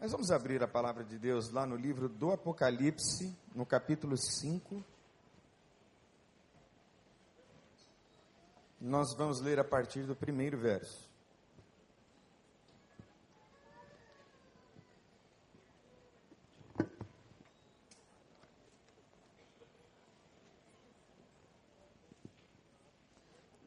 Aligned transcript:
Nós 0.00 0.12
vamos 0.12 0.30
abrir 0.30 0.62
a 0.62 0.68
palavra 0.68 1.02
de 1.02 1.18
Deus 1.18 1.50
lá 1.50 1.66
no 1.66 1.74
livro 1.74 2.08
do 2.08 2.30
Apocalipse, 2.30 3.36
no 3.52 3.66
capítulo 3.66 4.16
5. 4.16 4.84
Nós 8.80 9.12
vamos 9.16 9.40
ler 9.40 9.58
a 9.58 9.64
partir 9.64 10.04
do 10.04 10.14
primeiro 10.14 10.56
verso. 10.56 11.10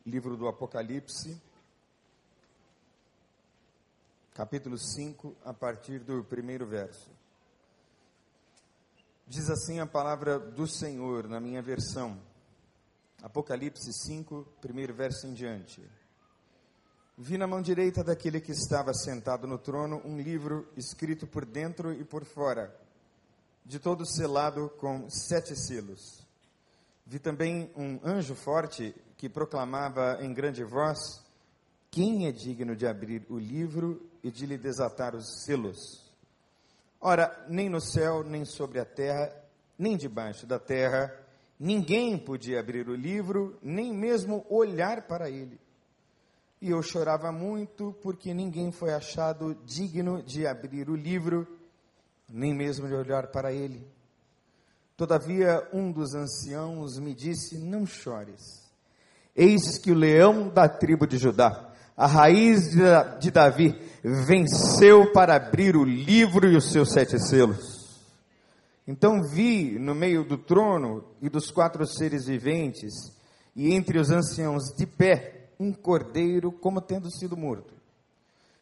Livro 0.05 0.37
do 0.37 0.47
Apocalipse, 0.47 1.41
capítulo 4.33 4.77
5, 4.77 5.35
a 5.43 5.53
partir 5.53 5.99
do 5.99 6.23
primeiro 6.23 6.65
verso. 6.65 7.09
Diz 9.27 9.49
assim 9.49 9.79
a 9.79 9.85
palavra 9.85 10.39
do 10.39 10.67
Senhor 10.67 11.27
na 11.27 11.39
minha 11.39 11.61
versão, 11.61 12.19
Apocalipse 13.21 13.93
5, 13.93 14.47
primeiro 14.59 14.93
verso 14.93 15.27
em 15.27 15.33
diante. 15.33 15.87
Vi 17.17 17.37
na 17.37 17.45
mão 17.45 17.61
direita 17.61 18.03
daquele 18.03 18.41
que 18.41 18.51
estava 18.51 18.93
sentado 18.93 19.45
no 19.45 19.57
trono 19.57 20.01
um 20.03 20.19
livro 20.19 20.67
escrito 20.75 21.27
por 21.27 21.45
dentro 21.45 21.93
e 21.93 22.03
por 22.03 22.25
fora, 22.25 22.75
de 23.63 23.79
todo 23.79 24.05
selado 24.05 24.69
com 24.79 25.07
sete 25.09 25.55
selos. 25.55 26.25
Vi 27.05 27.19
também 27.19 27.71
um 27.75 27.99
anjo 28.03 28.33
forte 28.33 28.95
que 29.17 29.29
proclamava 29.29 30.17
em 30.21 30.33
grande 30.33 30.63
voz: 30.63 31.21
Quem 31.91 32.25
é 32.25 32.31
digno 32.31 32.73
de 32.73 32.87
abrir 32.87 33.25
o 33.29 33.37
livro 33.37 34.01
e 34.23 34.31
de 34.31 34.45
lhe 34.45 34.57
desatar 34.57 35.13
os 35.13 35.43
selos. 35.43 36.09
Ora, 37.01 37.45
nem 37.49 37.69
no 37.69 37.81
céu, 37.81 38.23
nem 38.23 38.45
sobre 38.45 38.79
a 38.79 38.85
terra, 38.85 39.29
nem 39.77 39.97
debaixo 39.97 40.47
da 40.47 40.57
terra, 40.57 41.13
ninguém 41.59 42.17
podia 42.17 42.61
abrir 42.61 42.87
o 42.87 42.95
livro, 42.95 43.59
nem 43.61 43.93
mesmo 43.93 44.45
olhar 44.49 45.01
para 45.01 45.29
ele. 45.29 45.59
E 46.61 46.69
eu 46.69 46.81
chorava 46.81 47.29
muito, 47.29 47.93
porque 48.01 48.33
ninguém 48.33 48.71
foi 48.71 48.93
achado 48.93 49.53
digno 49.65 50.23
de 50.23 50.47
abrir 50.47 50.89
o 50.89 50.95
livro, 50.95 51.45
nem 52.29 52.53
mesmo 52.53 52.87
de 52.87 52.93
olhar 52.93 53.27
para 53.27 53.51
ele. 53.51 53.85
Todavia, 54.95 55.67
um 55.73 55.91
dos 55.91 56.13
anciãos 56.13 56.97
me 56.99 57.13
disse: 57.13 57.57
Não 57.57 57.85
chores. 57.85 58.61
Eis 59.35 59.77
que 59.77 59.91
o 59.91 59.95
leão 59.95 60.47
da 60.47 60.69
tribo 60.69 61.07
de 61.07 61.17
Judá, 61.17 61.70
a 61.95 62.07
raiz 62.07 62.71
de 63.19 63.31
Davi, 63.31 63.79
venceu 64.03 65.11
para 65.11 65.35
abrir 65.35 65.75
o 65.75 65.83
livro 65.83 66.47
e 66.49 66.55
os 66.55 66.71
seus 66.71 66.91
sete 66.91 67.19
selos. 67.19 67.81
Então 68.87 69.21
vi 69.23 69.77
no 69.77 69.93
meio 69.93 70.23
do 70.23 70.37
trono 70.37 71.03
e 71.21 71.29
dos 71.29 71.51
quatro 71.51 71.85
seres 71.85 72.25
viventes, 72.25 72.93
e 73.55 73.73
entre 73.73 73.99
os 73.99 74.09
anciãos 74.09 74.73
de 74.75 74.85
pé, 74.85 75.49
um 75.59 75.71
cordeiro 75.71 76.51
como 76.51 76.81
tendo 76.81 77.11
sido 77.11 77.37
morto. 77.37 77.73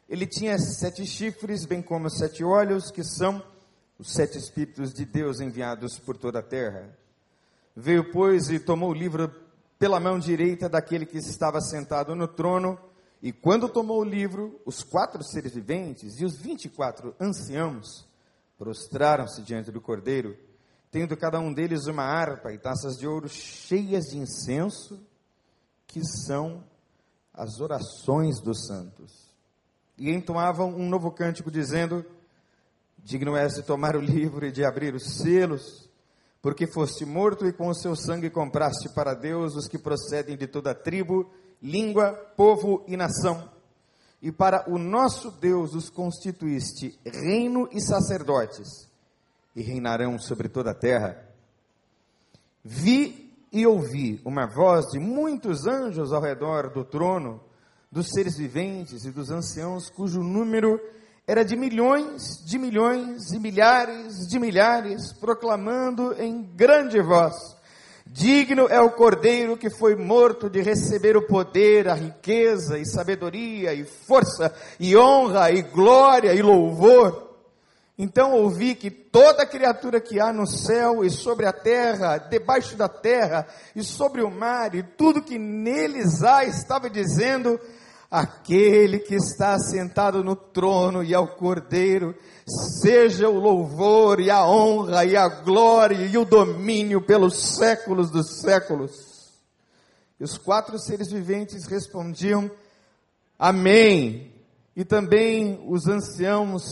Ele 0.08 0.26
tinha 0.26 0.58
sete 0.58 1.06
chifres, 1.06 1.64
bem 1.64 1.80
como 1.80 2.10
sete 2.10 2.44
olhos, 2.44 2.90
que 2.90 3.02
são 3.02 3.42
os 3.98 4.12
sete 4.12 4.36
Espíritos 4.36 4.92
de 4.92 5.04
Deus 5.04 5.40
enviados 5.40 5.98
por 5.98 6.16
toda 6.16 6.40
a 6.40 6.42
terra. 6.42 6.90
Veio, 7.76 8.10
pois, 8.10 8.50
e 8.50 8.58
tomou 8.58 8.90
o 8.90 8.94
livro 8.94 9.32
pela 9.78 10.00
mão 10.00 10.18
direita 10.18 10.68
daquele 10.68 11.06
que 11.06 11.18
estava 11.18 11.60
sentado 11.60 12.14
no 12.14 12.26
trono, 12.26 12.78
e 13.22 13.32
quando 13.32 13.68
tomou 13.68 14.00
o 14.00 14.04
livro, 14.04 14.60
os 14.64 14.82
quatro 14.82 15.22
seres 15.22 15.52
viventes 15.52 16.18
e 16.20 16.24
os 16.24 16.36
vinte 16.36 16.64
e 16.64 16.68
quatro 16.70 17.14
anciãos 17.20 18.08
prostraram-se 18.58 19.42
diante 19.42 19.70
do 19.70 19.80
cordeiro, 19.80 20.36
tendo 20.90 21.16
cada 21.16 21.38
um 21.38 21.52
deles 21.52 21.86
uma 21.86 22.02
harpa 22.02 22.52
e 22.52 22.58
taças 22.58 22.96
de 22.98 23.06
ouro 23.06 23.28
cheias 23.28 24.06
de 24.06 24.18
incenso, 24.18 25.00
que 25.86 26.00
são 26.04 26.64
as 27.32 27.60
orações 27.60 28.40
dos 28.40 28.66
santos. 28.66 29.30
E 29.98 30.10
entoavam 30.10 30.74
um 30.74 30.88
novo 30.88 31.10
cântico, 31.10 31.50
dizendo: 31.50 32.04
Digno 32.98 33.36
és 33.36 33.54
de 33.54 33.62
tomar 33.62 33.96
o 33.96 34.00
livro 34.00 34.46
e 34.46 34.52
de 34.52 34.64
abrir 34.64 34.94
os 34.94 35.18
selos, 35.18 35.90
porque 36.40 36.66
foste 36.66 37.04
morto 37.04 37.46
e 37.46 37.52
com 37.52 37.68
o 37.68 37.74
seu 37.74 37.94
sangue 37.94 38.30
compraste 38.30 38.88
para 38.94 39.12
Deus 39.12 39.54
os 39.56 39.68
que 39.68 39.78
procedem 39.78 40.38
de 40.38 40.46
toda 40.46 40.74
tribo, 40.74 41.30
língua, 41.62 42.12
povo 42.36 42.84
e 42.86 42.96
nação. 42.96 43.50
E 44.22 44.30
para 44.30 44.68
o 44.70 44.78
nosso 44.78 45.30
Deus 45.30 45.74
os 45.74 45.88
constituíste 45.88 46.98
reino 47.04 47.68
e 47.72 47.80
sacerdotes, 47.80 48.88
e 49.56 49.62
reinarão 49.62 50.18
sobre 50.18 50.48
toda 50.48 50.72
a 50.72 50.74
terra. 50.74 51.26
Vi 52.62 53.32
e 53.52 53.66
ouvi 53.66 54.20
uma 54.24 54.46
voz 54.46 54.86
de 54.92 54.98
muitos 54.98 55.66
anjos 55.66 56.12
ao 56.12 56.20
redor 56.20 56.70
do 56.70 56.84
trono, 56.84 57.40
dos 57.90 58.08
seres 58.10 58.36
viventes 58.36 59.04
e 59.04 59.10
dos 59.10 59.30
anciãos, 59.30 59.90
cujo 59.90 60.20
número 60.20 60.80
era 61.26 61.44
de 61.44 61.56
milhões, 61.56 62.44
de 62.44 62.58
milhões 62.58 63.32
e 63.32 63.38
milhares 63.38 64.26
de 64.28 64.38
milhares, 64.38 65.12
proclamando 65.12 66.12
em 66.20 66.42
grande 66.42 67.00
voz: 67.00 67.34
Digno 68.12 68.66
é 68.68 68.80
o 68.80 68.90
cordeiro 68.90 69.56
que 69.56 69.70
foi 69.70 69.94
morto 69.94 70.50
de 70.50 70.60
receber 70.60 71.16
o 71.16 71.28
poder, 71.28 71.88
a 71.88 71.94
riqueza 71.94 72.76
e 72.76 72.84
sabedoria 72.84 73.72
e 73.72 73.84
força 73.84 74.52
e 74.80 74.96
honra 74.96 75.52
e 75.52 75.62
glória 75.62 76.34
e 76.34 76.42
louvor. 76.42 77.36
Então 77.96 78.32
ouvi 78.32 78.74
que 78.74 78.90
toda 78.90 79.46
criatura 79.46 80.00
que 80.00 80.18
há 80.18 80.32
no 80.32 80.44
céu 80.44 81.04
e 81.04 81.10
sobre 81.10 81.46
a 81.46 81.52
terra, 81.52 82.18
debaixo 82.18 82.74
da 82.74 82.88
terra 82.88 83.46
e 83.76 83.84
sobre 83.84 84.22
o 84.22 84.30
mar 84.30 84.74
e 84.74 84.82
tudo 84.82 85.22
que 85.22 85.38
neles 85.38 86.24
há 86.24 86.44
estava 86.44 86.90
dizendo: 86.90 87.60
aquele 88.10 88.98
que 88.98 89.14
está 89.14 89.56
sentado 89.58 90.24
no 90.24 90.34
trono 90.34 91.04
e 91.04 91.14
ao 91.14 91.28
cordeiro, 91.28 92.14
seja 92.82 93.28
o 93.28 93.38
louvor 93.38 94.18
e 94.18 94.28
a 94.28 94.44
honra 94.44 95.04
e 95.04 95.16
a 95.16 95.28
glória 95.28 96.06
e 96.06 96.18
o 96.18 96.24
domínio 96.24 97.00
pelos 97.00 97.56
séculos 97.56 98.10
dos 98.10 98.40
séculos. 98.40 98.90
E 100.18 100.24
os 100.24 100.36
quatro 100.36 100.78
seres 100.78 101.12
viventes 101.12 101.66
respondiam: 101.66 102.50
Amém. 103.38 104.32
E 104.74 104.84
também 104.84 105.62
os 105.68 105.86
anciãos 105.86 106.62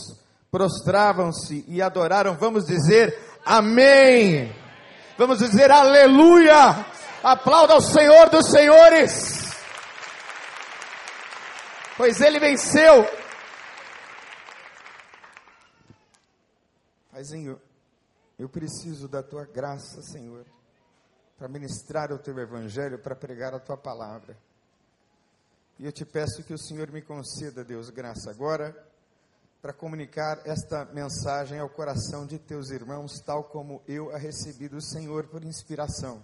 prostravam-se 0.51 1.63
e 1.67 1.81
adoraram. 1.81 2.35
Vamos 2.35 2.65
dizer 2.65 3.17
Amém. 3.45 4.53
Vamos 5.17 5.39
dizer 5.39 5.71
Aleluia. 5.71 6.85
Aplauda 7.23 7.73
ao 7.73 7.81
Senhor 7.81 8.29
dos 8.29 8.47
Senhores 8.47 9.38
pois 11.99 12.21
ele 12.21 12.39
venceu. 12.39 13.03
Paizinho, 17.11 17.61
eu 18.37 18.47
preciso 18.47 19.05
da 19.09 19.21
tua 19.21 19.43
graça, 19.43 20.01
Senhor, 20.03 20.45
para 21.37 21.49
ministrar 21.49 22.13
o 22.13 22.17
teu 22.17 22.39
evangelho, 22.39 22.97
para 22.99 23.17
pregar 23.17 23.53
a 23.53 23.59
tua 23.59 23.75
palavra. 23.75 24.37
E 25.77 25.85
eu 25.85 25.91
te 25.91 26.05
peço 26.05 26.41
que 26.41 26.53
o 26.53 26.57
Senhor 26.57 26.89
me 26.89 27.01
conceda, 27.01 27.65
Deus, 27.65 27.89
graça 27.89 28.31
agora, 28.31 28.73
para 29.61 29.73
comunicar 29.73 30.41
esta 30.45 30.85
mensagem 30.85 31.59
ao 31.59 31.69
coração 31.69 32.25
de 32.25 32.39
teus 32.39 32.69
irmãos, 32.69 33.19
tal 33.25 33.43
como 33.43 33.83
eu 33.85 34.15
a 34.15 34.17
recebi 34.17 34.69
do 34.69 34.81
Senhor 34.81 35.27
por 35.27 35.43
inspiração. 35.43 36.23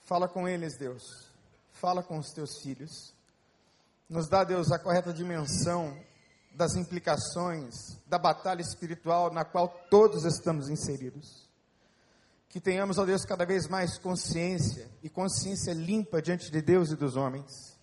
Fala 0.00 0.26
com 0.26 0.48
eles, 0.48 0.78
Deus. 0.78 1.30
Fala 1.72 2.02
com 2.02 2.16
os 2.16 2.32
teus 2.32 2.62
filhos 2.62 3.14
nos 4.08 4.28
dá, 4.28 4.44
Deus, 4.44 4.70
a 4.70 4.78
correta 4.78 5.12
dimensão 5.12 5.96
das 6.54 6.74
implicações 6.74 7.74
da 8.06 8.18
batalha 8.18 8.62
espiritual 8.62 9.32
na 9.32 9.44
qual 9.44 9.68
todos 9.90 10.24
estamos 10.24 10.68
inseridos. 10.68 11.46
Que 12.48 12.60
tenhamos, 12.60 12.96
ó 12.98 13.04
Deus, 13.04 13.24
cada 13.24 13.44
vez 13.44 13.68
mais 13.68 13.98
consciência 13.98 14.88
e 15.02 15.10
consciência 15.10 15.74
limpa 15.74 16.22
diante 16.22 16.50
de 16.50 16.62
Deus 16.62 16.90
e 16.90 16.96
dos 16.96 17.16
homens. 17.16 17.76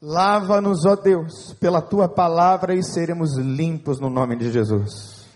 Lava-nos, 0.00 0.86
ó 0.86 0.96
Deus, 0.96 1.52
pela 1.54 1.82
tua 1.82 2.08
palavra 2.08 2.74
e 2.74 2.82
seremos 2.82 3.36
limpos 3.36 4.00
no 4.00 4.08
nome 4.08 4.36
de 4.36 4.50
Jesus. 4.50 5.26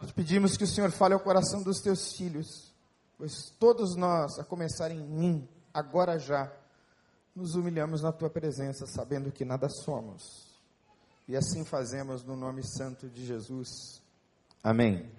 Nós 0.00 0.12
pedimos 0.12 0.56
que 0.56 0.64
o 0.64 0.68
Senhor 0.68 0.90
fale 0.90 1.14
ao 1.14 1.20
coração 1.20 1.62
dos 1.62 1.80
teus 1.80 2.12
filhos, 2.12 2.72
pois 3.18 3.50
todos 3.58 3.96
nós, 3.96 4.38
a 4.38 4.44
começar 4.44 4.90
em 4.90 5.00
mim, 5.00 5.48
agora 5.74 6.18
já, 6.18 6.52
nos 7.36 7.54
humilhamos 7.54 8.02
na 8.02 8.10
tua 8.10 8.30
presença, 8.30 8.86
sabendo 8.86 9.30
que 9.30 9.44
nada 9.44 9.68
somos. 9.68 10.56
E 11.28 11.36
assim 11.36 11.66
fazemos 11.66 12.24
no 12.24 12.34
nome 12.34 12.62
santo 12.66 13.08
de 13.10 13.26
Jesus. 13.26 14.02
Amém. 14.64 15.10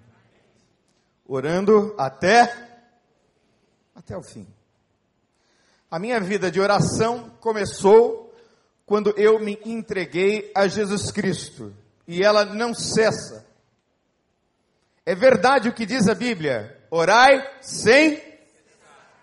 Orando 1.24 1.94
até 1.96 2.66
até 3.94 4.16
o 4.16 4.22
fim. 4.22 4.46
A 5.90 5.98
minha 5.98 6.20
vida 6.20 6.50
de 6.50 6.60
oração 6.60 7.30
começou 7.40 8.34
quando 8.84 9.10
eu 9.16 9.38
me 9.38 9.58
entreguei 9.64 10.50
a 10.54 10.66
Jesus 10.66 11.12
Cristo. 11.12 11.74
e 12.06 12.24
ela 12.24 12.44
não 12.44 12.72
cessa. 12.74 13.46
É 15.04 15.14
verdade 15.14 15.68
o 15.68 15.74
que 15.74 15.86
diz 15.86 16.08
a 16.08 16.14
Bíblia: 16.14 16.84
orai 16.90 17.46
sem 17.60 18.20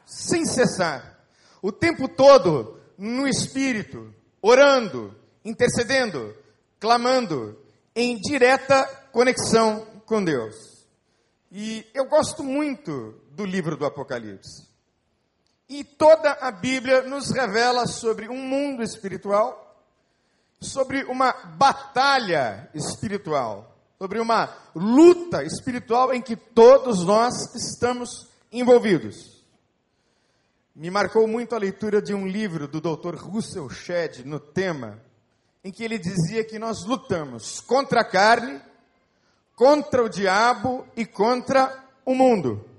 sem 0.06 0.46
cessar. 0.46 1.20
O 1.62 1.72
tempo 1.72 2.08
todo 2.08 2.76
no 2.98 3.28
espírito, 3.28 4.14
orando, 4.42 5.16
intercedendo, 5.44 6.36
clamando, 6.80 7.60
em 7.96 8.18
direta 8.20 8.84
conexão 9.12 9.86
com 10.06 10.24
Deus. 10.24 10.56
E 11.52 11.86
eu 11.94 12.06
gosto 12.06 12.44
muito 12.44 13.16
do 13.32 13.46
livro 13.46 13.78
do 13.78 13.86
Apocalipse. 13.86 14.68
E 15.68 15.84
toda 15.84 16.34
a 16.34 16.52
Bíblia 16.52 17.02
nos 17.04 17.32
revela 17.32 17.88
sobre 17.88 18.30
um 18.30 18.38
mundo 18.38 18.84
espiritual, 18.84 19.82
sobre 20.60 21.04
uma 21.06 21.32
batalha 21.58 22.70
espiritual, 22.74 23.76
sobre 23.98 24.20
uma 24.20 24.54
luta 24.76 25.44
espiritual 25.44 26.14
em 26.14 26.22
que 26.22 26.36
todos 26.36 27.04
nós 27.04 27.34
estamos 27.56 28.28
envolvidos. 28.52 29.35
Me 30.76 30.92
marcou 30.92 31.26
muito 31.26 31.56
a 31.56 31.58
leitura 31.58 32.02
de 32.02 32.14
um 32.14 32.28
livro 32.28 32.68
do 32.68 32.82
Dr. 32.82 33.16
Russell 33.16 33.70
Shedd 33.70 34.26
no 34.26 34.42
tema, 34.42 35.02
em 35.64 35.72
que 35.72 35.82
ele 35.82 35.98
dizia 35.98 36.44
que 36.44 36.60
nós 36.60 36.84
lutamos 36.84 37.62
contra 37.62 38.02
a 38.02 38.04
carne, 38.04 38.62
contra 39.56 40.04
o 40.04 40.10
diabo 40.10 40.86
e 40.94 41.06
contra 41.06 41.82
o 42.04 42.14
mundo. 42.14 42.70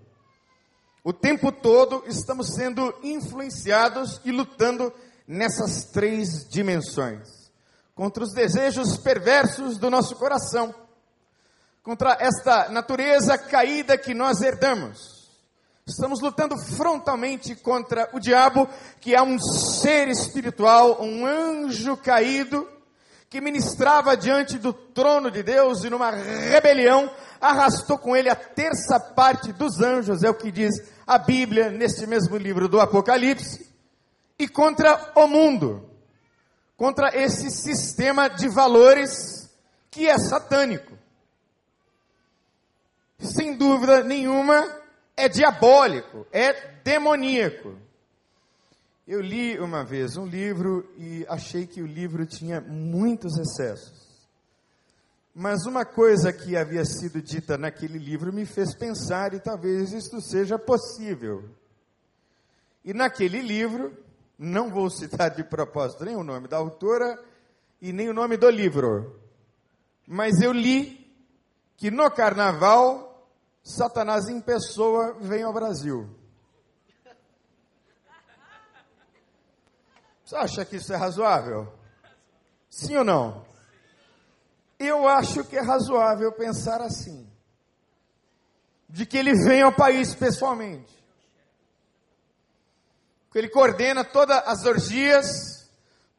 O 1.02 1.10
tempo 1.10 1.50
todo 1.50 2.04
estamos 2.06 2.54
sendo 2.54 2.94
influenciados 3.02 4.20
e 4.26 4.30
lutando 4.30 4.92
nessas 5.26 5.86
três 5.86 6.46
dimensões 6.46 7.50
contra 7.94 8.22
os 8.22 8.34
desejos 8.34 8.98
perversos 8.98 9.78
do 9.78 9.88
nosso 9.88 10.16
coração, 10.16 10.74
contra 11.82 12.14
esta 12.20 12.68
natureza 12.68 13.38
caída 13.38 13.96
que 13.96 14.12
nós 14.12 14.42
herdamos. 14.42 15.15
Estamos 15.88 16.20
lutando 16.20 16.58
frontalmente 16.58 17.54
contra 17.54 18.10
o 18.12 18.18
diabo, 18.18 18.68
que 19.00 19.14
é 19.14 19.22
um 19.22 19.38
ser 19.38 20.08
espiritual, 20.08 21.00
um 21.00 21.24
anjo 21.24 21.96
caído, 21.96 22.68
que 23.30 23.40
ministrava 23.40 24.16
diante 24.16 24.58
do 24.58 24.72
trono 24.72 25.30
de 25.30 25.44
Deus 25.44 25.84
e 25.84 25.90
numa 25.90 26.10
rebelião 26.10 27.08
arrastou 27.40 27.96
com 27.98 28.16
ele 28.16 28.28
a 28.28 28.34
terça 28.34 28.98
parte 28.98 29.52
dos 29.52 29.80
anjos, 29.80 30.24
é 30.24 30.28
o 30.28 30.34
que 30.34 30.50
diz 30.50 30.74
a 31.06 31.18
Bíblia 31.18 31.70
neste 31.70 32.04
mesmo 32.04 32.36
livro 32.36 32.66
do 32.68 32.80
Apocalipse, 32.80 33.72
e 34.36 34.48
contra 34.48 35.12
o 35.14 35.28
mundo, 35.28 35.88
contra 36.76 37.16
esse 37.16 37.48
sistema 37.48 38.28
de 38.28 38.48
valores 38.48 39.48
que 39.88 40.08
é 40.08 40.18
satânico. 40.18 40.98
Sem 43.20 43.56
dúvida 43.56 44.02
nenhuma, 44.02 44.84
é 45.16 45.28
diabólico, 45.28 46.26
é 46.30 46.52
demoníaco. 46.84 47.74
Eu 49.06 49.20
li 49.20 49.58
uma 49.58 49.84
vez 49.84 50.16
um 50.16 50.26
livro 50.26 50.92
e 50.98 51.24
achei 51.28 51.66
que 51.66 51.80
o 51.80 51.86
livro 51.86 52.26
tinha 52.26 52.60
muitos 52.60 53.38
excessos. 53.38 54.04
Mas 55.34 55.64
uma 55.64 55.84
coisa 55.84 56.32
que 56.32 56.56
havia 56.56 56.84
sido 56.84 57.22
dita 57.22 57.56
naquele 57.56 57.98
livro 57.98 58.32
me 58.32 58.44
fez 58.44 58.74
pensar 58.74 59.32
e 59.32 59.40
talvez 59.40 59.92
isto 59.92 60.20
seja 60.20 60.58
possível. 60.58 61.48
E 62.84 62.92
naquele 62.92 63.40
livro, 63.40 63.96
não 64.38 64.70
vou 64.70 64.90
citar 64.90 65.30
de 65.30 65.44
propósito 65.44 66.04
nem 66.04 66.16
o 66.16 66.24
nome 66.24 66.48
da 66.48 66.56
autora 66.56 67.18
e 67.80 67.92
nem 67.92 68.08
o 68.08 68.14
nome 68.14 68.36
do 68.36 68.48
livro, 68.48 69.20
mas 70.06 70.40
eu 70.40 70.52
li 70.52 71.06
que 71.76 71.90
no 71.90 72.10
carnaval 72.10 73.05
Satanás 73.66 74.28
em 74.28 74.40
pessoa 74.40 75.14
vem 75.20 75.42
ao 75.42 75.52
Brasil. 75.52 76.08
Você 80.24 80.36
acha 80.36 80.64
que 80.64 80.76
isso 80.76 80.92
é 80.92 80.96
razoável? 80.96 81.72
Sim 82.70 82.98
ou 82.98 83.04
não? 83.04 83.44
Eu 84.78 85.08
acho 85.08 85.42
que 85.42 85.56
é 85.56 85.60
razoável 85.60 86.30
pensar 86.30 86.80
assim. 86.80 87.28
De 88.88 89.04
que 89.04 89.18
ele 89.18 89.34
vem 89.34 89.62
ao 89.62 89.74
país 89.74 90.14
pessoalmente. 90.14 91.04
Que 93.32 93.38
ele 93.38 93.48
coordena 93.48 94.04
todas 94.04 94.46
as 94.46 94.64
orgias, 94.64 95.68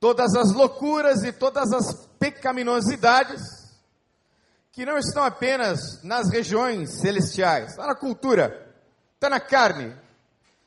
todas 0.02 0.36
as 0.36 0.52
loucuras 0.52 1.24
e 1.24 1.32
todas 1.32 1.72
as 1.72 1.96
pecaminosidades 2.20 3.57
que 4.78 4.86
não 4.86 5.00
estão 5.00 5.24
apenas 5.24 6.04
nas 6.04 6.30
regiões 6.30 7.02
celestiais, 7.02 7.72
está 7.72 7.88
na 7.88 7.96
cultura, 7.96 8.72
está 9.16 9.28
na 9.28 9.40
carne, 9.40 9.92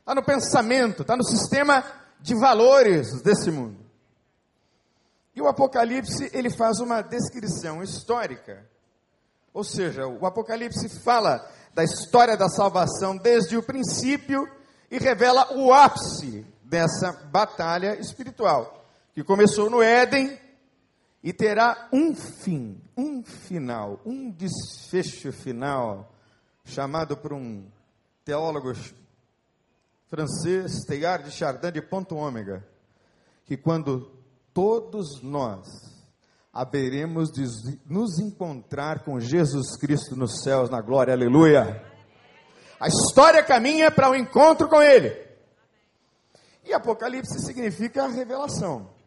está 0.01 0.17
no 0.17 0.25
pensamento, 0.25 1.03
está 1.03 1.17
no 1.17 1.23
sistema 1.23 1.85
de 2.19 2.35
valores 2.35 3.23
desse 3.23 3.53
mundo. 3.53 3.79
E 5.33 5.41
o 5.41 5.47
Apocalipse, 5.47 6.29
ele 6.33 6.51
faz 6.51 6.81
uma 6.81 7.03
descrição 7.03 7.85
histórica. 7.85 8.67
Ou 9.55 9.63
seja, 9.63 10.09
o 10.09 10.27
Apocalipse 10.27 10.89
fala 10.89 11.49
da 11.73 11.85
história 11.85 12.37
da 12.37 12.49
salvação 12.49 13.17
desde 13.17 13.57
o 13.57 13.63
princípio 13.63 14.45
e 14.91 14.99
revela 14.99 15.53
o 15.53 15.73
ápice 15.73 16.45
dessa 16.65 17.13
batalha 17.31 17.97
espiritual, 18.01 18.85
que 19.15 19.23
começou 19.23 19.71
no 19.71 19.81
Éden 19.81 20.37
e 21.23 21.33
terá 21.33 21.89
um 21.93 22.15
fim, 22.15 22.81
um 22.97 23.23
final, 23.23 24.01
um 24.07 24.31
desfecho 24.31 25.31
final, 25.33 26.15
chamado 26.65 27.17
por 27.17 27.33
um 27.33 27.67
teólogo 28.25 28.73
francês, 30.09 30.85
Teilhard 30.87 31.25
de 31.25 31.31
Chardin 31.31 31.73
de 31.73 31.83
ponto 31.83 32.17
ômega, 32.17 32.67
que 33.45 33.57
quando 33.57 34.11
todos 34.55 35.23
nós 35.23 35.67
haveremos 36.53 37.31
de 37.31 37.45
nos 37.87 38.19
encontrar 38.19 39.05
com 39.05 39.21
Jesus 39.21 39.77
Cristo 39.77 40.17
nos 40.17 40.43
céus, 40.43 40.71
na 40.71 40.81
glória, 40.81 41.13
aleluia. 41.13 41.85
A 42.81 42.89
história 42.89 43.43
caminha 43.43 43.91
para 43.91 44.09
o 44.09 44.13
um 44.13 44.17
encontro 44.17 44.69
com 44.69 44.83
Ele. 44.83 45.15
E 46.65 46.73
Apocalipse 46.73 47.41
significa 47.41 48.09
revelação 48.09 49.00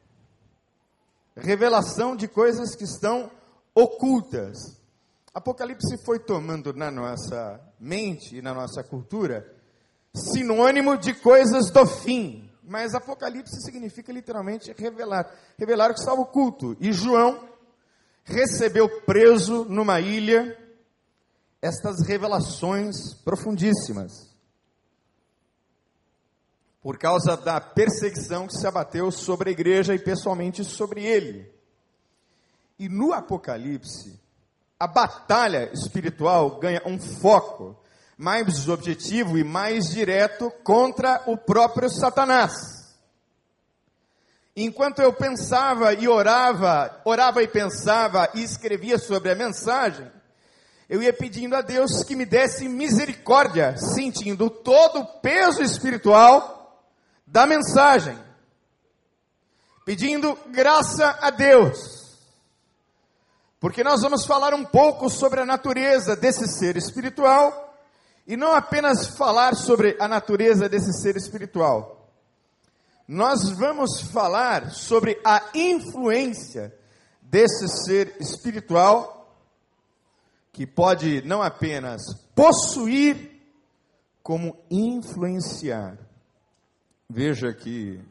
revelação 1.36 2.16
de 2.16 2.28
coisas 2.28 2.76
que 2.76 2.84
estão 2.84 3.32
ocultas. 3.74 4.80
Apocalipse 5.34 5.98
foi 6.06 6.20
tomando 6.20 6.74
na 6.74 6.92
nossa 6.92 7.60
mente 7.80 8.38
e 8.38 8.42
na 8.42 8.54
nossa 8.54 8.84
cultura 8.84 9.52
sinônimo 10.16 10.98
de 10.98 11.14
coisas 11.14 11.72
do 11.72 11.86
fim. 11.86 12.50
Mas 12.64 12.94
Apocalipse 12.94 13.62
significa 13.62 14.12
literalmente 14.12 14.74
revelar. 14.78 15.30
Revelar 15.58 15.92
o 15.92 15.94
que 15.94 16.00
estava 16.00 16.22
oculto. 16.22 16.78
E 16.80 16.94
João 16.94 17.50
recebeu 18.24 19.02
preso 19.02 19.66
numa 19.66 20.00
ilha 20.00 20.58
estas 21.62 22.06
revelações 22.08 23.14
profundíssimas. 23.24 24.33
Por 26.84 26.98
causa 26.98 27.36
da 27.38 27.60
perseguição 27.62 28.46
que 28.46 28.58
se 28.58 28.68
abateu 28.68 29.10
sobre 29.10 29.50
a 29.50 29.54
igreja 29.54 29.96
e 29.96 30.00
pessoalmente 30.00 30.64
sobre 30.66 31.06
ele. 31.06 31.50
E 32.78 32.90
no 32.90 33.14
Apocalipse, 33.14 34.20
a 34.78 34.86
batalha 34.86 35.72
espiritual 35.74 36.60
ganha 36.60 36.82
um 36.86 37.00
foco 37.00 37.82
mais 38.18 38.68
objetivo 38.68 39.38
e 39.38 39.44
mais 39.44 39.90
direto 39.90 40.52
contra 40.64 41.24
o 41.26 41.38
próprio 41.38 41.90
Satanás. 41.90 42.52
Enquanto 44.56 45.02
eu 45.02 45.12
pensava 45.14 45.94
e 45.94 46.08
orava, 46.08 47.02
orava 47.06 47.42
e 47.42 47.48
pensava 47.48 48.30
e 48.36 48.44
escrevia 48.44 49.00
sobre 49.00 49.32
a 49.32 49.36
mensagem, 49.36 50.12
eu 50.88 51.02
ia 51.02 51.14
pedindo 51.14 51.56
a 51.56 51.62
Deus 51.62 52.04
que 52.04 52.16
me 52.16 52.26
desse 52.26 52.68
misericórdia, 52.68 53.76
sentindo 53.78 54.50
todo 54.50 55.00
o 55.00 55.06
peso 55.22 55.64
espiritual 55.64 56.63
da 57.34 57.48
mensagem, 57.48 58.16
pedindo 59.84 60.38
graça 60.52 61.18
a 61.20 61.32
Deus, 61.32 62.22
porque 63.60 63.84
nós 63.84 64.04
vamos 64.04 64.24
falar 64.24 64.54
um 64.54 64.64
pouco 64.64 65.10
sobre 65.10 65.40
a 65.40 65.46
natureza 65.46 66.16
desse 66.16 66.48
ser 66.48 66.78
espiritual 66.78 67.76
e 68.28 68.38
não 68.38 68.54
apenas 68.54 69.18
falar 69.18 69.56
sobre 69.56 69.98
a 70.00 70.08
natureza 70.08 70.70
desse 70.70 70.94
ser 71.02 71.18
espiritual. 71.18 72.08
Nós 73.08 73.50
vamos 73.50 74.00
falar 74.00 74.70
sobre 74.70 75.20
a 75.26 75.42
influência 75.56 76.72
desse 77.20 77.68
ser 77.84 78.16
espiritual 78.20 79.36
que 80.52 80.68
pode 80.68 81.24
não 81.24 81.42
apenas 81.42 82.04
possuir, 82.36 83.42
como 84.22 84.56
influenciar. 84.70 85.98
Veja 87.16 87.54
que 87.54 88.02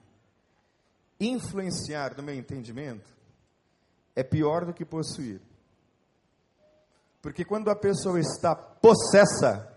influenciar, 1.18 2.16
no 2.16 2.22
meu 2.22 2.36
entendimento, 2.36 3.12
é 4.14 4.22
pior 4.22 4.64
do 4.64 4.72
que 4.72 4.84
possuir. 4.84 5.40
Porque 7.20 7.44
quando 7.44 7.68
a 7.68 7.74
pessoa 7.74 8.20
está 8.20 8.54
possessa, 8.54 9.68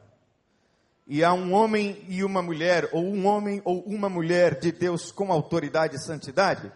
e 1.08 1.24
há 1.24 1.34
um 1.34 1.54
homem 1.54 2.06
e 2.08 2.24
uma 2.24 2.44
mulher, 2.44 2.88
ou 2.92 3.04
um 3.04 3.26
homem 3.26 3.64
ou 3.66 3.82
uma 3.88 4.08
mulher 4.10 4.60
de 4.60 4.72
Deus 4.72 5.12
com 5.12 5.32
autoridade 5.32 5.96
e 5.96 6.06
santidade, 6.06 6.72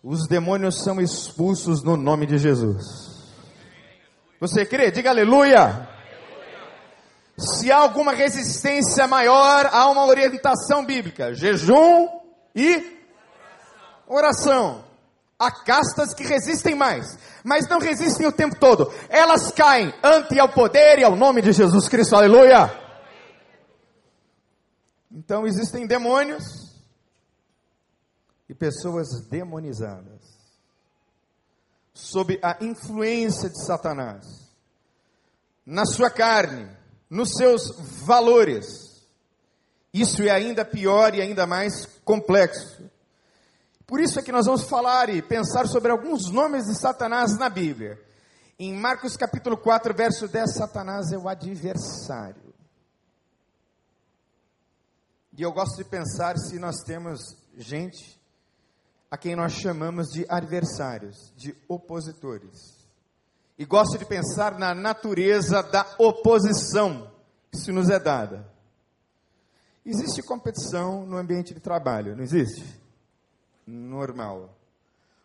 os 0.00 0.28
demônios 0.28 0.84
são 0.84 1.00
expulsos 1.00 1.82
no 1.82 1.96
nome 1.96 2.24
de 2.24 2.38
Jesus. 2.38 2.84
Você 4.38 4.64
crê? 4.64 4.92
Diga 4.92 5.10
aleluia. 5.10 5.88
Se 7.40 7.72
há 7.72 7.78
alguma 7.78 8.12
resistência 8.12 9.06
maior, 9.06 9.66
há 9.72 9.88
uma 9.88 10.04
orientação 10.04 10.84
bíblica: 10.84 11.34
jejum 11.34 12.08
e 12.54 12.98
oração. 14.06 14.84
Há 15.38 15.50
castas 15.50 16.12
que 16.12 16.22
resistem 16.22 16.74
mais, 16.74 17.18
mas 17.42 17.66
não 17.66 17.78
resistem 17.78 18.26
o 18.26 18.32
tempo 18.32 18.56
todo. 18.60 18.92
Elas 19.08 19.50
caem 19.52 19.92
ante 20.02 20.38
ao 20.38 20.50
poder 20.50 20.98
e 20.98 21.04
ao 21.04 21.16
nome 21.16 21.40
de 21.40 21.52
Jesus 21.52 21.88
Cristo. 21.88 22.14
Aleluia. 22.14 22.70
Então 25.10 25.46
existem 25.46 25.86
demônios 25.86 26.44
e 28.50 28.54
pessoas 28.54 29.08
demonizadas, 29.28 30.20
sob 31.94 32.38
a 32.42 32.56
influência 32.60 33.48
de 33.48 33.64
Satanás, 33.64 34.26
na 35.64 35.86
sua 35.86 36.10
carne, 36.10 36.68
nos 37.10 37.32
seus 37.32 37.74
valores. 38.04 39.04
Isso 39.92 40.22
é 40.22 40.30
ainda 40.30 40.64
pior 40.64 41.14
e 41.14 41.20
ainda 41.20 41.46
mais 41.46 41.84
complexo. 42.04 42.88
Por 43.84 44.00
isso 44.00 44.20
é 44.20 44.22
que 44.22 44.30
nós 44.30 44.46
vamos 44.46 44.62
falar 44.62 45.08
e 45.08 45.20
pensar 45.20 45.66
sobre 45.66 45.90
alguns 45.90 46.30
nomes 46.30 46.66
de 46.66 46.76
Satanás 46.76 47.36
na 47.36 47.48
Bíblia. 47.48 48.00
Em 48.56 48.72
Marcos 48.72 49.16
capítulo 49.16 49.56
4, 49.56 49.92
verso 49.92 50.28
10, 50.28 50.54
Satanás 50.54 51.10
é 51.10 51.18
o 51.18 51.28
adversário. 51.28 52.54
E 55.36 55.42
eu 55.42 55.52
gosto 55.52 55.76
de 55.76 55.84
pensar 55.84 56.38
se 56.38 56.58
nós 56.58 56.76
temos 56.84 57.20
gente 57.56 58.20
a 59.10 59.18
quem 59.18 59.34
nós 59.34 59.54
chamamos 59.54 60.08
de 60.08 60.24
adversários, 60.28 61.32
de 61.34 61.56
opositores. 61.66 62.79
E 63.60 63.66
gosto 63.66 63.98
de 63.98 64.06
pensar 64.06 64.58
na 64.58 64.74
natureza 64.74 65.62
da 65.62 65.86
oposição 65.98 67.12
que 67.52 67.58
se 67.58 67.70
nos 67.70 67.90
é 67.90 67.98
dada. 67.98 68.50
Existe 69.84 70.22
competição 70.22 71.04
no 71.04 71.18
ambiente 71.18 71.52
de 71.52 71.60
trabalho, 71.60 72.16
não 72.16 72.22
existe? 72.22 72.64
Normal. 73.66 74.56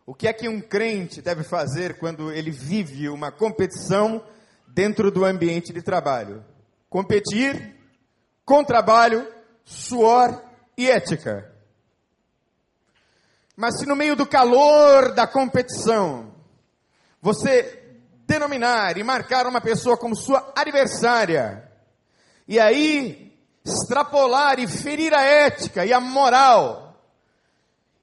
O 0.06 0.14
que 0.14 0.28
é 0.28 0.34
que 0.34 0.50
um 0.50 0.60
crente 0.60 1.22
deve 1.22 1.46
fazer 1.46 1.98
quando 1.98 2.30
ele 2.30 2.52
vive 2.52 3.08
uma 3.08 3.32
competição 3.32 4.22
dentro 4.68 5.10
do 5.10 5.24
ambiente 5.24 5.72
de 5.72 5.82
trabalho? 5.82 6.44
Competir 6.90 7.74
com 8.44 8.66
trabalho 8.66 9.26
suor 9.64 10.44
e 10.78 10.90
ética. 10.90 11.56
Mas 13.56 13.80
se 13.80 13.86
no 13.86 13.96
meio 13.96 14.14
do 14.14 14.28
calor 14.28 15.14
da 15.14 15.26
competição, 15.26 16.36
você 17.22 17.85
denominar 18.26 18.98
e 18.98 19.04
marcar 19.04 19.48
uma 19.48 19.62
pessoa 19.62 19.98
como 19.98 20.16
sua 20.16 20.54
adversária, 20.56 21.72
e 22.48 22.60
aí 22.60 23.38
extrapolar 23.64 24.60
e 24.60 24.68
ferir 24.68 25.14
a 25.14 25.22
ética 25.22 25.86
e 25.86 25.94
a 25.94 26.00
moral, 26.00 27.02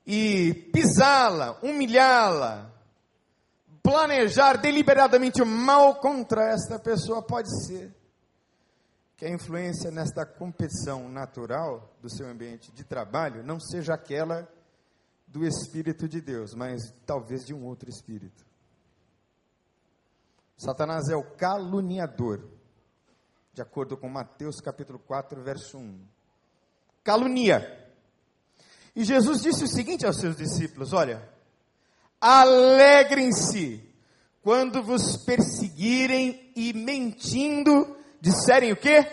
e 0.06 0.54
pisá-la, 0.72 1.58
humilhá-la, 1.62 2.70
planejar 3.82 4.56
deliberadamente 4.58 5.44
mal 5.44 5.96
contra 5.96 6.52
esta 6.52 6.78
pessoa, 6.78 7.22
pode 7.22 7.48
ser 7.66 7.94
que 9.16 9.24
a 9.24 9.30
influência 9.30 9.90
nesta 9.90 10.26
competição 10.26 11.08
natural 11.08 11.94
do 12.00 12.10
seu 12.10 12.26
ambiente 12.26 12.72
de 12.72 12.82
trabalho 12.82 13.44
não 13.44 13.60
seja 13.60 13.94
aquela 13.94 14.48
do 15.28 15.46
Espírito 15.46 16.08
de 16.08 16.20
Deus, 16.20 16.54
mas 16.54 16.92
talvez 17.06 17.44
de 17.46 17.54
um 17.54 17.64
outro 17.64 17.88
espírito. 17.88 18.44
Satanás 20.56 21.08
é 21.08 21.16
o 21.16 21.22
caluniador, 21.22 22.44
de 23.52 23.60
acordo 23.60 23.96
com 23.96 24.08
Mateus 24.08 24.60
capítulo 24.60 24.98
4, 24.98 25.42
verso 25.42 25.78
1. 25.78 26.00
Calunia. 27.02 27.90
E 28.94 29.04
Jesus 29.04 29.42
disse 29.42 29.64
o 29.64 29.68
seguinte 29.68 30.06
aos 30.06 30.18
seus 30.18 30.36
discípulos: 30.36 30.92
Olha, 30.92 31.28
alegrem-se 32.20 33.82
quando 34.42 34.82
vos 34.82 35.16
perseguirem 35.16 36.52
e 36.54 36.72
mentindo 36.72 37.96
disserem 38.20 38.72
o 38.72 38.76
quê? 38.76 39.04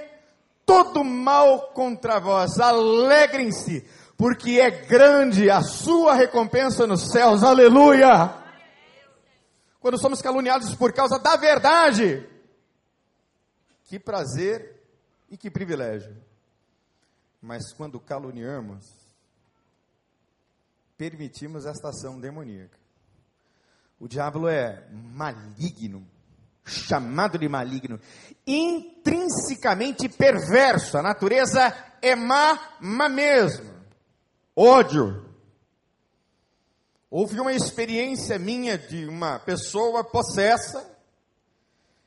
Todo 0.66 1.04
mal 1.04 1.72
contra 1.74 2.20
vós, 2.20 2.60
alegrem-se, 2.60 3.86
porque 4.16 4.60
é 4.60 4.70
grande 4.70 5.50
a 5.50 5.62
sua 5.62 6.14
recompensa 6.14 6.86
nos 6.86 7.12
céus, 7.12 7.44
aleluia! 7.44 8.49
Quando 9.80 10.00
somos 10.00 10.22
caluniados 10.22 10.76
por 10.76 10.94
causa 10.94 11.18
da 11.18 11.36
verdade, 11.38 12.28
que 13.86 13.98
prazer 14.00 14.84
e 15.30 15.38
que 15.38 15.50
privilégio. 15.50 16.16
Mas 17.42 17.72
quando 17.74 18.00
caluniamos, 18.00 18.86
permitimos 20.98 21.66
esta 21.66 21.90
ação 21.90 22.20
demoníaca. 22.20 22.78
O 23.98 24.08
diabo 24.08 24.48
é 24.48 24.86
maligno, 24.92 26.06
chamado 26.66 27.38
de 27.38 27.48
maligno, 27.48 28.00
intrinsecamente 28.46 30.10
perverso. 30.10 30.98
A 30.98 31.02
natureza 31.02 31.74
é 32.02 32.16
má, 32.16 32.78
má 32.82 33.08
mesmo. 33.08 33.74
Ódio. 34.56 35.29
Houve 37.10 37.40
uma 37.40 37.54
experiência 37.54 38.38
minha 38.38 38.78
de 38.78 39.06
uma 39.08 39.40
pessoa 39.40 40.04
possessa, 40.04 40.86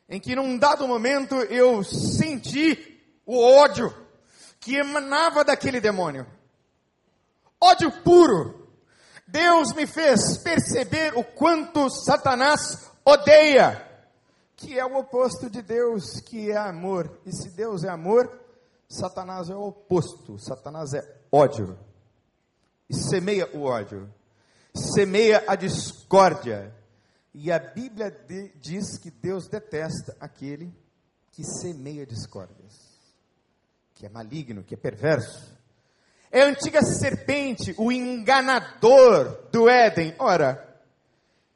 em 0.08 0.20
que 0.20 0.36
num 0.36 0.58
dado 0.58 0.86
momento 0.86 1.34
eu 1.34 1.82
senti 1.82 3.00
o 3.26 3.38
ódio 3.38 3.92
que 4.60 4.76
emanava 4.76 5.44
daquele 5.44 5.80
demônio. 5.80 6.26
Ódio 7.60 7.90
puro. 8.02 8.68
Deus 9.26 9.72
me 9.72 9.86
fez 9.86 10.38
perceber 10.38 11.16
o 11.16 11.24
quanto 11.24 11.88
Satanás 11.88 12.90
odeia 13.04 13.92
que 14.62 14.78
é 14.78 14.86
o 14.86 14.96
oposto 14.96 15.50
de 15.50 15.60
Deus, 15.60 16.20
que 16.20 16.52
é 16.52 16.56
amor. 16.56 17.18
E 17.26 17.32
se 17.32 17.50
Deus 17.50 17.82
é 17.82 17.88
amor, 17.88 18.30
Satanás 18.88 19.50
é 19.50 19.56
o 19.56 19.62
oposto. 19.64 20.38
Satanás 20.38 20.94
é 20.94 21.04
ódio. 21.32 21.76
E 22.88 22.94
semeia 22.94 23.50
o 23.52 23.64
ódio. 23.64 24.08
Semeia 24.74 25.44
a 25.46 25.54
discórdia. 25.54 26.74
E 27.34 27.50
a 27.50 27.58
Bíblia 27.58 28.10
de, 28.10 28.52
diz 28.60 28.98
que 28.98 29.10
Deus 29.10 29.48
detesta 29.48 30.16
aquele 30.20 30.72
que 31.30 31.42
semeia 31.42 32.04
discórdias, 32.04 32.74
que 33.94 34.04
é 34.04 34.08
maligno, 34.08 34.62
que 34.62 34.74
é 34.74 34.76
perverso. 34.76 35.50
É 36.30 36.42
a 36.42 36.46
antiga 36.46 36.82
serpente, 36.82 37.74
o 37.78 37.90
enganador 37.90 39.48
do 39.50 39.68
Éden. 39.68 40.14
Ora, 40.18 40.82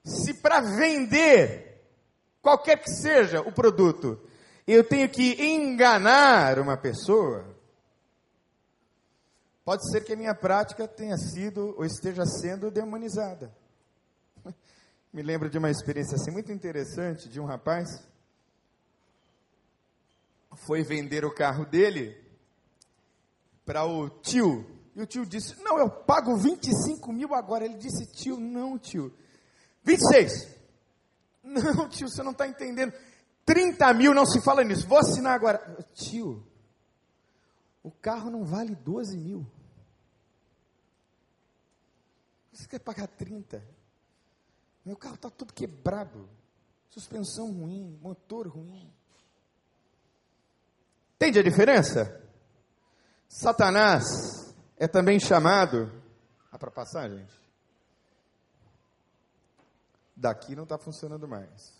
se 0.04 0.34
para 0.40 0.60
vender 0.60 1.82
qualquer 2.40 2.78
que 2.78 2.90
seja 2.90 3.40
o 3.40 3.52
produto, 3.52 4.20
eu 4.66 4.84
tenho 4.84 5.08
que 5.08 5.42
enganar 5.42 6.58
uma 6.58 6.76
pessoa, 6.76 7.55
pode 9.66 9.90
ser 9.90 10.04
que 10.04 10.14
a 10.14 10.16
minha 10.16 10.34
prática 10.34 10.88
tenha 10.88 11.18
sido 11.18 11.74
ou 11.76 11.84
esteja 11.84 12.24
sendo 12.24 12.70
demonizada. 12.70 13.52
Me 15.12 15.22
lembro 15.22 15.50
de 15.50 15.58
uma 15.58 15.70
experiência 15.70 16.14
assim 16.14 16.30
muito 16.30 16.52
interessante 16.52 17.28
de 17.28 17.40
um 17.40 17.44
rapaz 17.44 17.88
foi 20.56 20.82
vender 20.82 21.24
o 21.24 21.34
carro 21.34 21.66
dele 21.66 22.16
para 23.64 23.84
o 23.84 24.08
tio. 24.08 24.64
E 24.94 25.02
o 25.02 25.06
tio 25.06 25.26
disse: 25.26 25.60
Não, 25.62 25.78
eu 25.78 25.90
pago 25.90 26.36
25 26.36 27.12
mil 27.12 27.34
agora. 27.34 27.64
Ele 27.64 27.76
disse: 27.76 28.06
Tio, 28.12 28.38
não, 28.38 28.78
tio. 28.78 29.12
26. 29.84 30.56
Não, 31.48 31.88
tio, 31.88 32.08
você 32.08 32.24
não 32.24 32.32
está 32.32 32.48
entendendo. 32.48 32.92
30 33.44 33.94
mil 33.94 34.12
não 34.12 34.26
se 34.26 34.40
fala 34.40 34.64
nisso. 34.64 34.88
Vou 34.88 34.98
assinar 34.98 35.32
agora. 35.32 35.58
Tio, 35.94 36.44
o 37.84 37.90
carro 37.92 38.28
não 38.28 38.44
vale 38.44 38.74
12 38.74 39.16
mil. 39.16 39.46
Você 42.56 42.66
quer 42.66 42.78
pagar 42.78 43.06
30? 43.06 43.62
Meu 44.82 44.96
carro 44.96 45.16
está 45.16 45.28
todo 45.28 45.52
quebrado. 45.52 46.26
Suspensão 46.88 47.52
ruim, 47.52 47.98
motor 48.00 48.48
ruim. 48.48 48.90
Entende 51.16 51.38
a 51.38 51.42
diferença? 51.42 52.26
Satanás 53.28 54.54
é 54.78 54.88
também 54.88 55.20
chamado. 55.20 56.02
Ah, 56.50 56.58
para 56.58 56.70
passar, 56.70 57.10
gente? 57.10 57.38
Daqui 60.16 60.56
não 60.56 60.62
está 60.62 60.78
funcionando 60.78 61.28
mais. 61.28 61.74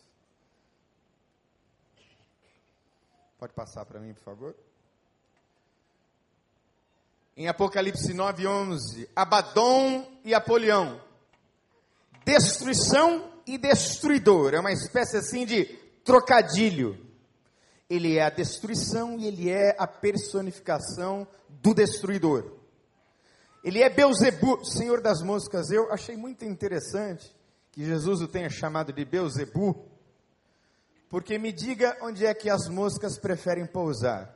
Pode 3.38 3.54
passar 3.54 3.86
para 3.86 3.98
mim, 3.98 4.12
por 4.12 4.22
favor? 4.22 4.65
Em 7.36 7.48
Apocalipse 7.48 8.14
9, 8.14 8.46
11. 8.46 9.10
Abaddon 9.14 10.10
e 10.24 10.34
Apolião. 10.34 10.98
Destruição 12.24 13.30
e 13.46 13.58
destruidor. 13.58 14.54
É 14.54 14.60
uma 14.60 14.72
espécie 14.72 15.18
assim 15.18 15.44
de 15.44 15.66
trocadilho. 16.02 16.98
Ele 17.90 18.16
é 18.16 18.22
a 18.24 18.30
destruição 18.30 19.18
e 19.18 19.26
ele 19.26 19.50
é 19.50 19.76
a 19.78 19.86
personificação 19.86 21.28
do 21.48 21.74
destruidor. 21.74 22.52
Ele 23.62 23.82
é 23.82 23.90
Beuzebu, 23.90 24.64
Senhor 24.64 25.02
das 25.02 25.22
moscas. 25.22 25.70
Eu 25.70 25.92
achei 25.92 26.16
muito 26.16 26.44
interessante 26.44 27.34
que 27.70 27.84
Jesus 27.84 28.22
o 28.22 28.28
tenha 28.28 28.48
chamado 28.48 28.92
de 28.92 29.04
Beuzebu, 29.04 29.84
porque 31.10 31.38
me 31.38 31.52
diga 31.52 31.98
onde 32.00 32.24
é 32.24 32.32
que 32.32 32.48
as 32.48 32.66
moscas 32.68 33.18
preferem 33.18 33.66
pousar. 33.66 34.34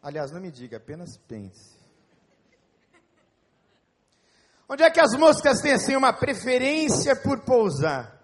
Aliás, 0.00 0.30
não 0.30 0.40
me 0.40 0.50
diga, 0.50 0.76
apenas 0.76 1.18
pense. 1.26 1.79
Onde 4.72 4.84
é 4.84 4.90
que 4.90 5.00
as 5.00 5.16
moscas 5.18 5.60
têm 5.60 5.72
assim 5.72 5.96
uma 5.96 6.12
preferência 6.12 7.16
por 7.16 7.40
pousar? 7.40 8.22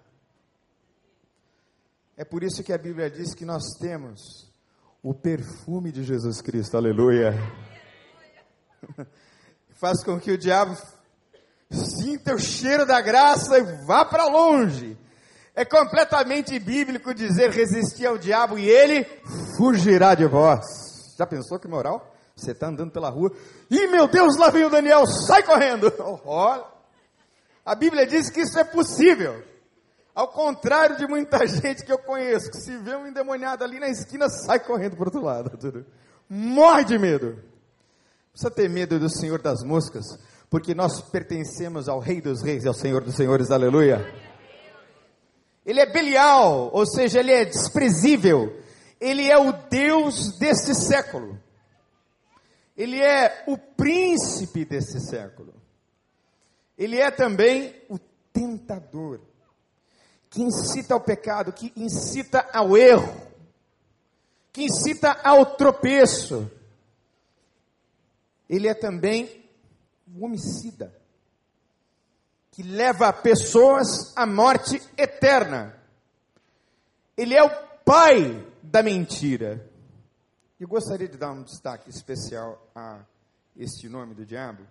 É 2.16 2.24
por 2.24 2.44
isso 2.44 2.62
que 2.62 2.72
a 2.72 2.78
Bíblia 2.78 3.10
diz 3.10 3.34
que 3.34 3.44
nós 3.44 3.64
temos 3.80 4.48
o 5.02 5.12
perfume 5.12 5.90
de 5.90 6.04
Jesus 6.04 6.40
Cristo, 6.40 6.76
aleluia. 6.76 7.34
Faz 9.74 10.04
com 10.04 10.20
que 10.20 10.30
o 10.30 10.38
diabo 10.38 10.76
sinta 11.68 12.32
o 12.36 12.38
cheiro 12.38 12.86
da 12.86 13.00
graça 13.00 13.58
e 13.58 13.84
vá 13.84 14.04
para 14.04 14.26
longe. 14.26 14.96
É 15.52 15.64
completamente 15.64 16.60
bíblico 16.60 17.12
dizer 17.12 17.50
resistir 17.50 18.06
ao 18.06 18.16
diabo 18.16 18.56
e 18.56 18.70
ele 18.70 19.04
fugirá 19.56 20.14
de 20.14 20.26
vós. 20.28 20.64
Já 21.18 21.26
pensou 21.26 21.58
que 21.58 21.66
moral? 21.66 22.15
Você 22.38 22.50
está 22.50 22.68
andando 22.68 22.90
pela 22.90 23.08
rua, 23.08 23.32
e 23.70 23.86
meu 23.86 24.06
Deus, 24.06 24.36
lá 24.36 24.50
vem 24.50 24.62
o 24.62 24.68
Daniel, 24.68 25.06
sai 25.06 25.42
correndo. 25.42 25.90
Olha, 26.22 26.64
a 27.64 27.74
Bíblia 27.74 28.06
diz 28.06 28.28
que 28.28 28.42
isso 28.42 28.58
é 28.58 28.64
possível. 28.64 29.42
Ao 30.14 30.28
contrário 30.28 30.98
de 30.98 31.06
muita 31.06 31.44
gente 31.48 31.82
que 31.82 31.90
eu 31.90 31.96
conheço, 31.96 32.50
que 32.50 32.58
se 32.58 32.76
vê 32.76 32.94
um 32.94 33.06
endemoniado 33.06 33.64
ali 33.64 33.80
na 33.80 33.88
esquina, 33.88 34.28
sai 34.28 34.60
correndo 34.60 34.96
para 34.96 35.04
o 35.04 35.06
outro 35.06 35.22
lado. 35.22 35.86
Morre 36.28 36.84
de 36.84 36.98
medo. 36.98 37.42
Precisa 38.32 38.50
ter 38.50 38.68
medo 38.68 38.98
do 38.98 39.08
Senhor 39.08 39.40
das 39.40 39.62
moscas, 39.64 40.04
porque 40.50 40.74
nós 40.74 41.00
pertencemos 41.00 41.88
ao 41.88 42.00
Rei 42.00 42.20
dos 42.20 42.42
Reis 42.42 42.64
e 42.64 42.68
ao 42.68 42.74
Senhor 42.74 43.02
dos 43.02 43.14
Senhores, 43.14 43.50
aleluia. 43.50 44.14
Ele 45.64 45.80
é 45.80 45.90
Belial, 45.90 46.68
ou 46.70 46.84
seja, 46.84 47.18
ele 47.20 47.32
é 47.32 47.46
desprezível. 47.46 48.60
Ele 49.00 49.26
é 49.26 49.38
o 49.38 49.52
Deus 49.70 50.38
desse 50.38 50.74
século. 50.74 51.45
Ele 52.76 53.00
é 53.00 53.44
o 53.46 53.56
príncipe 53.56 54.64
desse 54.64 55.00
século. 55.00 55.54
Ele 56.76 56.98
é 57.00 57.10
também 57.10 57.74
o 57.88 57.98
tentador, 58.32 59.20
que 60.28 60.42
incita 60.42 60.92
ao 60.92 61.00
pecado, 61.00 61.52
que 61.52 61.72
incita 61.74 62.46
ao 62.52 62.76
erro, 62.76 63.16
que 64.52 64.64
incita 64.64 65.12
ao 65.24 65.56
tropeço. 65.56 66.50
Ele 68.48 68.68
é 68.68 68.74
também 68.74 69.44
o 70.14 70.24
homicida, 70.24 70.94
que 72.50 72.62
leva 72.62 73.12
pessoas 73.12 74.14
à 74.14 74.26
morte 74.26 74.80
eterna. 74.98 75.74
Ele 77.16 77.34
é 77.34 77.42
o 77.42 77.50
pai 77.84 78.46
da 78.62 78.82
mentira. 78.82 79.66
Eu 80.58 80.66
gostaria 80.66 81.06
de 81.06 81.18
dar 81.18 81.32
um 81.32 81.42
destaque 81.42 81.90
especial 81.90 82.66
a 82.74 83.04
este 83.54 83.90
nome 83.90 84.14
do 84.14 84.24
diabo, 84.24 84.66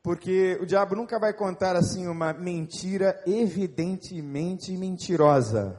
porque 0.00 0.56
o 0.62 0.66
diabo 0.66 0.94
nunca 0.94 1.18
vai 1.18 1.32
contar 1.32 1.74
assim 1.74 2.06
uma 2.06 2.32
mentira 2.32 3.20
evidentemente 3.26 4.70
mentirosa. 4.76 5.76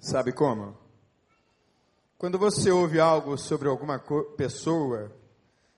Sabe 0.00 0.32
como? 0.32 0.76
Quando 2.18 2.36
você 2.36 2.68
ouve 2.72 2.98
algo 2.98 3.38
sobre 3.38 3.68
alguma 3.68 3.96
pessoa, 4.36 5.12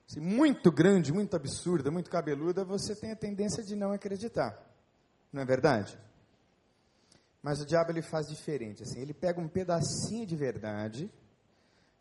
assim, 0.08 0.20
muito 0.20 0.72
grande, 0.72 1.12
muito 1.12 1.36
absurda, 1.36 1.90
muito 1.90 2.08
cabeluda, 2.08 2.64
você 2.64 2.96
tem 2.96 3.12
a 3.12 3.16
tendência 3.16 3.62
de 3.62 3.76
não 3.76 3.92
acreditar. 3.92 4.58
Não 5.30 5.42
é 5.42 5.44
verdade? 5.44 5.98
Mas 7.42 7.60
o 7.60 7.66
diabo 7.66 7.92
ele 7.92 8.02
faz 8.02 8.28
diferente, 8.28 8.82
assim, 8.82 9.00
ele 9.00 9.14
pega 9.14 9.40
um 9.40 9.48
pedacinho 9.48 10.26
de 10.26 10.34
verdade, 10.34 11.10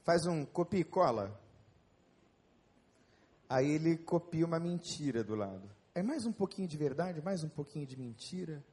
faz 0.04 0.26
um 0.26 0.44
copia 0.44 0.80
e 0.80 0.84
cola, 0.84 1.40
aí 3.48 3.70
ele 3.70 3.98
copia 3.98 4.46
uma 4.46 4.60
mentira 4.60 5.24
do 5.24 5.36
lado. 5.36 5.70
É 5.94 6.02
mais 6.02 6.26
um 6.26 6.32
pouquinho 6.32 6.68
de 6.68 6.78
verdade, 6.78 7.22
mais 7.22 7.44
um 7.44 7.50
pouquinho 7.50 7.86
de 7.86 7.98
mentira. 7.98 8.64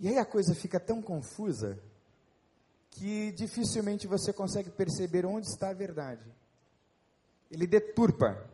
E 0.00 0.08
aí 0.08 0.18
a 0.18 0.24
coisa 0.24 0.54
fica 0.54 0.80
tão 0.80 1.02
confusa 1.02 1.78
que 2.90 3.32
dificilmente 3.32 4.06
você 4.06 4.32
consegue 4.32 4.70
perceber 4.70 5.26
onde 5.26 5.46
está 5.46 5.70
a 5.70 5.74
verdade. 5.74 6.24
Ele 7.50 7.66
deturpa 7.66 8.48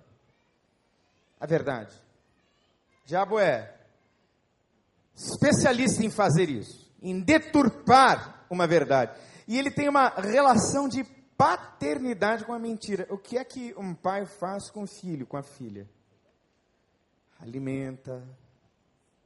a 1.38 1.46
verdade. 1.46 1.94
O 3.04 3.06
diabo 3.06 3.38
é 3.38 3.76
especialista 5.14 6.04
em 6.04 6.10
fazer 6.10 6.48
isso 6.48 6.83
em 7.04 7.20
deturpar 7.20 8.46
uma 8.50 8.66
verdade. 8.66 9.20
E 9.46 9.58
ele 9.58 9.70
tem 9.70 9.88
uma 9.88 10.08
relação 10.08 10.88
de 10.88 11.04
paternidade 11.36 12.44
com 12.44 12.52
a 12.52 12.58
mentira. 12.58 13.06
O 13.10 13.18
que 13.18 13.36
é 13.36 13.44
que 13.44 13.74
um 13.76 13.94
pai 13.94 14.24
faz 14.24 14.70
com 14.70 14.84
o 14.84 14.86
filho, 14.86 15.26
com 15.26 15.36
a 15.36 15.42
filha? 15.42 15.86
Alimenta, 17.38 18.26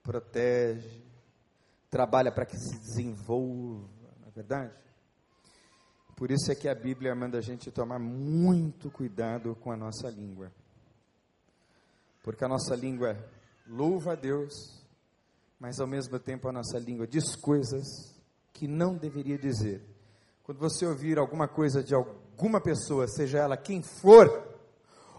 protege, 0.03 1.05
trabalha 1.89 2.33
para 2.33 2.47
que 2.47 2.57
se 2.57 2.79
desenvolva, 2.79 3.89
não 4.21 4.29
é 4.29 4.31
verdade? 4.31 4.73
Por 6.17 6.33
isso 6.33 6.51
é 6.51 6.55
que 6.57 6.69
a 6.69 6.75
Bíblia 6.75 7.15
manda 7.15 7.39
a 7.39 7.41
gente 7.41 7.71
tomar 7.71 8.01
muito 8.01 8.91
cuidado 8.91 9.55
com 9.55 9.71
a 9.71 9.77
nossa 9.77 10.11
língua. 10.11 10.51
Porque 12.25 12.45
a 12.45 12.49
nossa 12.49 12.75
língua 12.75 13.17
louva 13.65 14.13
a 14.13 14.17
Deus, 14.17 14.78
mas 15.59 15.81
ao 15.81 15.87
mesmo 15.87 16.19
tempo 16.19 16.49
a 16.49 16.53
nossa 16.53 16.79
língua 16.79 17.07
diz 17.07 17.35
coisas 17.35 18.15
que 18.53 18.69
não 18.69 18.97
deveria 18.97 19.39
dizer. 19.39 19.83
Quando 20.43 20.59
você 20.59 20.87
ouvir 20.87 21.19
alguma 21.19 21.49
coisa 21.49 21.83
de 21.83 21.95
alguma 21.95 22.61
pessoa, 22.61 23.07
seja 23.07 23.39
ela 23.39 23.57
quem 23.57 23.83
for, 23.83 24.57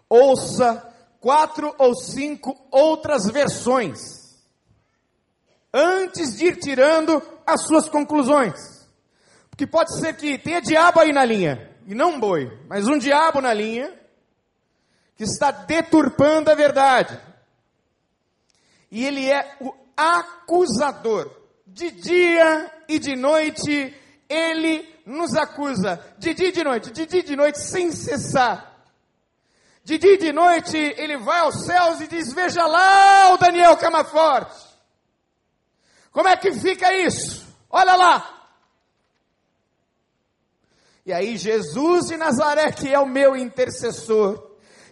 ouça 0.09 0.81
quatro 1.19 1.75
ou 1.77 1.93
cinco 1.95 2.57
outras 2.71 3.29
versões 3.29 4.19
antes 5.73 6.37
de 6.37 6.47
ir 6.47 6.57
tirando 6.57 7.21
as 7.45 7.63
suas 7.65 7.87
conclusões. 7.87 8.87
Porque 9.49 9.67
pode 9.67 9.97
ser 9.99 10.15
que 10.15 10.37
tenha 10.37 10.61
diabo 10.61 10.99
aí 10.99 11.11
na 11.11 11.25
linha, 11.25 11.69
e 11.85 11.93
não 11.93 12.11
um 12.11 12.19
boi, 12.19 12.51
mas 12.67 12.87
um 12.87 12.97
diabo 12.97 13.41
na 13.41 13.53
linha, 13.53 13.93
que 15.15 15.23
está 15.23 15.51
deturpando 15.51 16.49
a 16.49 16.55
verdade. 16.55 17.19
E 18.91 19.05
ele 19.05 19.29
é 19.29 19.57
o 19.59 19.73
acusador. 19.99 21.29
De 21.67 21.91
dia 21.91 22.71
e 22.87 22.97
de 22.97 23.15
noite 23.15 23.93
ele 24.27 24.87
nos 25.05 25.35
acusa. 25.35 25.99
De 26.17 26.33
dia 26.33 26.47
e 26.47 26.51
de 26.51 26.63
noite, 26.63 26.91
de 26.91 27.05
dia 27.05 27.19
e 27.19 27.23
de 27.23 27.35
noite 27.35 27.59
sem 27.59 27.91
cessar. 27.91 28.69
De 29.83 29.97
dia 29.97 30.13
e 30.13 30.17
de 30.17 30.31
noite 30.31 30.77
ele 30.77 31.17
vai 31.17 31.39
aos 31.39 31.65
céus 31.65 31.99
e 31.99 32.07
diz: 32.07 32.33
Veja 32.33 32.65
lá 32.65 33.33
o 33.33 33.37
Daniel 33.37 33.75
Camaforte. 33.77 34.69
Como 36.11 36.27
é 36.27 36.37
que 36.37 36.53
fica 36.53 36.93
isso? 36.93 37.47
Olha 37.69 37.95
lá. 37.95 38.35
E 41.05 41.13
aí, 41.13 41.37
Jesus 41.37 42.07
de 42.07 42.17
Nazaré, 42.17 42.71
que 42.71 42.93
é 42.93 42.99
o 42.99 43.05
meu 43.05 43.35
intercessor, 43.35 44.48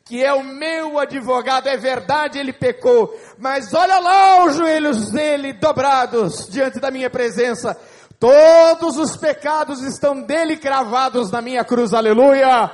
que 0.08 0.24
é 0.24 0.34
o 0.34 0.44
meu 0.44 0.98
advogado, 0.98 1.68
é 1.68 1.76
verdade, 1.76 2.40
ele 2.40 2.54
pecou, 2.54 3.14
mas 3.38 3.74
olha 3.74 4.00
lá 4.00 4.46
os 4.46 4.56
joelhos 4.56 5.12
dele 5.12 5.52
dobrados 5.52 6.48
diante 6.48 6.80
da 6.80 6.90
minha 6.90 7.10
presença. 7.10 7.78
Todos 8.18 8.98
os 8.98 9.18
pecados 9.18 9.84
estão 9.84 10.22
dele 10.22 10.56
cravados 10.58 11.30
na 11.30 11.42
minha 11.42 11.64
cruz, 11.66 11.94
aleluia. 11.94 12.74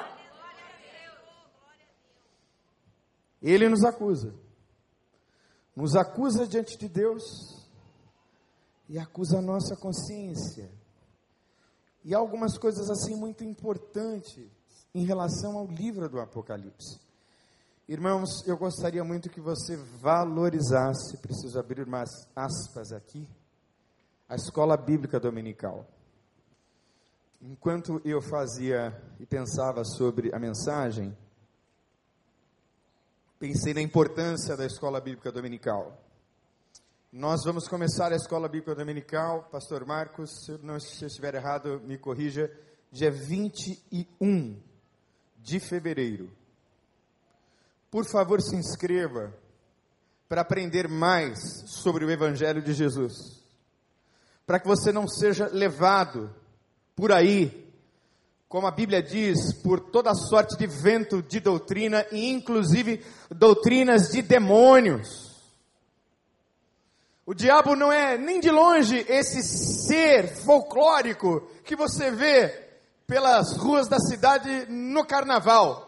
Ele 3.41 3.67
nos 3.67 3.83
acusa, 3.83 4.33
nos 5.75 5.95
acusa 5.95 6.47
diante 6.47 6.77
de 6.77 6.87
Deus 6.87 7.23
e 8.87 8.99
acusa 8.99 9.39
a 9.39 9.41
nossa 9.41 9.75
consciência. 9.75 10.71
E 12.05 12.13
algumas 12.13 12.57
coisas 12.59 12.89
assim 12.91 13.15
muito 13.15 13.43
importantes 13.43 14.49
em 14.93 15.03
relação 15.03 15.57
ao 15.57 15.65
livro 15.65 16.07
do 16.07 16.21
Apocalipse. 16.21 17.02
Irmãos, 17.85 18.47
eu 18.47 18.55
gostaria 18.55 19.03
muito 19.03 19.29
que 19.29 19.41
você 19.41 19.75
valorizasse, 19.75 21.17
preciso 21.17 21.59
abrir 21.59 21.85
umas 21.85 22.09
aspas 22.33 22.93
aqui, 22.93 23.27
a 24.29 24.35
escola 24.35 24.77
bíblica 24.77 25.19
dominical. 25.19 25.85
Enquanto 27.41 28.01
eu 28.05 28.21
fazia 28.21 28.97
e 29.19 29.25
pensava 29.25 29.83
sobre 29.83 30.33
a 30.33 30.39
mensagem, 30.39 31.15
pensei 33.37 33.73
na 33.73 33.81
importância 33.81 34.55
da 34.55 34.65
escola 34.65 35.01
bíblica 35.01 35.29
dominical. 35.29 36.01
Nós 37.11 37.43
vamos 37.43 37.67
começar 37.67 38.13
a 38.13 38.15
escola 38.15 38.47
bíblica 38.47 38.73
dominical, 38.73 39.49
Pastor 39.51 39.85
Marcos, 39.85 40.31
se 40.45 40.53
eu 40.53 40.57
não 40.59 40.79
se 40.79 41.03
eu 41.03 41.07
estiver 41.07 41.35
errado, 41.35 41.81
me 41.81 41.97
corrija, 41.97 42.49
dia 42.89 43.11
21 43.11 44.57
de 45.37 45.59
fevereiro. 45.59 46.42
Por 47.93 48.05
favor, 48.05 48.41
se 48.41 48.55
inscreva 48.55 49.31
para 50.27 50.41
aprender 50.41 50.87
mais 50.87 51.37
sobre 51.67 52.03
o 52.03 52.09
Evangelho 52.09 52.59
de 52.59 52.73
Jesus, 52.73 53.13
para 54.47 54.59
que 54.59 54.67
você 54.67 54.91
não 54.91 55.07
seja 55.07 55.47
levado 55.53 56.35
por 56.95 57.11
aí, 57.11 57.71
como 58.49 58.65
a 58.65 58.71
Bíblia 58.71 58.99
diz, 58.99 59.53
por 59.61 59.79
toda 59.79 60.15
sorte 60.15 60.57
de 60.57 60.65
vento 60.65 61.21
de 61.21 61.39
doutrina 61.39 62.03
e 62.11 62.31
inclusive 62.31 63.05
doutrinas 63.29 64.09
de 64.09 64.23
demônios. 64.23 65.39
O 67.27 67.35
diabo 67.35 67.75
não 67.75 67.91
é 67.91 68.17
nem 68.17 68.39
de 68.39 68.49
longe 68.49 69.05
esse 69.07 69.43
ser 69.43 70.35
folclórico 70.37 71.47
que 71.63 71.75
você 71.75 72.09
vê 72.09 72.49
pelas 73.05 73.55
ruas 73.55 73.87
da 73.87 73.99
cidade 73.99 74.65
no 74.67 75.05
carnaval. 75.05 75.82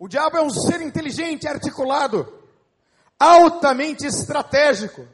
O 0.00 0.08
diabo 0.08 0.36
é 0.36 0.42
um 0.42 0.50
ser 0.50 0.80
inteligente, 0.80 1.46
articulado, 1.46 2.26
altamente 3.20 4.04
estratégico 4.04 5.06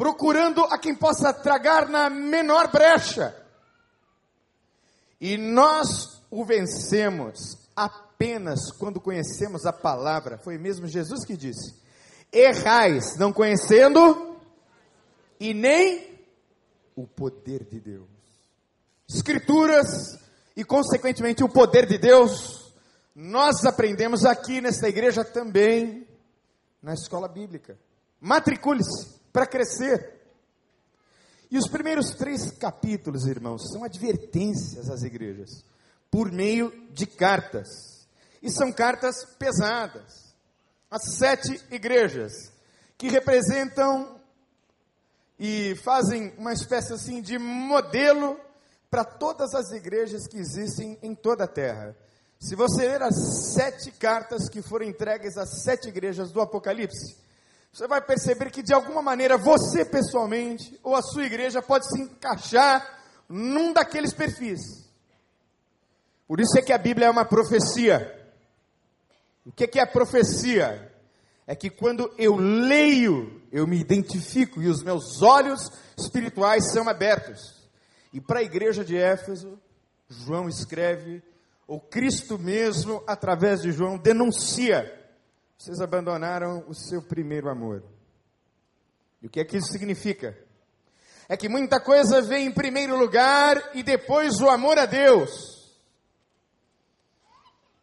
procurando 0.00 0.64
a 0.64 0.78
quem 0.78 0.94
possa 0.94 1.30
tragar 1.30 1.86
na 1.86 2.08
menor 2.08 2.72
brecha. 2.72 3.36
E 5.20 5.36
nós 5.36 6.22
o 6.30 6.42
vencemos 6.42 7.58
apenas 7.76 8.72
quando 8.72 8.98
conhecemos 8.98 9.66
a 9.66 9.74
palavra. 9.74 10.38
Foi 10.38 10.56
mesmo 10.56 10.86
Jesus 10.86 11.22
que 11.26 11.36
disse: 11.36 11.74
Errais, 12.32 13.18
não 13.18 13.30
conhecendo 13.30 14.40
e 15.38 15.52
nem 15.52 16.18
o 16.96 17.06
poder 17.06 17.64
de 17.64 17.78
Deus. 17.78 18.08
Escrituras 19.06 20.18
e, 20.56 20.64
consequentemente, 20.64 21.44
o 21.44 21.48
poder 21.48 21.84
de 21.84 21.98
Deus, 21.98 22.59
nós 23.22 23.66
aprendemos 23.66 24.24
aqui 24.24 24.62
nesta 24.62 24.88
igreja 24.88 25.22
também, 25.22 26.08
na 26.82 26.94
escola 26.94 27.28
bíblica. 27.28 27.78
Matricule-se 28.18 29.20
para 29.30 29.46
crescer. 29.46 30.18
E 31.50 31.58
os 31.58 31.68
primeiros 31.68 32.14
três 32.14 32.50
capítulos, 32.52 33.26
irmãos, 33.26 33.70
são 33.70 33.84
advertências 33.84 34.88
às 34.88 35.02
igrejas, 35.02 35.62
por 36.10 36.32
meio 36.32 36.72
de 36.92 37.04
cartas. 37.06 37.68
E 38.40 38.50
são 38.50 38.72
cartas 38.72 39.22
pesadas. 39.38 40.34
As 40.90 41.18
sete 41.18 41.62
igrejas, 41.70 42.32
que 42.96 43.10
representam 43.10 44.18
e 45.38 45.74
fazem 45.84 46.32
uma 46.38 46.54
espécie 46.54 46.94
assim 46.94 47.20
de 47.20 47.38
modelo 47.38 48.40
para 48.90 49.04
todas 49.04 49.54
as 49.54 49.72
igrejas 49.72 50.26
que 50.26 50.38
existem 50.38 50.98
em 51.02 51.14
toda 51.14 51.44
a 51.44 51.48
terra. 51.48 51.94
Se 52.40 52.56
você 52.56 52.88
ler 52.88 53.02
as 53.02 53.52
sete 53.52 53.90
cartas 53.92 54.48
que 54.48 54.62
foram 54.62 54.86
entregues 54.86 55.36
às 55.36 55.62
sete 55.62 55.88
igrejas 55.88 56.32
do 56.32 56.40
Apocalipse, 56.40 57.14
você 57.70 57.86
vai 57.86 58.00
perceber 58.00 58.50
que 58.50 58.62
de 58.62 58.72
alguma 58.72 59.02
maneira 59.02 59.36
você 59.36 59.84
pessoalmente 59.84 60.80
ou 60.82 60.96
a 60.96 61.02
sua 61.02 61.24
igreja 61.24 61.60
pode 61.60 61.86
se 61.86 62.00
encaixar 62.00 62.98
num 63.28 63.74
daqueles 63.74 64.14
perfis. 64.14 64.58
Por 66.26 66.40
isso 66.40 66.58
é 66.58 66.62
que 66.62 66.72
a 66.72 66.78
Bíblia 66.78 67.08
é 67.08 67.10
uma 67.10 67.26
profecia. 67.26 68.18
O 69.44 69.52
que 69.52 69.78
é, 69.78 69.82
a 69.82 69.86
profecia? 69.86 70.90
É 71.46 71.54
que 71.54 71.68
quando 71.68 72.10
eu 72.16 72.36
leio, 72.36 73.42
eu 73.52 73.66
me 73.66 73.78
identifico 73.78 74.62
e 74.62 74.68
os 74.68 74.82
meus 74.82 75.20
olhos 75.20 75.70
espirituais 75.98 76.72
são 76.72 76.88
abertos. 76.88 77.68
E 78.12 78.20
para 78.20 78.40
a 78.40 78.42
igreja 78.42 78.82
de 78.82 78.96
Éfeso, 78.96 79.58
João 80.08 80.48
escreve, 80.48 81.22
ou 81.70 81.80
Cristo 81.80 82.36
mesmo, 82.36 83.00
através 83.06 83.62
de 83.62 83.70
João, 83.70 83.96
denuncia 83.96 84.98
vocês 85.56 85.80
abandonaram 85.80 86.64
o 86.66 86.74
seu 86.74 87.00
primeiro 87.00 87.48
amor. 87.48 87.84
E 89.22 89.26
o 89.26 89.30
que 89.30 89.38
é 89.38 89.44
que 89.44 89.58
isso 89.58 89.70
significa? 89.70 90.36
É 91.28 91.36
que 91.36 91.48
muita 91.48 91.78
coisa 91.78 92.22
vem 92.22 92.46
em 92.46 92.50
primeiro 92.50 92.98
lugar 92.98 93.70
e 93.72 93.84
depois 93.84 94.40
o 94.40 94.48
amor 94.48 94.78
a 94.78 94.86
Deus. 94.86 95.30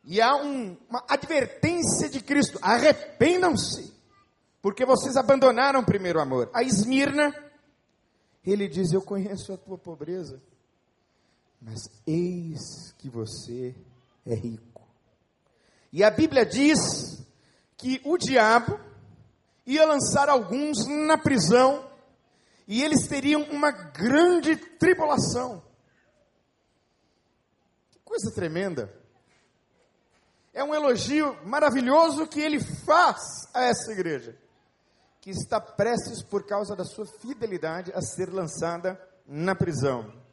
E 0.04 0.20
há 0.20 0.36
um, 0.36 0.76
uma 0.90 1.06
advertência 1.08 2.10
de 2.10 2.20
Cristo: 2.20 2.60
arrependam-se, 2.62 3.94
porque 4.60 4.86
vocês 4.86 5.16
abandonaram 5.16 5.80
o 5.80 5.86
primeiro 5.86 6.20
amor. 6.20 6.50
A 6.54 6.62
Esmirna, 6.62 7.32
ele 8.44 8.68
diz: 8.68 8.92
Eu 8.92 9.04
conheço 9.04 9.54
a 9.54 9.58
tua 9.58 9.78
pobreza, 9.78 10.42
mas 11.62 11.90
eis 12.06 12.94
que 12.98 13.10
você 13.10 13.76
é 14.26 14.34
rico. 14.34 14.86
E 15.92 16.04
a 16.04 16.12
Bíblia 16.12 16.46
diz 16.46 17.26
que 17.76 18.02
o 18.04 18.18
diabo 18.18 18.80
ia 19.66 19.86
lançar 19.86 20.30
alguns 20.30 20.88
na 20.88 21.18
prisão 21.18 21.90
e 22.68 22.84
eles 22.84 23.08
teriam 23.08 23.44
uma 23.44 23.72
grande 23.72 24.56
tribulação. 24.56 25.64
Que 27.90 28.00
coisa 28.00 28.32
tremenda. 28.34 28.94
É 30.54 30.64
um 30.64 30.74
elogio 30.74 31.38
maravilhoso 31.46 32.28
que 32.28 32.42
ele 32.42 32.60
faz 32.60 33.48
a 33.54 33.64
essa 33.64 33.92
igreja, 33.92 34.38
que 35.22 35.30
está 35.30 35.62
prestes, 35.62 36.24
por 36.24 36.46
causa 36.46 36.76
da 36.76 36.84
sua 36.84 37.06
fidelidade, 37.06 37.92
a 37.94 38.02
ser 38.02 38.34
lançada 38.34 39.00
na 39.26 39.54
prisão. 39.54 40.27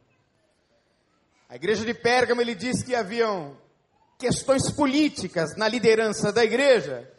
A 1.47 1.55
igreja 1.55 1.85
de 1.85 1.93
Pérgamo, 1.93 2.41
ele 2.41 2.55
diz 2.55 2.83
que 2.83 2.95
haviam 2.95 3.55
questões 4.17 4.71
políticas 4.71 5.55
na 5.55 5.67
liderança 5.67 6.31
da 6.31 6.43
igreja, 6.43 7.11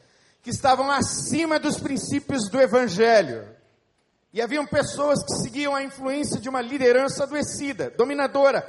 que 0.42 0.50
estavam 0.50 0.90
acima 0.90 1.58
dos 1.58 1.78
princípios 1.78 2.48
do 2.50 2.60
Evangelho. 2.60 3.48
E 4.32 4.42
haviam 4.42 4.66
pessoas 4.66 5.24
que 5.24 5.32
seguiam 5.42 5.74
a 5.74 5.82
influência 5.82 6.40
de 6.40 6.48
uma 6.48 6.60
liderança 6.60 7.22
adoecida, 7.22 7.90
dominadora. 7.90 8.68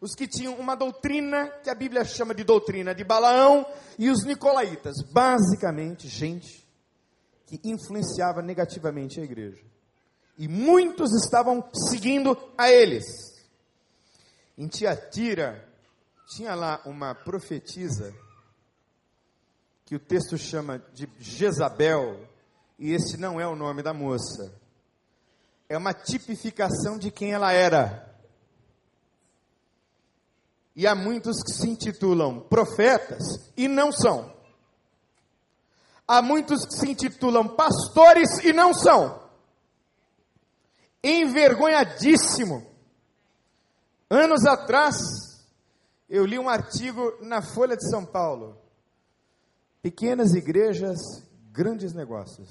Os 0.00 0.14
que 0.14 0.28
tinham 0.28 0.54
uma 0.54 0.76
doutrina 0.76 1.48
que 1.62 1.70
a 1.70 1.74
Bíblia 1.74 2.04
chama 2.04 2.34
de 2.34 2.44
doutrina 2.44 2.94
de 2.94 3.02
Balaão 3.02 3.66
e 3.98 4.10
os 4.10 4.24
nicolaítas. 4.24 4.96
Basicamente, 5.10 6.06
gente 6.06 6.68
que 7.46 7.58
influenciava 7.64 8.42
negativamente 8.42 9.18
a 9.18 9.24
igreja. 9.24 9.64
E 10.36 10.46
muitos 10.46 11.12
estavam 11.24 11.68
seguindo 11.90 12.38
a 12.56 12.70
eles. 12.70 13.27
Em 14.58 14.66
Tiatira, 14.66 15.64
tinha 16.26 16.52
lá 16.52 16.82
uma 16.84 17.14
profetisa 17.14 18.12
que 19.86 19.94
o 19.94 20.00
texto 20.00 20.36
chama 20.36 20.80
de 20.92 21.08
Jezabel, 21.20 22.28
e 22.76 22.92
esse 22.92 23.16
não 23.16 23.40
é 23.40 23.46
o 23.46 23.54
nome 23.54 23.84
da 23.84 23.94
moça. 23.94 24.52
É 25.68 25.78
uma 25.78 25.94
tipificação 25.94 26.98
de 26.98 27.12
quem 27.12 27.32
ela 27.32 27.52
era. 27.52 28.12
E 30.74 30.88
há 30.88 30.94
muitos 30.94 31.40
que 31.40 31.52
se 31.52 31.70
intitulam 31.70 32.40
profetas 32.40 33.52
e 33.56 33.68
não 33.68 33.92
são. 33.92 34.36
Há 36.06 36.20
muitos 36.20 36.66
que 36.66 36.74
se 36.74 36.90
intitulam 36.90 37.46
pastores 37.46 38.38
e 38.44 38.52
não 38.52 38.74
são. 38.74 39.22
Envergonhadíssimo. 41.02 42.67
Anos 44.10 44.46
atrás, 44.46 44.96
eu 46.08 46.24
li 46.24 46.38
um 46.38 46.48
artigo 46.48 47.18
na 47.20 47.42
Folha 47.42 47.76
de 47.76 47.88
São 47.90 48.04
Paulo 48.06 48.68
Pequenas 49.80 50.34
igrejas, 50.34 50.98
grandes 51.52 51.94
negócios. 51.94 52.50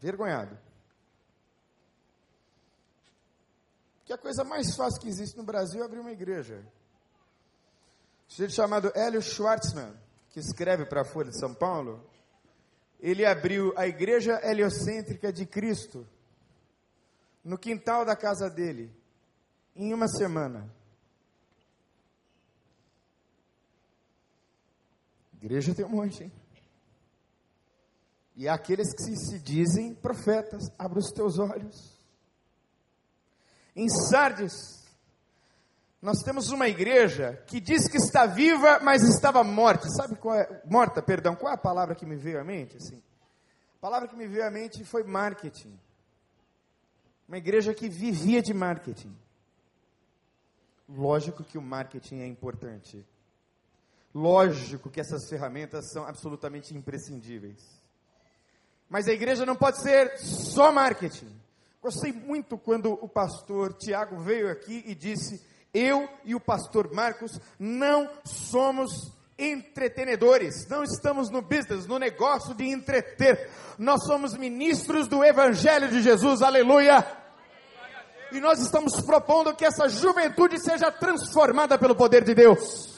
Vergonhado. 0.00 0.58
Que 4.04 4.12
a 4.12 4.18
coisa 4.18 4.42
mais 4.42 4.74
fácil 4.74 5.00
que 5.00 5.08
existe 5.08 5.36
no 5.36 5.42
Brasil 5.42 5.82
é 5.82 5.84
abrir 5.84 5.98
uma 5.98 6.12
igreja. 6.12 6.64
Um 8.26 8.30
sujeito 8.30 8.54
chamado 8.54 8.90
Hélio 8.94 9.20
Schwartzman, 9.20 9.94
que 10.30 10.40
escreve 10.40 10.86
para 10.86 11.02
a 11.02 11.04
Folha 11.04 11.30
de 11.30 11.38
São 11.38 11.54
Paulo, 11.54 12.08
ele 12.98 13.26
abriu 13.26 13.74
a 13.76 13.86
igreja 13.86 14.40
heliocêntrica 14.42 15.32
de 15.32 15.44
Cristo 15.44 16.06
no 17.46 17.56
quintal 17.56 18.04
da 18.04 18.16
casa 18.16 18.50
dele, 18.50 18.92
em 19.76 19.94
uma 19.94 20.08
semana. 20.08 20.68
Igreja 25.34 25.72
tem 25.72 25.84
um 25.84 25.90
monte, 25.90 26.24
hein? 26.24 26.32
E 28.34 28.48
aqueles 28.48 28.92
que 28.92 29.16
se, 29.16 29.38
dizem 29.38 29.94
profetas, 29.94 30.64
abra 30.76 30.98
os 30.98 31.12
teus 31.12 31.38
olhos. 31.38 31.96
Em 33.76 33.88
Sardes, 33.88 34.84
nós 36.02 36.22
temos 36.24 36.50
uma 36.50 36.66
igreja 36.66 37.40
que 37.46 37.60
diz 37.60 37.86
que 37.86 37.96
está 37.96 38.26
viva, 38.26 38.80
mas 38.80 39.02
estava 39.04 39.44
morta. 39.44 39.88
Sabe 39.88 40.16
qual 40.16 40.34
é? 40.34 40.62
Morta, 40.64 41.00
perdão. 41.00 41.36
Qual 41.36 41.52
é 41.52 41.54
a 41.54 41.58
palavra 41.58 41.94
que 41.94 42.04
me 42.04 42.16
veio 42.16 42.40
à 42.40 42.44
mente? 42.44 42.76
Assim, 42.76 43.00
a 43.76 43.80
palavra 43.80 44.08
que 44.08 44.16
me 44.16 44.26
veio 44.26 44.44
à 44.44 44.50
mente 44.50 44.84
foi 44.84 45.04
marketing. 45.04 45.85
Uma 47.28 47.38
igreja 47.38 47.74
que 47.74 47.88
vivia 47.88 48.40
de 48.40 48.54
marketing. 48.54 49.14
Lógico 50.88 51.42
que 51.42 51.58
o 51.58 51.62
marketing 51.62 52.20
é 52.20 52.26
importante. 52.26 53.04
Lógico 54.14 54.88
que 54.88 55.00
essas 55.00 55.28
ferramentas 55.28 55.90
são 55.92 56.06
absolutamente 56.06 56.74
imprescindíveis. 56.74 57.60
Mas 58.88 59.08
a 59.08 59.12
igreja 59.12 59.44
não 59.44 59.56
pode 59.56 59.82
ser 59.82 60.16
só 60.18 60.70
marketing. 60.70 61.28
Gostei 61.82 62.12
muito 62.12 62.56
quando 62.56 62.92
o 62.92 63.08
pastor 63.08 63.74
Tiago 63.74 64.18
veio 64.20 64.50
aqui 64.50 64.84
e 64.86 64.94
disse: 64.94 65.44
Eu 65.74 66.08
e 66.24 66.34
o 66.34 66.40
pastor 66.40 66.92
Marcos 66.92 67.38
não 67.58 68.08
somos 68.24 69.12
entretenedores, 69.38 70.66
não 70.68 70.82
estamos 70.82 71.30
no 71.30 71.42
business, 71.42 71.86
no 71.86 71.98
negócio 71.98 72.54
de 72.54 72.64
entreter. 72.64 73.50
Nós 73.78 74.04
somos 74.04 74.34
ministros 74.34 75.06
do 75.08 75.22
Evangelho 75.22 75.88
de 75.88 76.00
Jesus, 76.00 76.42
aleluia. 76.42 77.06
E 78.32 78.40
nós 78.40 78.60
estamos 78.60 79.00
propondo 79.02 79.54
que 79.54 79.64
essa 79.64 79.88
juventude 79.88 80.58
seja 80.58 80.90
transformada 80.90 81.78
pelo 81.78 81.94
poder 81.94 82.24
de 82.24 82.34
Deus. 82.34 82.96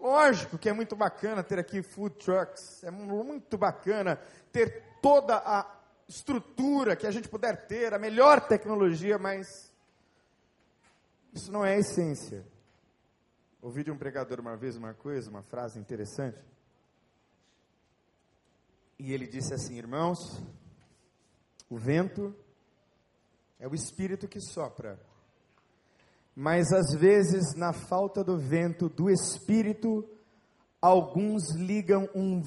Lógico 0.00 0.58
que 0.58 0.68
é 0.68 0.72
muito 0.72 0.96
bacana 0.96 1.44
ter 1.44 1.58
aqui 1.60 1.80
food 1.82 2.16
trucks, 2.16 2.82
é 2.82 2.90
muito 2.90 3.56
bacana 3.56 4.18
ter 4.50 4.82
toda 5.00 5.36
a 5.36 5.64
estrutura 6.08 6.96
que 6.96 7.06
a 7.06 7.10
gente 7.10 7.28
puder 7.28 7.66
ter, 7.66 7.94
a 7.94 7.98
melhor 7.98 8.40
tecnologia, 8.40 9.16
mas 9.18 9.72
isso 11.32 11.52
não 11.52 11.64
é 11.64 11.74
a 11.74 11.78
essência. 11.78 12.44
Ouvi 13.62 13.84
de 13.84 13.92
um 13.92 13.96
pregador 13.96 14.40
uma 14.40 14.56
vez 14.56 14.76
uma 14.76 14.92
coisa, 14.92 15.30
uma 15.30 15.44
frase 15.44 15.78
interessante. 15.78 16.36
E 18.98 19.12
ele 19.12 19.24
disse 19.28 19.54
assim: 19.54 19.78
Irmãos, 19.78 20.18
o 21.70 21.78
vento 21.78 22.34
é 23.60 23.68
o 23.68 23.74
espírito 23.74 24.26
que 24.26 24.40
sopra. 24.40 25.00
Mas 26.34 26.72
às 26.72 26.92
vezes, 26.98 27.54
na 27.54 27.72
falta 27.72 28.24
do 28.24 28.36
vento 28.36 28.88
do 28.88 29.08
espírito, 29.08 30.10
alguns 30.80 31.54
ligam 31.54 32.08
um 32.16 32.42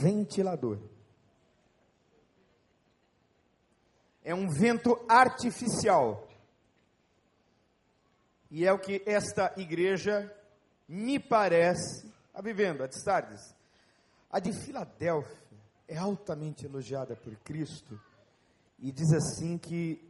ventilador. 0.00 0.78
É 4.22 4.34
um 4.34 4.48
vento 4.48 4.98
artificial. 5.06 6.26
E 8.50 8.64
é 8.64 8.72
o 8.72 8.78
que 8.78 9.02
esta 9.04 9.52
igreja 9.58 10.34
me 10.88 11.18
parece 11.18 12.12
a 12.32 12.42
vivendo, 12.42 12.82
a 12.82 12.86
de 12.86 13.02
Sardes. 13.02 13.54
A 14.30 14.40
de 14.40 14.52
Filadélfia 14.52 15.44
é 15.86 15.96
altamente 15.96 16.66
elogiada 16.66 17.14
por 17.14 17.34
Cristo 17.36 18.00
e 18.78 18.90
diz 18.90 19.12
assim 19.12 19.56
que 19.56 20.00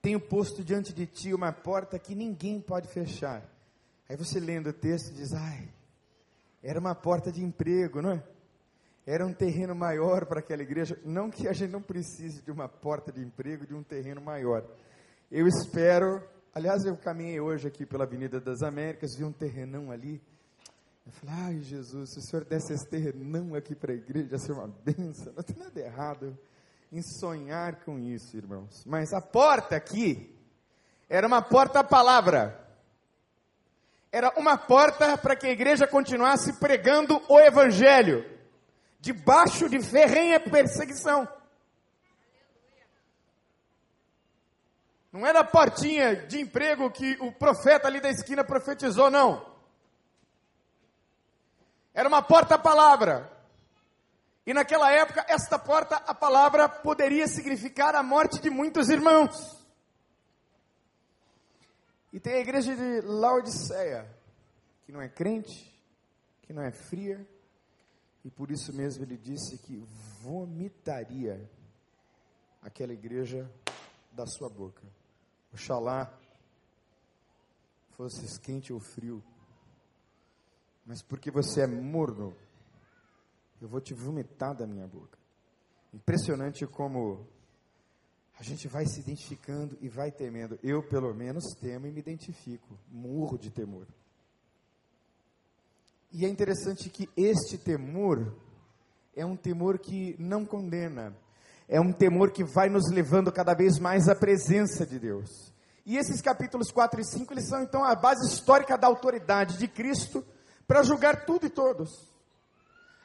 tenho 0.00 0.20
posto 0.20 0.62
diante 0.62 0.92
de 0.92 1.06
ti 1.06 1.34
uma 1.34 1.52
porta 1.52 1.98
que 1.98 2.14
ninguém 2.14 2.60
pode 2.60 2.88
fechar. 2.88 3.42
Aí 4.08 4.16
você 4.16 4.38
lendo 4.38 4.70
o 4.70 4.72
texto 4.72 5.12
diz, 5.12 5.32
ai, 5.32 5.68
era 6.62 6.78
uma 6.78 6.94
porta 6.94 7.30
de 7.30 7.42
emprego, 7.42 8.00
não 8.00 8.12
é? 8.12 8.22
Era 9.06 9.26
um 9.26 9.32
terreno 9.32 9.74
maior 9.74 10.26
para 10.26 10.40
aquela 10.40 10.62
igreja. 10.62 10.98
Não 11.04 11.30
que 11.30 11.48
a 11.48 11.52
gente 11.52 11.70
não 11.70 11.82
precise 11.82 12.42
de 12.42 12.50
uma 12.50 12.68
porta 12.68 13.10
de 13.10 13.20
emprego, 13.22 13.66
de 13.66 13.74
um 13.74 13.82
terreno 13.82 14.20
maior. 14.20 14.64
Eu 15.30 15.46
espero, 15.46 16.22
aliás, 16.58 16.84
eu 16.84 16.96
caminhei 16.96 17.40
hoje 17.40 17.68
aqui 17.68 17.86
pela 17.86 18.02
Avenida 18.02 18.40
das 18.40 18.62
Américas, 18.62 19.14
vi 19.16 19.24
um 19.24 19.32
terrenão 19.32 19.92
ali. 19.92 20.20
Eu 21.06 21.12
falei, 21.12 21.34
ai 21.38 21.60
Jesus, 21.60 22.12
se 22.12 22.18
o 22.18 22.22
senhor 22.22 22.44
desse 22.44 22.72
esse 22.72 22.86
terrenão 22.88 23.54
aqui 23.54 23.76
para 23.76 23.92
a 23.92 23.94
igreja, 23.94 24.28
ia 24.32 24.38
ser 24.38 24.52
uma 24.52 24.66
benção. 24.84 25.32
Não 25.34 25.42
tem 25.42 25.56
nada 25.56 25.80
errado 25.80 26.36
em 26.90 27.00
sonhar 27.00 27.84
com 27.84 27.96
isso, 27.96 28.36
irmãos. 28.36 28.84
Mas 28.84 29.12
a 29.12 29.20
porta 29.20 29.76
aqui 29.76 30.36
era 31.08 31.26
uma 31.26 31.40
porta 31.40 31.78
à 31.78 31.84
palavra. 31.84 32.58
Era 34.10 34.32
uma 34.36 34.58
porta 34.58 35.16
para 35.16 35.36
que 35.36 35.46
a 35.46 35.52
igreja 35.52 35.86
continuasse 35.86 36.58
pregando 36.58 37.22
o 37.28 37.38
evangelho, 37.38 38.24
debaixo 38.98 39.68
de 39.68 39.80
ferrenha 39.80 40.40
perseguição. 40.40 41.28
Não 45.12 45.26
era 45.26 45.40
a 45.40 45.44
portinha 45.44 46.26
de 46.26 46.40
emprego 46.40 46.90
que 46.90 47.16
o 47.20 47.32
profeta 47.32 47.88
ali 47.88 48.00
da 48.00 48.10
esquina 48.10 48.44
profetizou, 48.44 49.10
não. 49.10 49.44
Era 51.94 52.08
uma 52.08 52.22
porta 52.22 52.56
à 52.56 52.58
palavra. 52.58 53.30
E 54.46 54.54
naquela 54.54 54.90
época, 54.90 55.24
esta 55.28 55.58
porta, 55.58 55.96
a 55.96 56.14
palavra 56.14 56.68
poderia 56.68 57.26
significar 57.26 57.94
a 57.94 58.02
morte 58.02 58.40
de 58.40 58.48
muitos 58.48 58.88
irmãos. 58.88 59.58
E 62.12 62.20
tem 62.20 62.34
a 62.34 62.40
igreja 62.40 62.74
de 62.74 63.00
Laodiceia, 63.02 64.08
que 64.84 64.92
não 64.92 65.02
é 65.02 65.08
crente, 65.08 65.70
que 66.42 66.52
não 66.52 66.62
é 66.62 66.70
fria, 66.70 67.26
e 68.24 68.30
por 68.30 68.50
isso 68.50 68.72
mesmo 68.74 69.04
ele 69.04 69.16
disse 69.16 69.58
que 69.58 69.76
vomitaria 70.22 71.48
aquela 72.62 72.92
igreja 72.92 73.50
da 74.12 74.26
sua 74.26 74.48
boca. 74.48 74.82
Oxalá 75.52 76.12
fosse 77.96 78.40
quente 78.40 78.72
ou 78.72 78.78
frio, 78.78 79.22
mas 80.86 81.02
porque 81.02 81.30
você 81.30 81.62
é 81.62 81.66
morno, 81.66 82.36
eu 83.60 83.68
vou 83.68 83.80
te 83.80 83.92
vomitar 83.92 84.54
da 84.54 84.66
minha 84.66 84.86
boca. 84.86 85.18
Impressionante 85.92 86.66
como 86.66 87.26
a 88.38 88.42
gente 88.42 88.68
vai 88.68 88.86
se 88.86 89.00
identificando 89.00 89.76
e 89.80 89.88
vai 89.88 90.12
temendo. 90.12 90.58
Eu, 90.62 90.80
pelo 90.82 91.12
menos, 91.12 91.44
temo 91.60 91.86
e 91.86 91.90
me 91.90 91.98
identifico, 91.98 92.78
murro 92.88 93.36
de 93.36 93.50
temor. 93.50 93.86
E 96.12 96.24
é 96.24 96.28
interessante 96.28 96.88
que 96.88 97.08
este 97.16 97.58
temor 97.58 98.34
é 99.14 99.26
um 99.26 99.36
temor 99.36 99.78
que 99.78 100.14
não 100.18 100.46
condena, 100.46 101.16
é 101.68 101.78
um 101.80 101.92
temor 101.92 102.30
que 102.30 102.42
vai 102.42 102.70
nos 102.70 102.90
levando 102.90 103.30
cada 103.30 103.54
vez 103.54 103.78
mais 103.78 104.08
à 104.08 104.14
presença 104.14 104.86
de 104.86 104.98
Deus. 104.98 105.52
E 105.84 105.96
esses 105.96 106.20
capítulos 106.22 106.70
4 106.70 107.00
e 107.00 107.04
5, 107.04 107.32
eles 107.32 107.48
são 107.48 107.62
então 107.62 107.84
a 107.84 107.94
base 107.94 108.26
histórica 108.26 108.76
da 108.76 108.86
autoridade 108.86 109.58
de 109.58 109.68
Cristo 109.68 110.24
para 110.66 110.82
julgar 110.82 111.26
tudo 111.26 111.46
e 111.46 111.50
todos. 111.50 112.10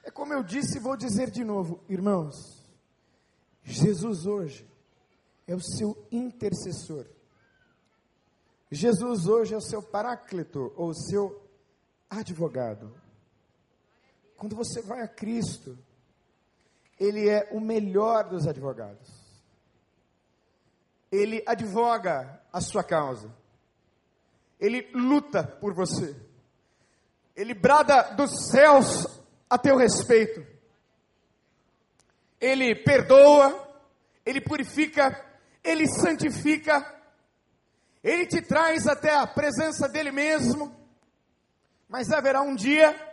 É 0.04 0.12
como 0.12 0.34
eu 0.34 0.43
disse 0.43 0.78
e 0.78 0.82
vou 0.82 0.97
dizer 0.97 1.30
de 1.30 1.43
novo, 1.43 1.82
irmãos, 1.88 2.63
Jesus 3.63 4.26
hoje 4.26 4.69
é 5.47 5.56
o 5.56 5.62
seu 5.62 6.08
intercessor. 6.12 7.06
Jesus 8.69 9.28
hoje 9.28 9.54
é 9.54 9.58
o 9.58 9.62
seu 9.62 9.82
paráclito, 9.82 10.73
ou 10.76 10.89
o 10.89 10.95
seu 10.95 11.41
advogado. 12.10 12.93
Quando 14.36 14.56
você 14.56 14.82
vai 14.82 15.02
a 15.02 15.08
Cristo, 15.08 15.78
Ele 17.03 17.27
é 17.27 17.49
o 17.51 17.59
melhor 17.59 18.29
dos 18.29 18.47
advogados. 18.47 19.11
Ele 21.11 21.43
advoga 21.45 22.41
a 22.51 22.61
sua 22.61 22.81
causa. 22.81 23.29
Ele 24.57 24.89
luta 24.93 25.43
por 25.43 25.73
você. 25.73 26.15
Ele 27.35 27.53
brada 27.53 28.13
dos 28.15 28.49
céus 28.49 29.21
a 29.49 29.57
teu 29.57 29.75
respeito. 29.75 30.47
Ele 32.39 32.73
perdoa, 32.73 33.51
ele 34.25 34.39
purifica, 34.39 35.25
ele 35.61 35.85
santifica, 35.87 36.89
ele 38.01 38.25
te 38.25 38.41
traz 38.41 38.87
até 38.87 39.13
a 39.13 39.27
presença 39.27 39.89
dele 39.89 40.13
mesmo. 40.13 40.73
Mas 41.89 42.13
haverá 42.13 42.41
um 42.41 42.55
dia 42.55 43.12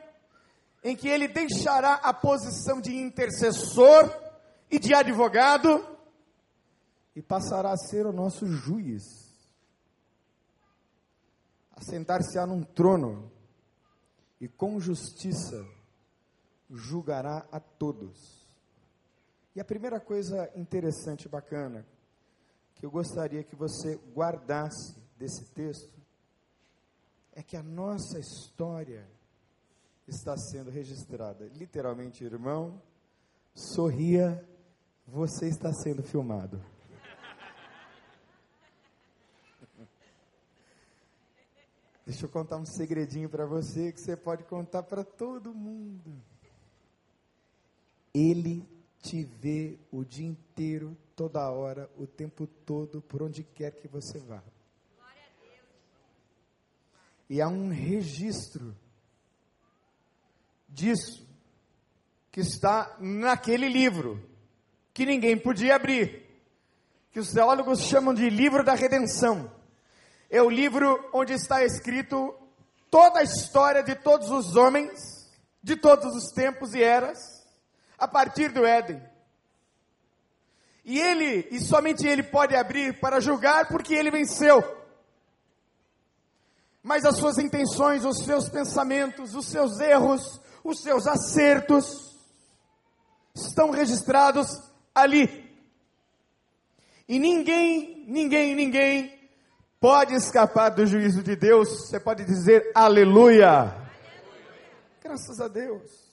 em 0.82 0.96
que 0.96 1.08
ele 1.08 1.28
deixará 1.28 1.94
a 1.94 2.12
posição 2.12 2.80
de 2.80 2.96
intercessor 2.96 4.10
e 4.70 4.78
de 4.78 4.94
advogado 4.94 5.86
e 7.14 7.20
passará 7.20 7.72
a 7.72 7.76
ser 7.76 8.06
o 8.06 8.12
nosso 8.12 8.46
juiz. 8.46 9.02
A 11.72 11.82
sentar-se-á 11.82 12.46
num 12.46 12.62
trono 12.62 13.30
e 14.40 14.48
com 14.48 14.80
justiça 14.80 15.66
julgará 16.70 17.46
a 17.50 17.60
todos. 17.60 18.40
E 19.54 19.60
a 19.60 19.64
primeira 19.64 20.00
coisa 20.00 20.50
interessante 20.54 21.24
e 21.24 21.28
bacana 21.28 21.84
que 22.74 22.86
eu 22.86 22.90
gostaria 22.90 23.44
que 23.44 23.56
você 23.56 23.96
guardasse 24.14 24.96
desse 25.18 25.44
texto 25.52 26.00
é 27.32 27.42
que 27.42 27.56
a 27.56 27.62
nossa 27.62 28.18
história 28.18 29.06
está 30.10 30.36
sendo 30.36 30.70
registrada. 30.70 31.46
Literalmente, 31.54 32.24
irmão, 32.24 32.80
sorria, 33.54 34.44
você 35.06 35.48
está 35.48 35.72
sendo 35.72 36.02
filmado. 36.02 36.60
Deixa 42.04 42.26
eu 42.26 42.28
contar 42.28 42.56
um 42.56 42.66
segredinho 42.66 43.28
para 43.28 43.46
você 43.46 43.92
que 43.92 44.00
você 44.00 44.16
pode 44.16 44.42
contar 44.44 44.82
para 44.82 45.04
todo 45.04 45.54
mundo. 45.54 46.20
Ele 48.12 48.68
te 49.00 49.22
vê 49.22 49.78
o 49.92 50.04
dia 50.04 50.26
inteiro, 50.26 50.96
toda 51.14 51.48
hora, 51.50 51.88
o 51.96 52.06
tempo 52.06 52.46
todo, 52.46 53.00
por 53.00 53.22
onde 53.22 53.44
quer 53.44 53.72
que 53.72 53.86
você 53.86 54.18
vá. 54.18 54.42
E 57.28 57.40
há 57.40 57.48
um 57.48 57.68
registro 57.68 58.74
disso 60.70 61.28
que 62.30 62.40
está 62.40 62.96
naquele 63.00 63.68
livro 63.68 64.22
que 64.94 65.04
ninguém 65.04 65.36
podia 65.36 65.76
abrir, 65.76 66.26
que 67.10 67.18
os 67.18 67.32
teólogos 67.32 67.80
chamam 67.80 68.14
de 68.14 68.28
livro 68.30 68.64
da 68.64 68.74
redenção. 68.74 69.50
É 70.28 70.40
o 70.40 70.48
livro 70.48 71.08
onde 71.12 71.32
está 71.32 71.64
escrito 71.64 72.34
toda 72.90 73.20
a 73.20 73.22
história 73.22 73.82
de 73.82 73.94
todos 73.94 74.30
os 74.30 74.56
homens, 74.56 75.28
de 75.62 75.76
todos 75.76 76.14
os 76.14 76.32
tempos 76.32 76.74
e 76.74 76.82
eras, 76.82 77.18
a 77.98 78.06
partir 78.06 78.52
do 78.52 78.64
Éden. 78.64 79.02
E 80.84 80.98
ele, 80.98 81.48
e 81.50 81.60
somente 81.60 82.06
ele 82.06 82.22
pode 82.22 82.56
abrir 82.56 82.98
para 83.00 83.20
julgar 83.20 83.68
porque 83.68 83.94
ele 83.94 84.10
venceu. 84.10 84.78
Mas 86.82 87.04
as 87.04 87.16
suas 87.16 87.38
intenções, 87.38 88.04
os 88.04 88.24
seus 88.24 88.48
pensamentos, 88.48 89.34
os 89.34 89.46
seus 89.46 89.78
erros, 89.80 90.40
os 90.64 90.80
seus 90.80 91.06
acertos 91.06 92.16
estão 93.34 93.70
registrados 93.70 94.48
ali. 94.94 95.50
E 97.08 97.18
ninguém, 97.18 98.04
ninguém, 98.06 98.54
ninguém 98.54 99.30
pode 99.80 100.14
escapar 100.14 100.70
do 100.70 100.86
juízo 100.86 101.22
de 101.22 101.34
Deus. 101.34 101.68
Você 101.86 101.98
pode 101.98 102.24
dizer 102.24 102.70
aleluia. 102.74 103.48
aleluia. 103.50 103.90
Graças 105.02 105.40
a 105.40 105.48
Deus. 105.48 106.10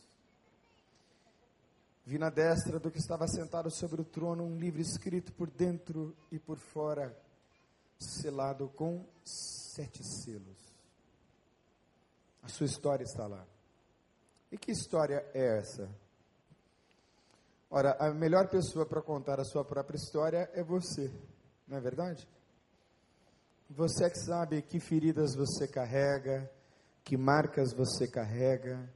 Vi 2.06 2.18
na 2.18 2.30
destra 2.30 2.80
do 2.80 2.90
que 2.90 3.00
estava 3.00 3.28
sentado 3.28 3.70
sobre 3.70 4.00
o 4.00 4.06
trono 4.06 4.44
um 4.46 4.58
livro 4.58 4.80
escrito 4.80 5.34
por 5.34 5.50
dentro 5.50 6.16
e 6.32 6.40
por 6.40 6.58
fora, 6.58 7.14
selado 8.00 8.70
com 8.70 9.06
sete 9.26 10.02
selos. 10.04 10.58
A 12.42 12.48
sua 12.48 12.66
história 12.66 13.04
está 13.04 13.28
lá. 13.28 13.46
E 14.52 14.58
que 14.58 14.72
história 14.72 15.26
é 15.34 15.58
essa? 15.58 15.90
Ora, 17.70 17.98
a 18.00 18.14
melhor 18.14 18.48
pessoa 18.48 18.86
para 18.86 19.02
contar 19.02 19.40
a 19.40 19.44
sua 19.44 19.66
própria 19.66 19.98
história 19.98 20.50
é 20.54 20.64
você, 20.64 21.12
não 21.68 21.78
é 21.78 21.82
verdade? 21.82 22.28
Você 23.70 24.06
é 24.06 24.10
que 24.10 24.20
sabe 24.20 24.62
que 24.62 24.80
feridas 24.80 25.36
você 25.36 25.68
carrega, 25.68 26.50
que 27.04 27.18
marcas 27.18 27.74
você 27.74 28.08
carrega, 28.08 28.90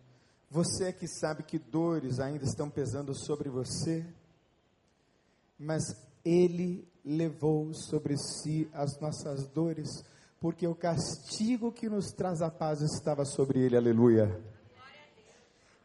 você 0.50 0.86
é 0.86 0.94
que 0.94 1.08
sabe 1.08 1.44
que 1.44 1.60
dores 1.60 2.20
ainda 2.20 2.46
estão 2.46 2.70
pesando 2.70 3.14
sobre 3.14 3.50
você, 3.50 4.06
mas 5.60 5.84
Ele 6.24 6.88
levou 7.04 7.74
sobre 7.74 8.18
si 8.18 8.70
as 8.74 8.98
nossas 9.02 9.48
dores, 9.48 9.90
porque 10.40 10.66
o 10.66 10.76
castigo 10.76 11.74
que 11.74 11.90
nos 11.90 12.12
traz 12.12 12.42
a 12.42 12.50
paz 12.50 12.82
estava 12.82 13.26
sobre 13.26 13.60
Ele, 13.60 13.76
aleluia. 13.76 14.51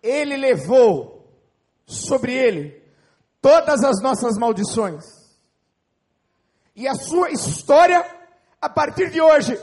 Ele 0.02 0.36
levou 0.36 1.30
sobre 1.86 2.32
ele 2.32 2.82
todas 3.40 3.84
as 3.84 4.00
nossas 4.02 4.36
maldições. 4.38 5.04
E 6.74 6.86
a 6.86 6.94
sua 6.94 7.30
história, 7.30 8.04
a 8.60 8.68
partir 8.68 9.10
de 9.10 9.20
hoje, 9.20 9.58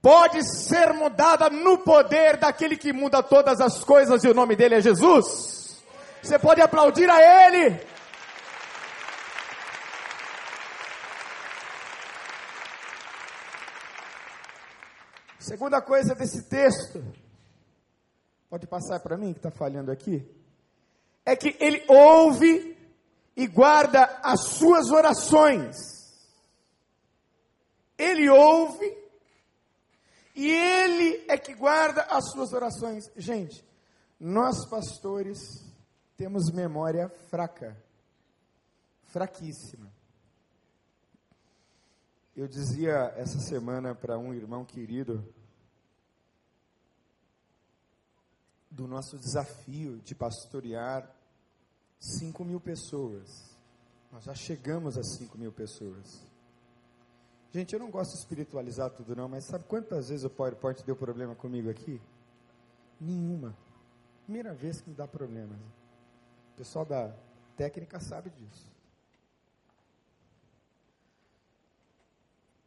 pode 0.00 0.42
ser 0.44 0.92
mudada 0.92 1.50
no 1.50 1.78
poder 1.78 2.36
daquele 2.36 2.76
que 2.76 2.92
muda 2.92 3.22
todas 3.22 3.60
as 3.60 3.84
coisas 3.84 4.24
e 4.24 4.28
o 4.28 4.34
nome 4.34 4.56
dele 4.56 4.76
é 4.76 4.80
Jesus. 4.80 5.82
Você 6.22 6.38
pode 6.38 6.60
aplaudir 6.60 7.10
a 7.10 7.48
ele. 7.48 7.80
Segunda 15.38 15.82
coisa 15.82 16.14
desse 16.14 16.48
texto, 16.48 17.04
pode 18.52 18.66
passar 18.66 19.00
para 19.00 19.16
mim 19.16 19.32
que 19.32 19.38
está 19.38 19.50
falhando 19.50 19.90
aqui 19.90 20.30
é 21.24 21.34
que 21.34 21.56
ele 21.58 21.82
ouve 21.88 22.76
e 23.34 23.46
guarda 23.46 24.04
as 24.22 24.42
suas 24.42 24.90
orações. 24.90 25.74
Ele 27.96 28.28
ouve 28.28 28.94
e 30.36 30.50
ele 30.50 31.24
é 31.28 31.38
que 31.38 31.54
guarda 31.54 32.02
as 32.02 32.30
suas 32.30 32.52
orações. 32.52 33.04
Gente, 33.16 33.64
nós 34.20 34.68
pastores 34.68 35.38
temos 36.14 36.52
memória 36.52 37.08
fraca, 37.30 37.74
fraquíssima. 39.04 39.90
Eu 42.36 42.46
dizia 42.46 43.14
essa 43.16 43.38
semana 43.40 43.94
para 43.94 44.18
um 44.18 44.34
irmão 44.34 44.62
querido 44.62 45.26
do 48.72 48.88
nosso 48.88 49.18
desafio 49.18 49.98
de 50.00 50.14
pastorear 50.14 51.08
5 51.98 52.44
mil 52.44 52.60
pessoas. 52.60 53.56
Nós 54.10 54.24
já 54.24 54.34
chegamos 54.34 54.96
a 54.96 55.02
5 55.02 55.38
mil 55.38 55.52
pessoas. 55.52 56.26
Gente, 57.52 57.74
eu 57.74 57.78
não 57.78 57.90
gosto 57.90 58.12
de 58.12 58.18
espiritualizar 58.18 58.90
tudo 58.90 59.14
não, 59.14 59.28
mas 59.28 59.44
sabe 59.44 59.64
quantas 59.64 60.08
vezes 60.08 60.24
o 60.24 60.30
PowerPoint 60.30 60.82
deu 60.84 60.96
problema 60.96 61.34
comigo 61.34 61.68
aqui? 61.68 62.00
Nenhuma. 62.98 63.54
Primeira 64.24 64.54
vez 64.54 64.80
que 64.80 64.88
me 64.88 64.96
dá 64.96 65.06
problema. 65.06 65.54
O 66.54 66.56
pessoal 66.56 66.86
da 66.86 67.14
técnica 67.56 68.00
sabe 68.00 68.30
disso. 68.30 68.70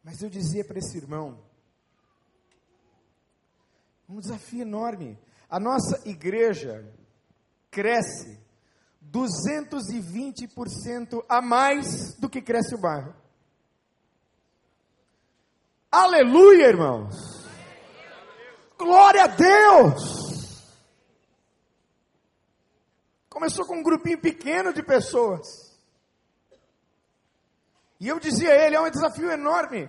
Mas 0.04 0.22
eu 0.22 0.30
dizia 0.30 0.64
para 0.64 0.78
esse 0.78 0.96
irmão, 0.96 1.36
um 4.08 4.20
desafio 4.20 4.62
enorme. 4.62 5.18
A 5.48 5.60
nossa 5.60 6.08
igreja 6.08 6.84
cresce 7.70 8.44
220% 9.12 11.24
a 11.28 11.40
mais 11.40 12.14
do 12.18 12.28
que 12.28 12.42
cresce 12.42 12.74
o 12.74 12.78
bairro. 12.78 13.14
Aleluia, 15.90 16.66
irmãos! 16.66 17.14
Glória 18.76 19.24
a 19.24 19.28
Deus! 19.28 20.26
Começou 23.28 23.66
com 23.66 23.76
um 23.76 23.82
grupinho 23.82 24.20
pequeno 24.20 24.72
de 24.72 24.82
pessoas. 24.82 25.46
E 28.00 28.08
eu 28.08 28.18
dizia 28.18 28.50
a 28.50 28.56
ele: 28.56 28.76
é 28.76 28.80
um 28.80 28.90
desafio 28.90 29.30
enorme. 29.30 29.88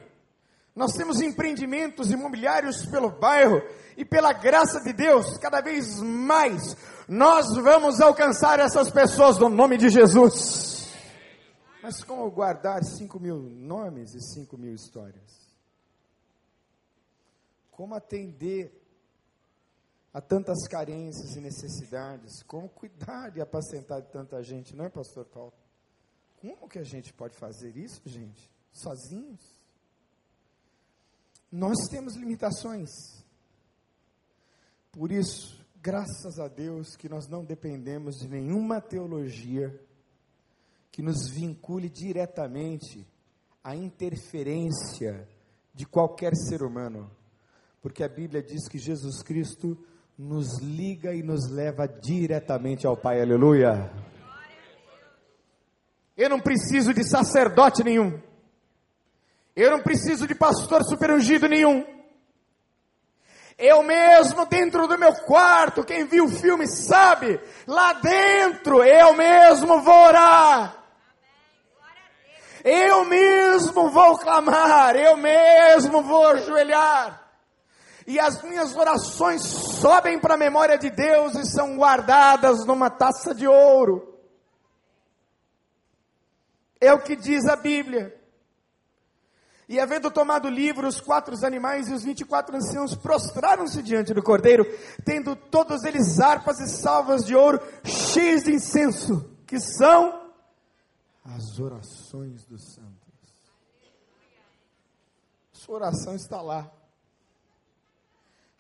Nós 0.77 0.93
temos 0.93 1.19
empreendimentos 1.19 2.11
imobiliários 2.11 2.85
pelo 2.85 3.09
bairro 3.09 3.63
e 3.97 4.05
pela 4.05 4.31
graça 4.31 4.79
de 4.79 4.93
Deus, 4.93 5.35
cada 5.39 5.59
vez 5.59 5.99
mais 5.99 6.77
nós 7.07 7.55
vamos 7.55 7.99
alcançar 7.99 8.59
essas 8.59 8.91
pessoas 8.91 9.39
no 9.39 9.49
nome 9.49 9.75
de 9.75 9.89
Jesus. 9.89 10.93
Mas 11.81 12.03
como 12.03 12.29
guardar 12.29 12.83
cinco 12.83 13.19
mil 13.19 13.39
nomes 13.39 14.13
e 14.13 14.21
cinco 14.21 14.55
mil 14.55 14.75
histórias? 14.75 15.49
Como 17.71 17.95
atender 17.95 18.71
a 20.13 20.21
tantas 20.21 20.67
carências 20.67 21.35
e 21.35 21.39
necessidades? 21.39 22.43
Como 22.43 22.69
cuidar 22.69 23.35
e 23.35 23.41
apacentar 23.41 23.99
de 24.03 24.11
tanta 24.11 24.43
gente, 24.43 24.75
não 24.75 24.85
é, 24.85 24.89
Pastor 24.89 25.25
Paulo? 25.25 25.53
Como 26.39 26.69
que 26.69 26.77
a 26.77 26.83
gente 26.83 27.11
pode 27.11 27.35
fazer 27.35 27.75
isso, 27.75 27.99
gente? 28.05 28.47
Sozinhos? 28.71 29.56
Nós 31.51 31.87
temos 31.89 32.15
limitações. 32.15 32.89
Por 34.91 35.11
isso, 35.11 35.63
graças 35.81 36.39
a 36.39 36.47
Deus 36.47 36.95
que 36.95 37.07
nós 37.07 37.27
não 37.27 37.45
dependemos 37.45 38.15
de 38.15 38.27
nenhuma 38.27 38.81
teologia 38.81 39.73
que 40.91 41.01
nos 41.01 41.29
vincule 41.29 41.89
diretamente 41.89 43.07
à 43.63 43.75
interferência 43.75 45.27
de 45.73 45.85
qualquer 45.85 46.35
ser 46.35 46.63
humano. 46.63 47.09
Porque 47.81 48.03
a 48.03 48.09
Bíblia 48.09 48.41
diz 48.41 48.67
que 48.67 48.79
Jesus 48.79 49.21
Cristo 49.21 49.77
nos 50.17 50.59
liga 50.59 51.13
e 51.13 51.21
nos 51.21 51.49
leva 51.49 51.87
diretamente 51.87 52.87
ao 52.87 52.97
Pai. 52.97 53.21
Aleluia. 53.21 53.91
Eu 56.17 56.29
não 56.29 56.39
preciso 56.39 56.93
de 56.93 57.07
sacerdote 57.07 57.83
nenhum. 57.83 58.19
Eu 59.57 59.71
não 59.71 59.81
preciso 59.81 60.27
de 60.27 60.35
pastor 60.35 60.83
super 60.83 61.09
ungido 61.09 61.49
nenhum. 61.49 61.83
Eu 63.57 63.81
mesmo 63.81 64.45
dentro 64.45 64.87
do 64.87 64.99
meu 64.99 65.11
quarto, 65.25 65.83
quem 65.83 66.05
viu 66.05 66.25
o 66.25 66.29
filme 66.29 66.67
sabe, 66.67 67.39
lá 67.65 67.93
dentro 67.93 68.83
eu 68.83 69.15
mesmo 69.15 69.81
vou 69.81 69.95
orar. 69.95 70.77
Eu 72.63 73.03
mesmo 73.05 73.89
vou 73.89 74.19
clamar, 74.19 74.95
eu 74.95 75.17
mesmo 75.17 76.03
vou 76.03 76.27
ajoelhar. 76.27 77.25
e 78.05 78.19
as 78.19 78.41
minhas 78.43 78.75
orações 78.75 79.41
sobem 79.41 80.19
para 80.19 80.35
a 80.35 80.37
memória 80.37 80.77
de 80.77 80.91
Deus 80.91 81.33
e 81.33 81.45
são 81.45 81.75
guardadas 81.75 82.63
numa 82.63 82.91
taça 82.91 83.33
de 83.33 83.47
ouro. 83.47 84.17
É 86.79 86.93
o 86.93 87.01
que 87.01 87.15
diz 87.15 87.45
a 87.47 87.55
Bíblia. 87.55 88.16
E 89.69 89.79
havendo 89.79 90.09
tomado 90.09 90.45
o 90.45 90.51
livro, 90.51 90.87
os 90.87 91.01
quatro 91.01 91.35
animais 91.45 91.89
e 91.89 91.93
os 91.93 92.03
vinte 92.03 92.21
e 92.21 92.25
quatro 92.25 92.55
anciãos 92.55 92.95
prostraram-se 92.95 93.83
diante 93.83 94.13
do 94.13 94.23
cordeiro, 94.23 94.63
tendo 95.03 95.35
todos 95.35 95.83
eles 95.83 96.19
harpas 96.21 96.59
e 96.61 96.69
salvas 96.69 97.25
de 97.25 97.35
ouro 97.35 97.59
cheias 97.83 98.43
de 98.43 98.53
incenso, 98.53 99.29
que 99.45 99.59
são 99.59 100.31
as 101.25 101.59
orações 101.59 102.45
dos 102.45 102.73
santos. 102.73 102.97
Sua 105.51 105.75
oração 105.75 106.15
está 106.15 106.41
lá. 106.41 106.71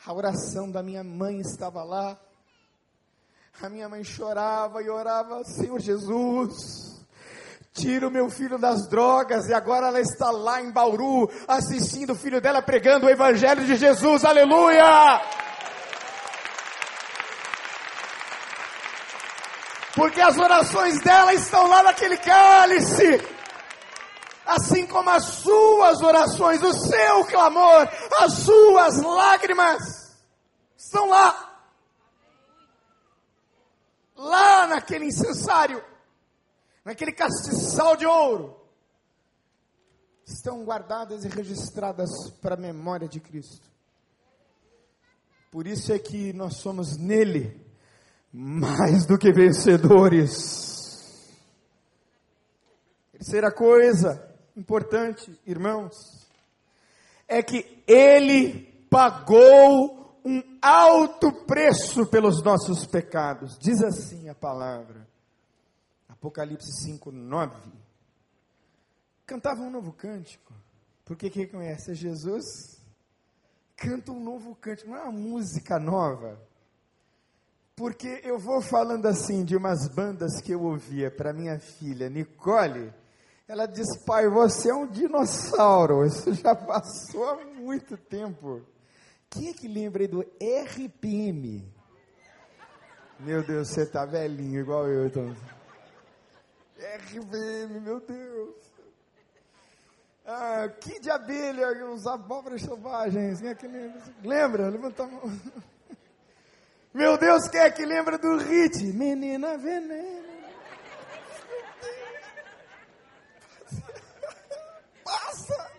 A 0.05 0.13
oração 0.13 0.69
da 0.69 0.83
minha 0.83 1.05
mãe 1.05 1.39
estava 1.39 1.83
lá. 1.83 2.19
A 3.61 3.69
minha 3.69 3.87
mãe 3.87 4.03
chorava 4.03 4.83
e 4.83 4.89
orava, 4.89 5.43
Senhor 5.45 5.79
Jesus, 5.79 6.96
tira 7.77 8.07
o 8.07 8.11
meu 8.11 8.27
filho 8.29 8.57
das 8.57 8.87
drogas, 8.87 9.47
e 9.47 9.53
agora 9.53 9.87
ela 9.87 10.01
está 10.01 10.31
lá 10.31 10.59
em 10.61 10.71
Bauru, 10.71 11.29
assistindo 11.47 12.13
o 12.13 12.15
filho 12.15 12.41
dela 12.41 12.61
pregando 12.61 13.05
o 13.05 13.09
Evangelho 13.09 13.63
de 13.63 13.75
Jesus, 13.75 14.25
aleluia! 14.25 15.21
Porque 19.95 20.19
as 20.21 20.37
orações 20.37 20.99
dela 21.01 21.33
estão 21.33 21.67
lá 21.67 21.83
naquele 21.83 22.17
cálice, 22.17 23.21
assim 24.45 24.85
como 24.87 25.09
as 25.09 25.23
suas 25.23 26.01
orações, 26.01 26.61
o 26.63 26.73
seu 26.73 27.25
clamor, 27.25 27.87
as 28.19 28.33
suas 28.33 29.01
lágrimas, 29.01 30.15
estão 30.75 31.07
lá. 31.09 31.43
Lá 34.15 34.67
naquele 34.67 35.05
incensário 35.05 35.83
naquele 36.87 37.11
castiçal 37.11 37.97
de 37.97 38.05
ouro, 38.05 38.55
estão 40.25 40.63
guardadas 40.63 41.25
e 41.25 41.27
registradas 41.27 42.09
para 42.41 42.55
a 42.55 42.57
memória 42.57 43.09
de 43.09 43.19
Cristo. 43.19 43.67
Por 45.51 45.67
isso 45.67 45.91
é 45.91 45.99
que 45.99 46.31
nós 46.31 46.57
somos 46.57 46.97
nele 46.97 47.59
mais 48.31 49.05
do 49.05 49.17
que 49.17 49.33
vencedores. 49.33 51.29
Terceira 53.11 53.51
coisa 53.51 54.25
importante, 54.55 55.37
irmãos, 55.45 55.93
é 57.27 57.43
que 57.43 57.83
ele 57.85 58.87
pagou 58.89 60.21
um 60.23 60.41
alto 60.61 61.33
preço 61.45 62.05
pelos 62.05 62.41
nossos 62.41 62.85
pecados. 62.85 63.57
Diz 63.59 63.83
assim 63.83 64.29
a 64.29 64.35
palavra. 64.35 65.06
Apocalipse 66.27 66.83
5, 66.83 67.09
9. 67.09 67.71
Cantava 69.25 69.61
um 69.61 69.69
novo 69.69 69.93
cântico. 69.93 70.53
Porque 71.05 71.29
quem 71.29 71.47
conhece 71.47 71.95
Jesus 71.95 72.43
canta 73.77 74.11
um 74.11 74.21
novo 74.21 74.53
cântico, 74.55 74.89
não 74.89 74.97
é 74.97 75.03
uma 75.03 75.11
música 75.11 75.79
nova. 75.79 76.37
Porque 77.75 78.19
eu 78.25 78.37
vou 78.37 78.61
falando 78.61 79.05
assim 79.05 79.45
de 79.45 79.55
umas 79.55 79.87
bandas 79.87 80.41
que 80.41 80.51
eu 80.51 80.63
ouvia 80.63 81.09
para 81.09 81.31
minha 81.31 81.59
filha 81.59 82.09
Nicole. 82.09 82.93
Ela 83.47 83.65
diz: 83.65 83.87
Pai, 84.05 84.27
você 84.27 84.69
é 84.69 84.73
um 84.73 84.87
dinossauro. 84.87 86.03
Isso 86.07 86.33
já 86.33 86.53
passou 86.53 87.23
há 87.23 87.45
muito 87.55 87.95
tempo. 87.95 88.61
Quem 89.29 89.49
é 89.49 89.53
que 89.53 89.67
lembra 89.67 90.05
do 90.07 90.21
RPM? 90.21 91.63
Meu 93.19 93.45
Deus, 93.45 93.69
você 93.69 93.85
tá 93.85 94.05
velhinho 94.05 94.59
igual 94.59 94.87
eu, 94.87 95.07
então. 95.07 95.56
RVM, 96.77 97.81
meu 97.81 97.99
Deus. 97.99 98.55
Ah, 100.25 100.69
que 100.81 100.99
de 100.99 101.09
abelha, 101.09 101.69
os 101.89 102.05
abóboras 102.05 102.61
selvagens. 102.61 103.39
Quem 103.39 103.49
é 103.49 103.55
que 103.55 103.67
lembra? 103.67 104.01
Lembra? 104.23 104.69
Levanta 104.69 105.03
a 105.03 105.07
mão. 105.07 105.21
Meu 106.93 107.17
Deus, 107.17 107.47
quem 107.47 107.59
é 107.61 107.69
que 107.69 107.85
lembra 107.85 108.17
do 108.17 108.37
hit? 108.37 108.83
Menina 108.87 109.55
veneno. 109.57 110.35
Passa! 115.03 115.71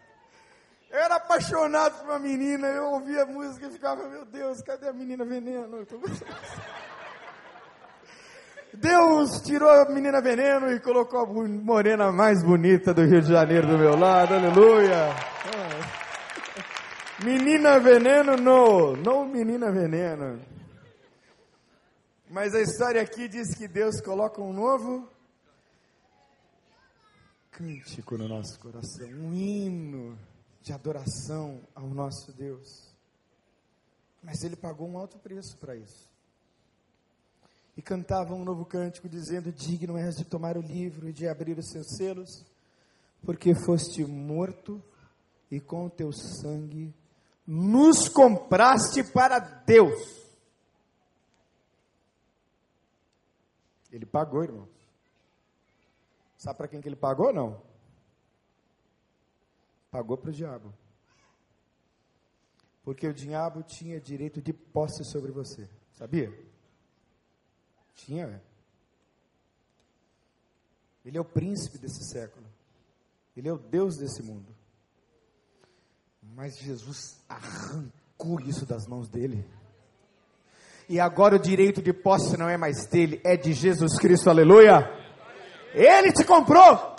Eu 0.91 0.99
era 0.99 1.17
apaixonado 1.17 1.99
por 1.99 2.05
uma 2.05 2.19
menina, 2.21 2.69
eu 2.69 2.93
ouvia 2.93 3.25
a 3.25 3.27
música 3.27 3.67
e 3.67 3.71
ficava, 3.73 4.09
meu 4.09 4.25
Deus, 4.25 4.63
cadê 4.63 4.89
a 4.89 4.93
menina 4.93 5.25
veneno? 5.25 5.85
Deus 8.81 9.43
tirou 9.43 9.69
a 9.69 9.89
menina 9.91 10.21
veneno 10.21 10.71
e 10.71 10.79
colocou 10.79 11.21
a 11.21 11.27
morena 11.27 12.13
mais 12.13 12.45
bonita 12.45 12.95
do 12.95 13.05
Rio 13.05 13.21
de 13.21 13.33
Janeiro 13.33 13.67
do 13.67 13.77
meu 13.77 13.97
lado, 13.97 14.35
aleluia. 14.35 15.09
É. 15.51 17.25
Menina 17.25 17.81
veneno, 17.81 18.37
não, 18.37 18.95
não 18.95 19.27
menina 19.27 19.73
veneno. 19.73 20.41
Mas 22.31 22.55
a 22.55 22.61
história 22.61 23.03
aqui 23.03 23.27
diz 23.27 23.53
que 23.57 23.67
Deus 23.67 24.01
coloca 24.01 24.41
um 24.41 24.53
novo 24.53 25.11
cântico 27.51 28.17
no 28.17 28.29
nosso 28.29 28.61
coração, 28.61 29.09
um 29.09 29.35
hino 29.35 30.17
de 30.63 30.73
adoração 30.73 31.61
ao 31.75 31.89
nosso 31.89 32.33
Deus. 32.33 32.95
Mas 34.23 34.45
ele 34.45 34.55
pagou 34.55 34.89
um 34.89 34.97
alto 34.97 35.19
preço 35.19 35.59
para 35.59 35.75
isso 35.75 36.08
e 37.79 37.83
cantavam 37.83 38.41
um 38.41 38.45
novo 38.45 38.67
cântico, 38.67 39.09
dizendo: 39.09 39.53
Digno 39.53 39.97
és 39.97 40.17
de 40.17 40.25
tomar 40.25 40.59
o 40.59 40.61
livro 40.61 41.09
e 41.09 41.13
de 41.13 41.29
abrir 41.29 41.57
os 41.57 41.71
seus 41.71 41.87
selos, 41.97 42.45
porque 43.23 43.55
foste 43.55 44.05
morto 44.05 44.83
e 45.49 45.61
com 45.61 45.87
o 45.87 45.91
teu 45.91 46.11
sangue 46.13 46.93
nos 47.47 48.09
compraste 48.09 49.05
para 49.05 49.39
Deus. 49.39 49.97
Ele 53.93 54.05
pagou, 54.05 54.43
irmão. 54.43 54.69
Sabe 56.37 56.59
para 56.59 56.69
quem 56.69 56.81
que 56.81 56.89
ele 56.89 56.97
pagou? 56.97 57.33
Não. 57.33 57.63
Pagou 59.89 60.19
para 60.19 60.31
o 60.31 60.33
diabo. 60.33 60.75
Porque 62.83 63.07
o 63.07 63.15
diabo 63.15 63.63
tinha 63.63 64.01
direito 64.01 64.43
de 64.43 64.53
posse 64.53 65.05
sobre 65.05 65.31
você. 65.31 65.71
Sabia? 65.93 66.49
Tinha. 67.99 68.41
Ele 71.05 71.19
é 71.19 71.21
o 71.21 71.25
príncipe 71.25 71.79
desse 71.79 72.05
século. 72.11 72.47
Ele 73.37 73.49
é 73.49 73.53
o 73.53 73.59
Deus 73.59 73.97
desse 73.97 74.23
mundo. 74.23 74.55
Mas 76.23 76.59
Jesus 76.59 77.21
arrancou 77.29 78.41
isso 78.41 78.65
das 78.67 78.87
mãos 78.87 79.09
dele. 79.09 79.45
E 80.89 80.99
agora 80.99 81.37
o 81.37 81.39
direito 81.39 81.83
de 81.83 81.93
posse 81.93 82.37
não 82.37 82.49
é 82.49 82.57
mais 82.57 82.87
dele, 82.87 83.21
é 83.25 83.37
de 83.37 83.53
Jesus 83.53 83.99
Cristo, 83.99 84.31
aleluia. 84.31 84.91
Ele 85.75 86.13
te 86.13 86.25
comprou. 86.25 86.97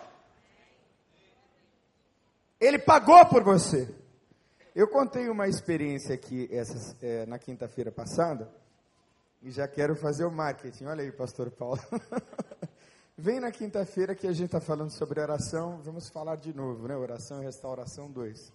Ele 2.59 2.77
pagou 2.77 3.25
por 3.25 3.43
você. 3.43 3.93
Eu 4.75 4.87
contei 4.87 5.29
uma 5.29 5.47
experiência 5.47 6.13
aqui 6.13 6.47
essa, 6.51 6.97
é, 7.01 7.25
na 7.25 7.39
quinta-feira 7.39 7.91
passada. 7.91 8.49
E 9.41 9.51
já 9.51 9.67
quero 9.67 9.95
fazer 9.95 10.25
o 10.25 10.31
marketing. 10.31 10.85
Olha 10.85 11.01
aí, 11.01 11.11
pastor 11.13 11.49
Paulo. 11.49 11.79
Vem 13.17 13.39
na 13.39 13.51
quinta-feira 13.51 14.13
que 14.13 14.27
a 14.27 14.33
gente 14.33 14.47
está 14.47 14.59
falando 14.59 14.91
sobre 14.91 15.21
oração. 15.21 15.81
Vamos 15.81 16.09
falar 16.09 16.35
de 16.35 16.53
novo, 16.53 16.87
né? 16.87 16.95
Oração 16.95 17.41
e 17.41 17.45
restauração 17.45 18.11
2. 18.11 18.51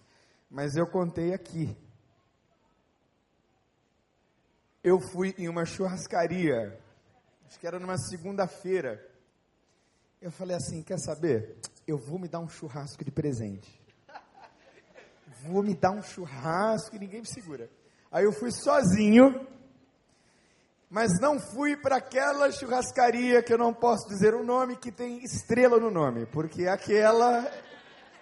Mas 0.49 0.75
eu 0.75 0.85
contei 0.85 1.33
aqui. 1.33 1.75
Eu 4.83 4.99
fui 4.99 5.33
em 5.39 5.49
uma 5.49 5.65
churrascaria. 5.65 6.79
Acho 7.47 7.59
que 7.59 7.65
era 7.65 7.79
numa 7.79 7.97
segunda-feira. 7.97 9.03
Eu 10.21 10.31
falei 10.31 10.55
assim: 10.55 10.83
quer 10.83 10.99
saber? 10.99 11.57
Eu 11.87 11.97
vou 11.97 12.19
me 12.19 12.27
dar 12.27 12.39
um 12.39 12.47
churrasco 12.47 13.03
de 13.03 13.11
presente. 13.11 13.81
Vou 15.43 15.61
me 15.61 15.75
dar 15.75 15.91
um 15.91 16.01
churrasco 16.01 16.95
e 16.95 16.99
ninguém 16.99 17.21
me 17.21 17.27
segura. 17.27 17.69
Aí 18.11 18.23
eu 18.23 18.31
fui 18.31 18.51
sozinho 18.51 19.47
mas 20.95 21.19
não 21.19 21.37
fui 21.37 21.75
para 21.75 21.97
aquela 21.97 22.49
churrascaria 22.49 23.43
que 23.43 23.51
eu 23.51 23.57
não 23.57 23.73
posso 23.73 24.07
dizer 24.07 24.33
o 24.33 24.45
nome, 24.45 24.77
que 24.77 24.93
tem 24.93 25.21
estrela 25.25 25.77
no 25.77 25.91
nome, 25.91 26.25
porque 26.27 26.69
aquela 26.69 27.45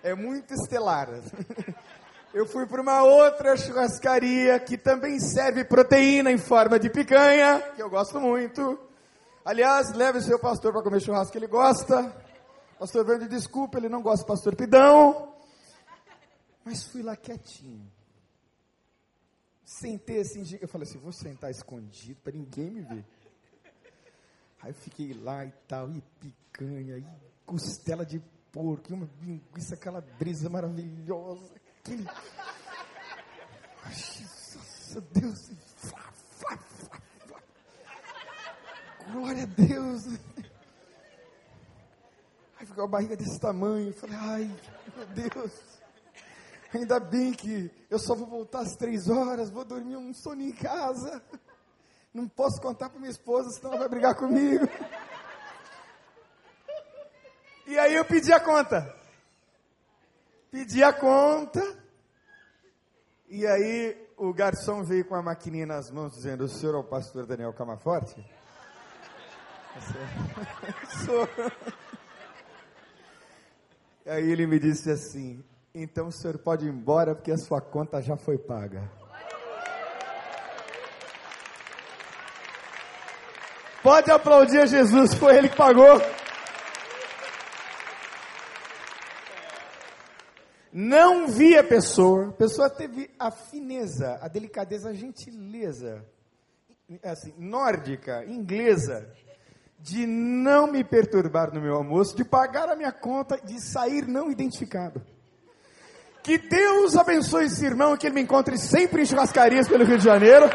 é 0.01 0.15
muito 0.15 0.55
estelar. 0.55 1.07
Eu 2.33 2.47
fui 2.47 2.65
para 2.65 2.81
uma 2.81 3.03
outra 3.03 3.55
churrascaria 3.55 4.59
que 4.59 4.75
também 4.75 5.19
serve 5.19 5.63
proteína 5.63 6.31
em 6.31 6.37
forma 6.39 6.79
de 6.79 6.89
picanha, 6.89 7.61
que 7.75 7.83
eu 7.83 7.91
gosto 7.91 8.19
muito. 8.19 8.79
Aliás, 9.45 9.93
leve 9.93 10.17
o 10.17 10.21
seu 10.23 10.39
pastor 10.39 10.73
para 10.73 10.81
comer 10.81 10.99
churrasco 10.99 11.31
que 11.31 11.37
ele 11.37 11.45
gosta. 11.45 12.11
Pastor 12.79 13.05
Vende, 13.05 13.27
desculpa, 13.27 13.77
ele 13.77 13.87
não 13.87 14.01
gosta 14.01 14.25
do 14.25 14.27
pastor 14.27 14.55
Pidão. 14.55 15.31
Mas 16.65 16.83
fui 16.85 17.03
lá 17.03 17.15
quietinho. 17.15 17.87
Sentei 19.65 20.19
assim, 20.19 20.43
eu 20.59 20.67
falei 20.67 20.87
assim, 20.87 20.99
vou 20.99 21.11
sentar 21.11 21.49
escondido 21.49 22.19
para 22.21 22.33
ninguém 22.33 22.69
me 22.69 22.81
ver. 22.81 23.05
Aí 24.61 24.71
eu 24.71 24.75
fiquei 24.75 25.13
lá 25.13 25.45
e 25.45 25.51
tal, 25.67 25.89
e 25.91 26.01
picanha, 26.19 26.97
e 26.97 27.05
costela 27.45 28.05
de 28.05 28.21
porco, 28.51 28.91
e 28.91 28.93
uma 28.93 29.09
linguiça 29.21 29.75
calabresa 29.75 30.49
maravilhosa. 30.49 31.51
Aquele... 31.79 32.03
Nossa, 33.83 35.01
Deus. 35.11 35.51
Glória 39.11 39.43
a 39.43 39.45
Deus. 39.45 40.19
Aí 42.57 42.65
ficou 42.65 42.83
a 42.85 42.87
barriga 42.87 43.17
desse 43.17 43.39
tamanho. 43.39 43.87
Eu 43.87 43.93
falei, 43.93 44.15
ai, 44.15 44.55
meu 44.95 45.05
Deus. 45.07 45.72
Ainda 46.73 46.99
bem 46.99 47.31
que 47.33 47.69
eu 47.89 47.99
só 47.99 48.15
vou 48.15 48.25
voltar 48.25 48.61
às 48.61 48.75
três 48.75 49.07
horas, 49.07 49.51
vou 49.51 49.63
dormir 49.63 49.95
um 49.95 50.13
sono 50.13 50.41
em 50.41 50.51
casa. 50.51 51.21
Não 52.11 52.27
posso 52.27 52.59
contar 52.59 52.89
para 52.89 52.99
minha 52.99 53.11
esposa, 53.11 53.49
senão 53.51 53.71
ela 53.71 53.81
vai 53.81 53.89
brigar 53.89 54.15
comigo. 54.15 54.67
E 57.67 57.77
aí 57.77 57.93
eu 57.93 58.03
pedi 58.05 58.33
a 58.33 58.39
conta. 58.39 58.95
Pedi 60.51 60.83
a 60.83 60.91
conta. 60.91 61.61
E 63.27 63.45
aí 63.47 64.07
o 64.17 64.33
garçom 64.33 64.83
veio 64.83 65.05
com 65.05 65.15
a 65.15 65.21
maquininha 65.21 65.65
nas 65.65 65.89
mãos 65.89 66.13
dizendo: 66.13 66.45
O 66.45 66.49
senhor 66.49 66.75
é 66.75 66.77
o 66.79 66.83
pastor 66.83 67.25
Daniel 67.25 67.53
Camaforte? 67.53 68.15
Sou. 71.05 71.27
Aí 74.05 74.29
ele 74.29 74.45
me 74.45 74.59
disse 74.59 74.91
assim: 74.91 75.43
Então 75.75 76.09
o 76.09 76.11
senhor 76.11 76.37
pode 76.37 76.67
ir 76.67 76.69
embora 76.69 77.15
porque 77.15 77.31
a 77.31 77.37
sua 77.37 77.59
conta 77.59 77.99
já 77.99 78.15
foi 78.15 78.37
paga. 78.37 78.91
Pode 83.81 84.11
aplaudir 84.11 84.59
a 84.59 84.65
Jesus, 84.67 85.15
foi 85.15 85.35
ele 85.35 85.49
que 85.49 85.57
pagou. 85.57 85.99
Não 90.71 91.27
vi 91.27 91.57
a 91.57 91.63
pessoa, 91.63 92.29
a 92.29 92.33
pessoa 92.33 92.69
teve 92.69 93.09
a 93.17 93.31
fineza, 93.31 94.19
a 94.21 94.27
delicadeza, 94.27 94.89
a 94.89 94.93
gentileza, 94.93 96.05
assim, 97.03 97.33
nórdica, 97.35 98.23
inglesa, 98.25 99.11
de 99.79 100.05
não 100.05 100.71
me 100.71 100.83
perturbar 100.83 101.51
no 101.51 101.59
meu 101.59 101.75
almoço, 101.75 102.15
de 102.15 102.23
pagar 102.23 102.69
a 102.69 102.75
minha 102.75 102.91
conta, 102.91 103.37
de 103.43 103.59
sair 103.59 104.07
não 104.07 104.29
identificado. 104.29 105.12
Que 106.23 106.37
Deus 106.37 106.95
abençoe 106.95 107.45
esse 107.45 107.65
irmão, 107.65 107.97
que 107.97 108.07
ele 108.07 108.15
me 108.15 108.21
encontre 108.21 108.57
sempre 108.57 109.01
em 109.01 109.05
churrascarias 109.05 109.67
pelo 109.67 109.83
Rio 109.83 109.97
de 109.97 110.05
Janeiro. 110.05 110.49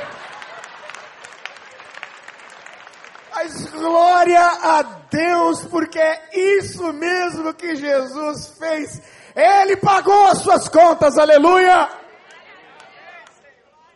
Mas 3.34 3.66
glória 3.66 4.40
a 4.40 4.82
Deus, 5.10 5.66
porque 5.66 5.98
é 5.98 6.30
isso 6.58 6.90
mesmo 6.94 7.52
que 7.52 7.76
Jesus 7.76 8.56
fez. 8.58 9.02
Ele 9.36 9.76
pagou 9.76 10.28
as 10.28 10.38
suas 10.38 10.70
contas, 10.70 11.18
aleluia! 11.18 11.88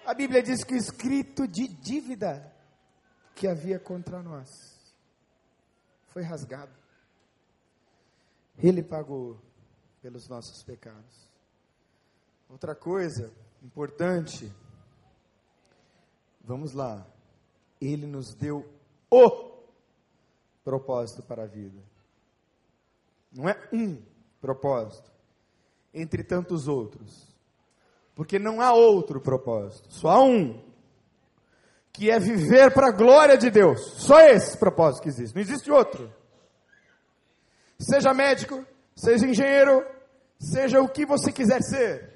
A 0.05 0.13
Bíblia 0.13 0.43
diz 0.43 0.63
que 0.63 0.75
o 0.75 0.77
escrito 0.77 1.49
de 1.49 1.67
dívida 1.67 2.53
que 3.35 3.49
havia 3.49 3.79
contra 3.79 4.23
nós 4.23 4.49
foi 6.09 6.23
rasgado. 6.23 6.73
Ele 8.59 8.83
pagou 8.83 9.41
pelos 10.03 10.29
nossos 10.29 10.63
pecados. 10.63 11.32
Outra 12.53 12.75
coisa 12.75 13.33
importante, 13.63 14.53
vamos 16.45 16.75
lá, 16.75 17.03
ele 17.81 18.07
nos 18.07 18.35
deu 18.35 18.71
o 19.11 19.63
propósito 20.63 21.23
para 21.23 21.45
a 21.45 21.47
vida. 21.47 21.83
Não 23.33 23.49
é 23.49 23.59
um 23.73 24.03
propósito, 24.39 25.11
entre 25.95 26.23
tantos 26.23 26.69
outros. 26.69 27.35
Porque 28.15 28.39
não 28.39 28.61
há 28.61 28.75
outro 28.75 29.19
propósito, 29.19 29.91
só 29.91 30.09
há 30.11 30.23
um. 30.23 30.63
Que 31.91 32.11
é 32.11 32.19
viver 32.19 32.75
para 32.75 32.89
a 32.89 32.95
glória 32.95 33.39
de 33.39 33.51
Deus. 33.51 33.81
Só 33.97 34.21
esse 34.21 34.59
propósito 34.59 35.05
que 35.05 35.09
existe, 35.09 35.35
não 35.35 35.41
existe 35.41 35.71
outro. 35.71 36.13
Seja 37.79 38.13
médico, 38.13 38.63
seja 38.95 39.27
engenheiro, 39.27 39.83
seja 40.39 40.83
o 40.83 40.89
que 40.89 41.07
você 41.07 41.33
quiser 41.33 41.63
ser. 41.63 42.12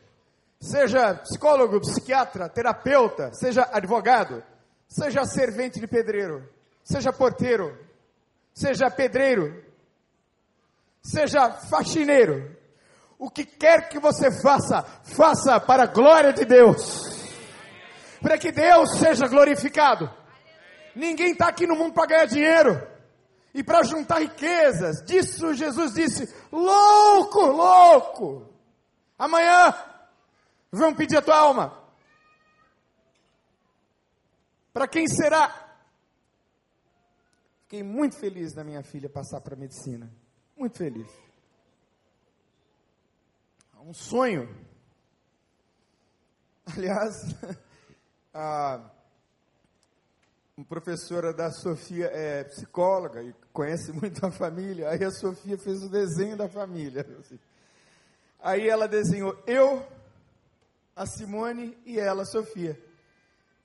Seja 0.61 1.15
psicólogo, 1.17 1.81
psiquiatra, 1.81 2.49
terapeuta, 2.49 3.33
seja 3.35 3.69
advogado, 3.73 4.43
seja 4.89 5.25
servente 5.25 5.79
de 5.79 5.87
pedreiro, 5.87 6.49
seja 6.83 7.13
porteiro, 7.13 7.79
seja 8.55 8.91
pedreiro, 8.91 9.63
seja 11.03 11.51
faxineiro. 11.53 12.57
O 13.19 13.31
que 13.31 13.45
quer 13.45 13.89
que 13.89 13.99
você 13.99 14.31
faça, 14.43 14.83
faça 15.05 15.61
para 15.61 15.85
a 15.85 15.87
glória 15.87 16.33
de 16.33 16.45
Deus. 16.45 17.17
Para 18.21 18.39
que 18.39 18.51
Deus 18.51 18.99
seja 18.99 19.27
glorificado. 19.27 20.11
Ninguém 20.95 21.33
está 21.33 21.49
aqui 21.49 21.67
no 21.67 21.77
mundo 21.77 21.93
para 21.93 22.07
ganhar 22.07 22.27
dinheiro 22.27 22.97
e 23.55 23.63
para 23.63 23.83
juntar 23.83 24.21
riquezas. 24.21 25.03
Disso 25.05 25.55
Jesus 25.55 25.95
disse: 25.95 26.35
louco, 26.51 27.41
louco. 27.41 28.53
Amanhã 29.19 29.75
vão 30.77 30.95
pedir 30.95 31.17
a 31.17 31.23
tua 31.23 31.39
alma. 31.39 31.87
Para 34.73 34.87
quem 34.87 35.09
será? 35.09 35.67
Fiquei 37.63 37.83
muito 37.83 38.17
feliz 38.17 38.53
da 38.55 38.63
minha 38.63 38.83
filha 38.83 39.09
passar 39.09 39.41
para 39.41 39.57
medicina. 39.57 40.13
Muito 40.57 40.79
feliz. 40.79 41.09
Um 43.81 43.95
sonho. 43.95 44.49
Aliás, 46.67 47.15
a 48.35 48.91
professora 50.69 51.33
da 51.33 51.51
Sofia 51.53 52.07
é 52.07 52.45
psicóloga 52.45 53.23
e 53.23 53.33
conhece 53.53 53.93
muito 53.93 54.25
a 54.27 54.31
família. 54.31 54.91
Aí 54.91 55.05
a 55.05 55.11
Sofia 55.11 55.57
fez 55.57 55.83
o 55.83 55.89
desenho 55.89 56.37
da 56.37 56.49
família. 56.49 57.07
Aí 58.41 58.69
ela 58.69 58.87
desenhou 58.87 59.41
eu, 59.47 59.87
a 60.97 61.05
Simone 61.05 61.77
e 61.85 62.01
ela, 62.01 62.23
a 62.23 62.27
Sofia. 62.27 62.83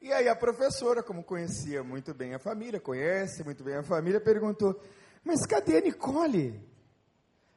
E 0.02 0.12
aí 0.12 0.28
a 0.28 0.36
professora, 0.36 1.02
como 1.02 1.24
conhecia 1.24 1.82
muito 1.82 2.14
bem 2.14 2.34
a 2.34 2.40
família, 2.40 2.80
conhece 2.80 3.44
muito 3.44 3.64
bem 3.64 3.78
a 3.78 3.84
família, 3.84 4.20
perguntou: 4.20 4.78
Mas 5.24 5.46
cadê 5.46 5.78
a 5.78 5.82
Nicole? 5.82 6.62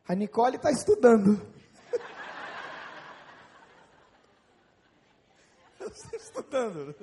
A 0.07 0.15
Nicole 0.15 0.57
está 0.57 0.71
estudando. 0.71 1.45
Está 5.81 6.17
estudando. 6.17 6.95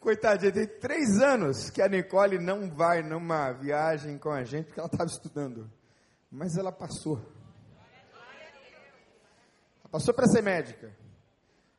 Coitadinha, 0.00 0.52
tem 0.52 0.66
três 0.66 1.18
anos 1.18 1.70
que 1.70 1.80
a 1.80 1.88
Nicole 1.88 2.38
não 2.38 2.68
vai 2.70 3.02
numa 3.02 3.52
viagem 3.52 4.18
com 4.18 4.30
a 4.30 4.42
gente 4.42 4.66
porque 4.66 4.80
ela 4.80 4.88
estava 4.88 5.08
estudando. 5.08 5.70
Mas 6.30 6.56
ela 6.56 6.72
passou. 6.72 7.18
Ela 9.80 9.88
passou 9.90 10.12
para 10.12 10.26
ser 10.26 10.42
médica. 10.42 11.03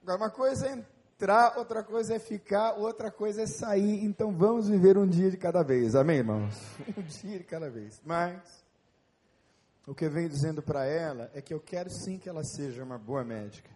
Agora, 0.06 0.18
uma 0.20 0.30
coisa 0.30 0.68
é 0.68 0.86
entrar, 1.16 1.58
outra 1.58 1.84
coisa 1.84 2.14
é 2.14 2.20
ficar, 2.20 2.74
outra 2.74 3.10
coisa 3.10 3.42
é 3.42 3.48
sair. 3.48 4.06
Então 4.06 4.32
vamos 4.32 4.70
viver 4.70 5.00
um 5.00 5.08
dia 5.08 5.32
de 5.32 5.38
cada 5.38 5.64
vez. 5.64 5.96
Amém, 5.96 6.18
irmãos? 6.18 6.56
Um 6.96 7.02
dia 7.02 7.40
de 7.40 7.44
cada 7.44 7.72
vez. 7.72 8.00
Mas 8.06 8.64
o 9.88 9.96
que 9.96 10.06
eu 10.06 10.12
venho 10.12 10.30
dizendo 10.30 10.62
para 10.62 10.86
ela 10.86 11.32
é 11.34 11.42
que 11.42 11.52
eu 11.52 11.60
quero 11.60 11.90
sim 11.90 12.20
que 12.20 12.30
ela 12.30 12.44
seja 12.44 12.84
uma 12.84 13.00
boa 13.00 13.24
médica. 13.24 13.72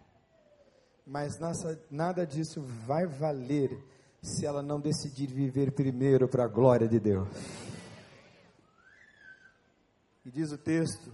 Mas 1.04 1.36
nessa, 1.40 1.82
nada 1.90 2.24
disso 2.24 2.62
vai 2.86 3.08
valer 3.08 3.76
se 4.22 4.46
ela 4.46 4.62
não 4.62 4.80
decidir 4.80 5.26
viver 5.26 5.72
primeiro 5.72 6.28
para 6.28 6.44
a 6.44 6.48
glória 6.48 6.86
de 6.86 7.00
Deus. 7.00 7.28
E 10.24 10.30
diz 10.30 10.52
o 10.52 10.58
texto, 10.58 11.10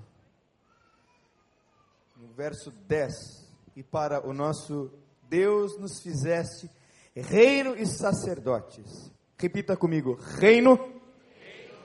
no 2.18 2.28
verso 2.34 2.70
10, 2.86 3.46
e 3.74 3.82
para 3.82 4.26
o 4.26 4.34
nosso 4.34 4.90
Deus 5.28 5.78
nos 5.78 6.00
fizeste 6.00 6.70
reino 7.14 7.74
e 7.76 7.86
sacerdotes. 7.86 9.10
Repita 9.38 9.76
comigo: 9.76 10.18
reino, 10.38 10.76
reino. 10.76 11.00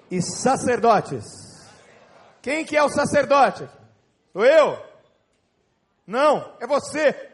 e 0.09 0.21
sacerdotes. 0.21 1.25
Quem 2.41 2.65
que 2.65 2.75
é 2.75 2.83
o 2.83 2.89
sacerdote? 2.89 3.69
Sou 4.33 4.45
eu? 4.45 4.83
Não, 6.07 6.55
é 6.59 6.67
você. 6.67 7.29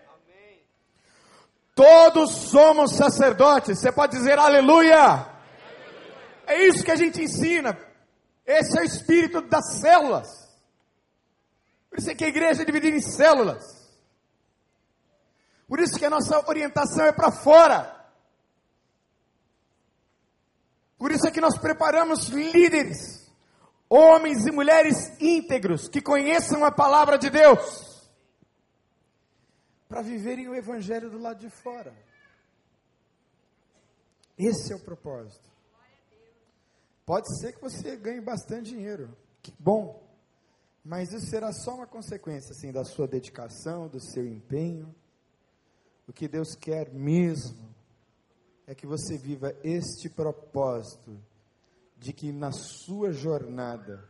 Todos 1.73 2.31
somos 2.49 2.95
sacerdotes. 2.95 3.79
Você 3.79 3.91
pode 3.91 4.17
dizer 4.17 4.39
aleluia. 4.39 5.27
É 6.47 6.65
isso 6.65 6.83
que 6.83 6.91
a 6.91 6.95
gente 6.95 7.21
ensina. 7.21 7.77
Esse 8.45 8.79
é 8.79 8.81
o 8.81 8.85
espírito 8.85 9.41
das 9.41 9.79
células. 9.79 10.27
Por 11.89 11.99
isso 11.99 12.09
é 12.09 12.15
que 12.15 12.25
a 12.25 12.29
igreja 12.29 12.63
é 12.63 12.65
dividida 12.65 12.97
em 12.97 13.01
células. 13.01 13.86
Por 15.67 15.79
isso 15.79 15.99
que 15.99 16.05
a 16.05 16.09
nossa 16.09 16.39
orientação 16.47 17.05
é 17.05 17.11
para 17.11 17.31
fora. 17.31 17.93
Por 20.97 21.11
isso 21.11 21.27
é 21.27 21.31
que 21.31 21.41
nós 21.41 21.57
preparamos 21.57 22.27
líderes, 22.29 23.29
homens 23.89 24.45
e 24.47 24.51
mulheres 24.51 25.15
íntegros, 25.21 25.87
que 25.87 26.01
conheçam 26.01 26.63
a 26.63 26.71
palavra 26.71 27.17
de 27.17 27.29
Deus, 27.29 28.09
para 29.87 30.01
viverem 30.01 30.47
o 30.47 30.55
Evangelho 30.55 31.09
do 31.09 31.19
lado 31.19 31.39
de 31.39 31.49
fora. 31.49 31.93
Esse 34.37 34.73
é 34.73 34.75
o 34.75 34.79
propósito. 34.79 35.47
Pode 37.05 37.27
ser 37.39 37.53
que 37.53 37.61
você 37.61 37.95
ganhe 37.95 38.21
bastante 38.21 38.71
dinheiro, 38.71 39.15
que 39.41 39.53
bom, 39.59 40.03
mas 40.83 41.11
isso 41.13 41.27
será 41.27 41.51
só 41.51 41.75
uma 41.75 41.87
consequência 41.87 42.51
assim, 42.51 42.71
da 42.71 42.83
sua 42.83 43.07
dedicação, 43.07 43.87
do 43.87 43.99
seu 43.99 44.25
empenho. 44.25 44.93
O 46.07 46.13
que 46.13 46.27
Deus 46.27 46.55
quer 46.55 46.93
mesmo 46.93 47.67
é 48.65 48.73
que 48.73 48.87
você 48.87 49.17
viva 49.17 49.53
este 49.63 50.09
propósito 50.09 51.19
de 51.97 52.13
que 52.13 52.31
na 52.31 52.51
sua 52.51 53.11
jornada 53.11 54.07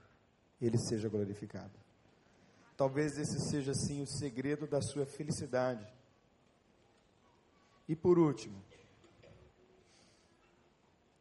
ele 0.61 0.77
seja 0.77 1.09
glorificado. 1.09 1.73
Talvez 2.75 3.17
esse 3.17 3.39
seja 3.49 3.71
assim 3.71 4.01
o 4.01 4.07
segredo 4.07 4.67
da 4.67 4.81
sua 4.81 5.05
felicidade. 5.05 5.87
E 7.87 7.95
por 7.95 8.19
último, 8.19 8.61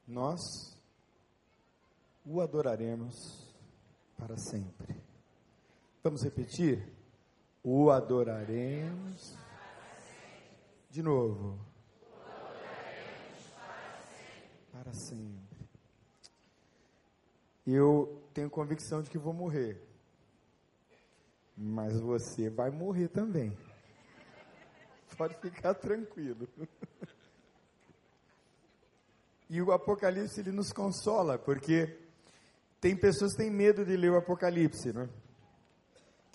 nós 0.07 0.41
o 2.25 2.41
adoraremos 2.41 3.15
para 4.19 4.37
sempre. 4.37 5.01
Vamos 6.03 6.23
repetir? 6.23 6.93
O 7.63 7.91
adoraremos. 7.91 9.46
De 10.97 11.03
novo. 11.03 11.59
para 14.73 14.95
sempre. 14.95 15.69
Eu 17.67 18.27
tenho 18.33 18.49
convicção 18.49 19.03
de 19.03 19.11
que 19.11 19.19
vou 19.19 19.35
morrer. 19.35 19.79
Mas 21.55 22.01
você 22.01 22.49
vai 22.49 22.71
morrer 22.71 23.09
também. 23.09 23.55
Pode 25.19 25.35
ficar 25.35 25.75
tranquilo. 25.75 26.49
E 29.51 29.61
o 29.61 29.73
Apocalipse 29.73 30.41
ele 30.41 30.51
nos 30.51 30.73
consola, 30.73 31.39
porque 31.39 31.95
tem 32.81 32.97
pessoas 32.97 33.33
que 33.33 33.43
têm 33.43 33.51
medo 33.51 33.85
de 33.85 33.99
ler 33.99 34.13
o 34.13 34.17
Apocalipse, 34.17 34.95
né? 34.95 35.11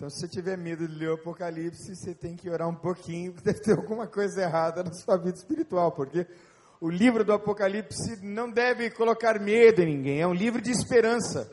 Então, 0.02 0.10
se 0.10 0.18
você 0.18 0.26
tiver 0.26 0.58
medo 0.58 0.88
de 0.88 0.96
ler 0.96 1.10
o 1.10 1.14
Apocalipse, 1.14 1.94
você 1.94 2.12
tem 2.12 2.34
que 2.34 2.50
orar 2.50 2.68
um 2.68 2.74
pouquinho, 2.74 3.32
porque 3.32 3.52
deve 3.52 3.60
ter 3.60 3.78
alguma 3.78 4.04
coisa 4.04 4.42
errada 4.42 4.82
na 4.82 4.92
sua 4.92 5.16
vida 5.16 5.38
espiritual, 5.38 5.92
porque 5.92 6.26
o 6.80 6.90
livro 6.90 7.22
do 7.22 7.32
Apocalipse 7.32 8.20
não 8.20 8.50
deve 8.50 8.90
colocar 8.90 9.38
medo 9.38 9.80
em 9.80 9.86
ninguém, 9.86 10.20
é 10.20 10.26
um 10.26 10.34
livro 10.34 10.60
de 10.60 10.72
esperança. 10.72 11.48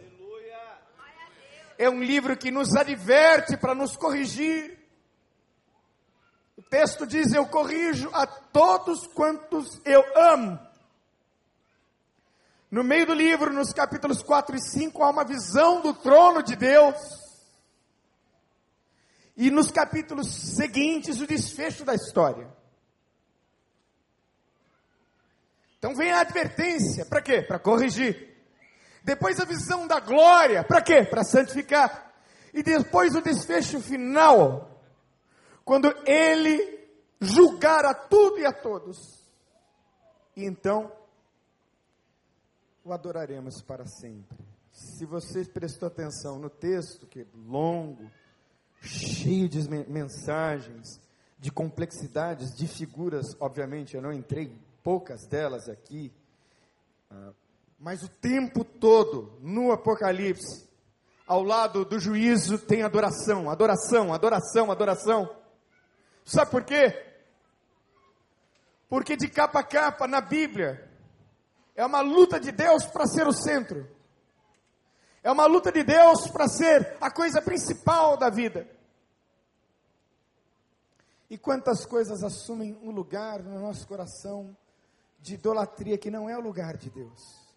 É 1.78 1.88
um 1.92 2.02
livro 2.02 2.36
que 2.36 2.50
nos 2.50 2.76
adverte 2.76 3.56
para 3.56 3.76
nos 3.76 3.96
corrigir. 3.96 4.80
O 6.58 6.64
texto 6.64 7.06
diz: 7.06 7.32
Eu 7.32 7.46
corrijo 7.46 8.10
a 8.14 8.26
todos 8.26 9.06
quantos 9.14 9.80
eu 9.86 10.04
amo. 10.16 10.60
No 12.72 12.84
meio 12.84 13.06
do 13.06 13.14
livro, 13.14 13.54
nos 13.54 13.72
capítulos 13.72 14.24
4 14.24 14.56
e 14.56 14.60
5, 14.60 15.04
há 15.04 15.12
uma 15.12 15.24
visão 15.24 15.82
do 15.82 15.94
trono 15.94 16.42
de 16.42 16.56
Deus. 16.56 17.29
E 19.40 19.50
nos 19.50 19.72
capítulos 19.72 20.28
seguintes, 20.28 21.22
o 21.22 21.26
desfecho 21.26 21.86
da 21.86 21.96
história. 21.96 22.54
Então 25.78 25.96
vem 25.96 26.12
a 26.12 26.20
advertência, 26.20 27.06
para 27.06 27.22
quê? 27.22 27.42
Para 27.42 27.58
corrigir. 27.58 28.36
Depois 29.02 29.40
a 29.40 29.46
visão 29.46 29.88
da 29.88 30.02
glória, 30.02 30.62
para 30.62 30.82
quê? 30.82 31.06
Para 31.06 31.24
santificar. 31.24 32.14
E 32.54 32.62
depois 32.62 33.16
o 33.16 33.22
desfecho 33.22 33.80
final, 33.80 34.84
quando 35.64 35.88
ele 36.06 36.90
julgar 37.22 37.86
a 37.86 37.94
tudo 37.94 38.40
e 38.40 38.46
a 38.46 38.52
todos. 38.52 39.26
E 40.36 40.44
então 40.44 40.92
o 42.84 42.92
adoraremos 42.92 43.62
para 43.62 43.86
sempre. 43.86 44.38
Se 44.74 45.06
você 45.06 45.46
prestou 45.46 45.88
atenção 45.88 46.38
no 46.40 46.50
texto, 46.50 47.08
que 47.08 47.22
é 47.22 47.26
longo, 47.34 48.12
cheio 48.82 49.50
de 49.50 49.68
mensagens, 49.88 51.00
de 51.38 51.52
complexidades, 51.52 52.56
de 52.56 52.68
figuras, 52.68 53.26
obviamente 53.40 53.96
eu 53.96 54.02
não 54.02 54.12
entrei 54.12 54.54
poucas 54.84 55.26
delas 55.28 55.70
aqui, 55.70 56.12
ah, 57.10 57.32
mas 57.80 58.04
o 58.04 58.10
tempo 58.10 58.64
todo 58.64 59.38
no 59.42 59.72
Apocalipse, 59.72 60.68
ao 61.26 61.44
lado 61.44 61.86
do 61.86 62.00
juízo, 62.00 62.58
tem 62.58 62.84
adoração, 62.84 63.50
adoração, 63.50 64.14
adoração, 64.14 64.72
adoração. 64.72 65.30
Sabe 66.26 66.52
por 66.52 66.64
quê? 66.64 67.06
Porque 68.90 69.16
de 69.16 69.30
capa 69.30 69.60
a 69.60 69.64
capa 69.64 70.08
na 70.08 70.20
Bíblia 70.20 70.90
é 71.76 71.86
uma 71.86 72.02
luta 72.02 72.40
de 72.40 72.52
Deus 72.52 72.86
para 72.86 73.06
ser 73.06 73.28
o 73.28 73.32
centro. 73.32 73.88
É 75.22 75.32
uma 75.32 75.46
luta 75.46 75.72
de 75.72 75.84
Deus 75.84 76.30
para 76.30 76.48
ser 76.48 76.98
a 77.02 77.12
coisa 77.12 77.42
principal 77.42 78.18
da 78.18 78.30
vida. 78.30 78.68
E 81.30 81.38
quantas 81.38 81.86
coisas 81.86 82.24
assumem 82.24 82.78
um 82.82 82.90
lugar 82.90 83.44
no 83.44 83.60
nosso 83.60 83.88
coração 83.88 84.56
de 85.20 85.36
idolatria 85.36 85.98
que 85.98 86.10
não 86.10 86.30
é 86.30 86.38
o 86.38 86.42
lugar 86.42 86.78
de 86.78 86.90
Deus. 86.90 87.50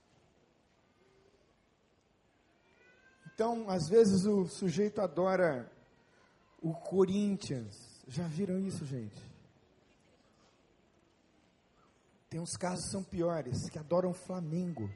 Então, 3.32 3.68
às 3.70 3.88
vezes 3.88 4.26
o 4.26 4.46
sujeito 4.46 5.00
adora 5.00 5.70
o 6.60 6.74
Corinthians. 6.74 8.02
Já 8.06 8.26
viram 8.26 8.58
isso, 8.58 8.84
gente? 8.84 9.32
Tem 12.28 12.40
uns 12.40 12.56
casos 12.56 12.84
que 12.86 12.90
são 12.90 13.02
piores, 13.02 13.68
que 13.70 13.78
adoram 13.78 14.10
o 14.10 14.14
Flamengo. 14.14 14.90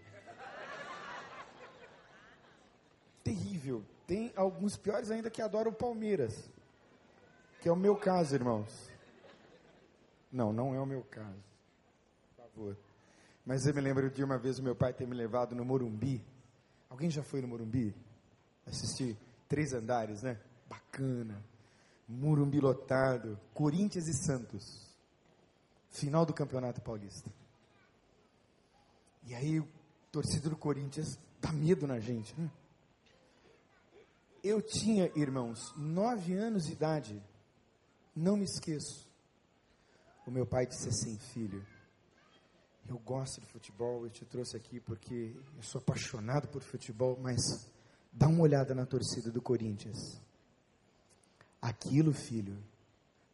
Tem 4.06 4.32
alguns 4.36 4.76
piores 4.76 5.10
ainda 5.10 5.30
que 5.30 5.42
adoram 5.42 5.70
o 5.70 5.74
Palmeiras. 5.74 6.50
Que 7.60 7.68
é 7.68 7.72
o 7.72 7.76
meu 7.76 7.96
caso, 7.96 8.34
irmãos. 8.34 8.90
Não, 10.30 10.52
não 10.52 10.74
é 10.74 10.80
o 10.80 10.86
meu 10.86 11.02
caso 11.02 11.46
favor. 12.56 12.76
Mas 13.44 13.66
eu 13.66 13.74
me 13.74 13.80
lembro 13.80 14.10
de 14.10 14.24
uma 14.24 14.38
vez 14.38 14.58
o 14.58 14.62
meu 14.62 14.74
pai 14.74 14.92
ter 14.92 15.06
me 15.06 15.14
levado 15.14 15.54
no 15.54 15.64
Morumbi. 15.64 16.24
Alguém 16.88 17.10
já 17.10 17.22
foi 17.22 17.40
no 17.42 17.48
Morumbi? 17.48 17.94
Assistir 18.66 19.16
três 19.46 19.72
andares, 19.72 20.22
né? 20.22 20.40
Bacana. 20.68 21.44
Morumbi 22.08 22.58
lotado. 22.60 23.38
Corinthians 23.52 24.08
e 24.08 24.14
Santos. 24.14 24.96
Final 25.90 26.24
do 26.24 26.32
Campeonato 26.32 26.80
Paulista. 26.80 27.30
E 29.24 29.34
aí, 29.34 29.60
o 29.60 29.68
torcedor 30.10 30.50
do 30.50 30.56
Corinthians 30.56 31.18
dá 31.40 31.52
medo 31.52 31.86
na 31.86 32.00
gente, 32.00 32.34
né? 32.40 32.50
Eu 34.46 34.62
tinha, 34.62 35.10
irmãos, 35.16 35.74
nove 35.76 36.34
anos 36.34 36.66
de 36.66 36.72
idade. 36.72 37.22
Não 38.14 38.36
me 38.36 38.44
esqueço. 38.44 39.06
O 40.26 40.30
meu 40.30 40.46
pai 40.46 40.66
disse 40.66 40.88
assim, 40.88 41.18
filho 41.18 41.64
eu 42.88 42.98
gosto 42.98 43.40
de 43.40 43.46
futebol, 43.46 44.04
eu 44.04 44.10
te 44.10 44.24
trouxe 44.24 44.56
aqui 44.56 44.80
porque 44.80 45.34
eu 45.56 45.62
sou 45.62 45.80
apaixonado 45.80 46.48
por 46.48 46.62
futebol, 46.62 47.18
mas 47.20 47.68
dá 48.12 48.28
uma 48.28 48.42
olhada 48.42 48.74
na 48.74 48.86
torcida 48.86 49.30
do 49.30 49.42
Corinthians. 49.42 50.20
Aquilo, 51.60 52.12
filho, 52.12 52.56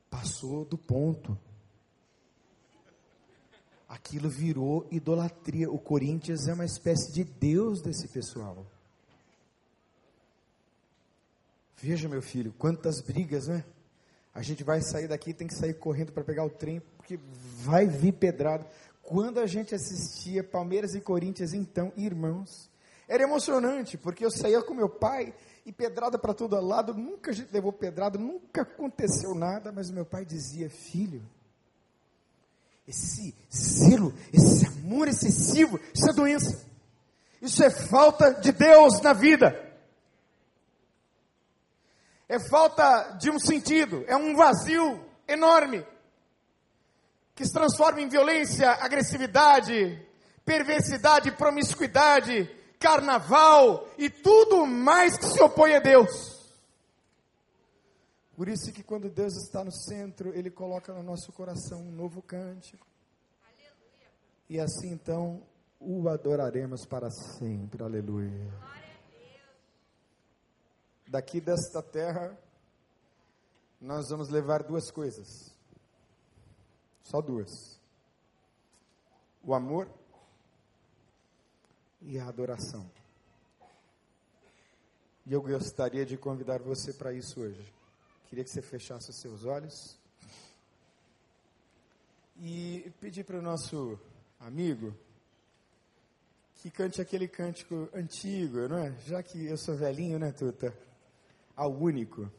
passou 0.08 0.64
do 0.64 0.78
ponto. 0.78 1.38
Aquilo 3.88 4.30
virou 4.30 4.86
idolatria. 4.90 5.70
O 5.70 5.78
Corinthians 5.78 6.48
é 6.48 6.54
uma 6.54 6.64
espécie 6.64 7.12
de 7.12 7.24
Deus 7.24 7.82
desse 7.82 8.08
pessoal. 8.08 8.66
Veja, 11.82 12.08
meu 12.08 12.22
filho, 12.22 12.54
quantas 12.56 13.00
brigas, 13.00 13.48
né? 13.48 13.64
A 14.32 14.40
gente 14.40 14.62
vai 14.62 14.80
sair 14.80 15.08
daqui, 15.08 15.34
tem 15.34 15.48
que 15.48 15.58
sair 15.58 15.74
correndo 15.74 16.12
para 16.12 16.22
pegar 16.22 16.44
o 16.44 16.48
trem, 16.48 16.80
porque 16.96 17.18
vai 17.56 17.88
vir 17.88 18.12
pedrado. 18.12 18.64
Quando 19.02 19.40
a 19.40 19.48
gente 19.48 19.74
assistia 19.74 20.44
Palmeiras 20.44 20.94
e 20.94 21.00
Corinthians, 21.00 21.52
então, 21.52 21.92
irmãos, 21.96 22.70
era 23.08 23.24
emocionante, 23.24 23.98
porque 23.98 24.24
eu 24.24 24.30
saía 24.30 24.62
com 24.62 24.74
meu 24.74 24.88
pai 24.88 25.34
e 25.66 25.72
pedrada 25.72 26.16
para 26.16 26.32
todo 26.32 26.54
lado, 26.60 26.94
nunca 26.94 27.32
a 27.32 27.34
gente 27.34 27.52
levou 27.52 27.72
pedrada, 27.72 28.16
nunca 28.16 28.62
aconteceu 28.62 29.34
nada, 29.34 29.72
mas 29.72 29.90
meu 29.90 30.06
pai 30.06 30.24
dizia: 30.24 30.70
Filho, 30.70 31.20
esse 32.86 33.34
zelo, 33.52 34.14
esse 34.32 34.66
amor 34.66 35.08
excessivo, 35.08 35.80
isso 35.92 36.08
é 36.08 36.12
doença, 36.12 36.64
isso 37.40 37.60
é 37.64 37.70
falta 37.70 38.34
de 38.34 38.52
Deus 38.52 39.00
na 39.02 39.12
vida, 39.12 39.71
é 42.32 42.40
falta 42.48 43.18
de 43.20 43.30
um 43.30 43.38
sentido, 43.38 44.04
é 44.06 44.16
um 44.16 44.34
vazio 44.34 45.04
enorme. 45.28 45.86
que 47.34 47.46
se 47.46 47.52
transforma 47.52 48.00
em 48.00 48.08
violência, 48.08 48.70
agressividade, 48.70 50.06
perversidade, 50.44 51.32
promiscuidade, 51.32 52.48
carnaval 52.78 53.88
e 53.96 54.10
tudo 54.10 54.66
mais 54.66 55.16
que 55.16 55.24
se 55.24 55.42
opõe 55.42 55.74
a 55.74 55.80
Deus. 55.80 56.10
Por 58.36 58.48
isso 58.48 58.70
que 58.70 58.82
quando 58.82 59.08
Deus 59.08 59.34
está 59.34 59.64
no 59.64 59.72
centro, 59.72 60.34
Ele 60.34 60.50
coloca 60.50 60.92
no 60.92 61.02
nosso 61.02 61.32
coração 61.32 61.80
um 61.80 61.90
novo 61.90 62.20
cântico. 62.20 62.86
Aleluia. 63.42 64.10
E 64.48 64.60
assim 64.60 64.90
então 64.90 65.42
o 65.80 66.06
adoraremos 66.08 66.84
para 66.84 67.10
sempre. 67.10 67.82
Aleluia. 67.82 68.52
Daqui 71.12 71.42
desta 71.42 71.82
terra, 71.82 72.34
nós 73.78 74.08
vamos 74.08 74.30
levar 74.30 74.62
duas 74.62 74.90
coisas. 74.90 75.54
Só 77.02 77.20
duas: 77.20 77.78
o 79.44 79.52
amor 79.52 79.90
e 82.00 82.18
a 82.18 82.26
adoração. 82.26 82.90
E 85.26 85.34
eu 85.34 85.42
gostaria 85.42 86.06
de 86.06 86.16
convidar 86.16 86.62
você 86.62 86.94
para 86.94 87.12
isso 87.12 87.42
hoje. 87.42 87.74
Queria 88.30 88.42
que 88.42 88.50
você 88.50 88.62
fechasse 88.62 89.10
os 89.10 89.20
seus 89.20 89.44
olhos 89.44 89.98
e 92.38 92.90
pedir 93.02 93.24
para 93.24 93.38
o 93.38 93.42
nosso 93.42 94.00
amigo 94.40 94.96
que 96.54 96.70
cante 96.70 97.02
aquele 97.02 97.28
cântico 97.28 97.90
antigo, 97.92 98.66
não 98.66 98.78
é? 98.78 98.96
Já 99.00 99.22
que 99.22 99.44
eu 99.44 99.58
sou 99.58 99.76
velhinho, 99.76 100.18
né, 100.18 100.32
Tuta? 100.32 100.74
Ao 101.56 101.72
único. 101.72 102.30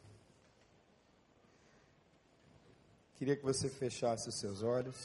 Queria 3.16 3.36
que 3.36 3.44
você 3.44 3.68
fechasse 3.68 4.28
os 4.28 4.34
seus 4.34 4.62
olhos. 4.62 4.96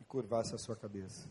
E 0.00 0.04
curvasse 0.04 0.54
a 0.54 0.58
sua 0.58 0.76
cabeça. 0.76 1.28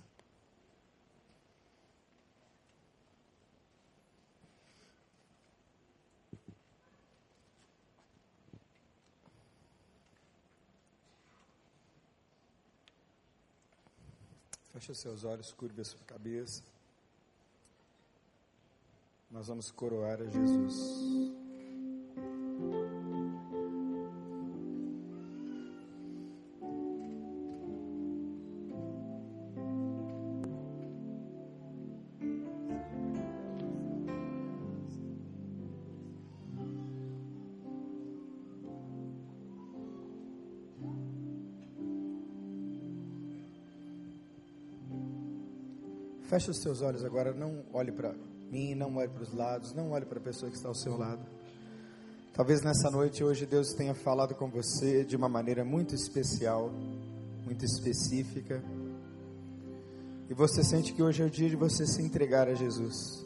Feche 14.75 14.93
seus 14.93 15.23
olhos, 15.23 15.53
curve 15.53 15.79
a 15.79 15.85
sua 15.85 16.01
cabeça. 16.05 16.61
Nós 19.31 19.47
vamos 19.47 19.71
coroar 19.71 20.21
a 20.21 20.25
Jesus. 20.25 21.44
Feche 46.27 46.49
os 46.49 46.59
seus 46.59 46.81
olhos 46.81 47.05
agora, 47.05 47.33
não 47.33 47.63
olhe 47.71 47.91
para 47.91 48.13
mim, 48.51 48.73
não 48.73 48.95
olhe 48.95 49.09
para 49.09 49.21
os 49.21 49.31
lados, 49.31 49.73
não 49.73 49.91
olhe 49.91 50.05
para 50.05 50.17
a 50.17 50.21
pessoa 50.21 50.49
que 50.49 50.57
está 50.57 50.67
ao 50.67 50.73
seu 50.73 50.97
lado. 50.97 51.23
Talvez 52.33 52.63
nessa 52.63 52.89
noite 52.89 53.23
hoje 53.23 53.45
Deus 53.45 53.73
tenha 53.73 53.93
falado 53.93 54.33
com 54.33 54.49
você 54.49 55.05
de 55.05 55.15
uma 55.15 55.29
maneira 55.29 55.63
muito 55.63 55.93
especial, 55.93 56.71
muito 57.45 57.63
específica. 57.63 58.63
E 60.27 60.33
você 60.33 60.63
sente 60.63 60.93
que 60.93 61.03
hoje 61.03 61.21
é 61.21 61.25
o 61.27 61.29
dia 61.29 61.47
de 61.47 61.55
você 61.55 61.85
se 61.85 62.01
entregar 62.01 62.47
a 62.47 62.55
Jesus. 62.55 63.23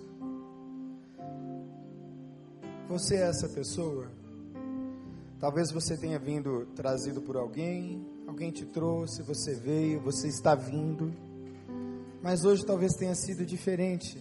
Você 2.89 3.15
é 3.15 3.29
essa 3.29 3.47
pessoa? 3.47 4.11
Talvez 5.39 5.71
você 5.71 5.95
tenha 5.95 6.19
vindo 6.19 6.65
trazido 6.75 7.21
por 7.21 7.37
alguém, 7.37 8.05
alguém 8.27 8.51
te 8.51 8.65
trouxe, 8.65 9.23
você 9.23 9.55
veio, 9.55 10.01
você 10.01 10.27
está 10.27 10.53
vindo 10.53 11.28
mas 12.21 12.43
hoje 12.43 12.65
talvez 12.65 12.93
tenha 12.93 13.15
sido 13.15 13.45
diferente. 13.45 14.17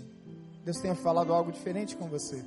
Deus 0.65 0.79
tenha 0.79 0.95
falado 0.95 1.33
algo 1.33 1.51
diferente 1.51 1.97
com 1.97 2.09
você. 2.09 2.45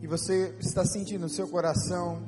E 0.00 0.06
você 0.06 0.54
está 0.60 0.84
sentindo 0.84 1.22
no 1.22 1.28
seu 1.28 1.48
coração 1.48 2.22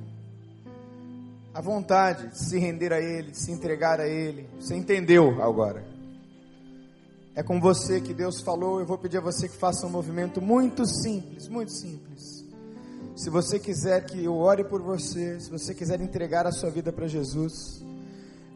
a 1.53 1.61
vontade 1.61 2.29
de 2.29 2.39
se 2.39 2.59
render 2.59 2.93
a 2.93 3.01
Ele, 3.01 3.31
de 3.31 3.39
se 3.39 3.53
entregar 3.53 4.01
a 4.01 4.09
Ele. 4.09 4.49
Você 4.61 4.75
entendeu 4.75 5.43
agora? 5.43 5.85
É 7.35 7.43
com 7.43 7.61
você 7.61 8.01
que 8.01 8.13
Deus 8.13 8.41
falou. 8.41 8.81
Eu 8.81 8.87
vou 8.87 8.99
pedir 8.99 9.19
a 9.19 9.21
você 9.21 9.49
que 9.49 9.57
faça 9.57 9.87
um 9.87 9.91
movimento 9.91 10.41
muito 10.41 10.87
simples, 10.87 11.49
muito 11.49 11.73
simples. 11.73 12.45
Se 13.17 13.31
você 13.31 13.59
quiser 13.59 14.05
que 14.05 14.25
eu 14.25 14.35
ore 14.37 14.65
por 14.65 14.83
você, 14.83 15.39
se 15.41 15.51
você 15.51 15.73
quiser 15.73 16.01
entregar 16.01 16.47
a 16.47 16.53
sua 16.53 16.71
vida 16.71 16.93
para 16.93 17.07
Jesus, 17.07 17.85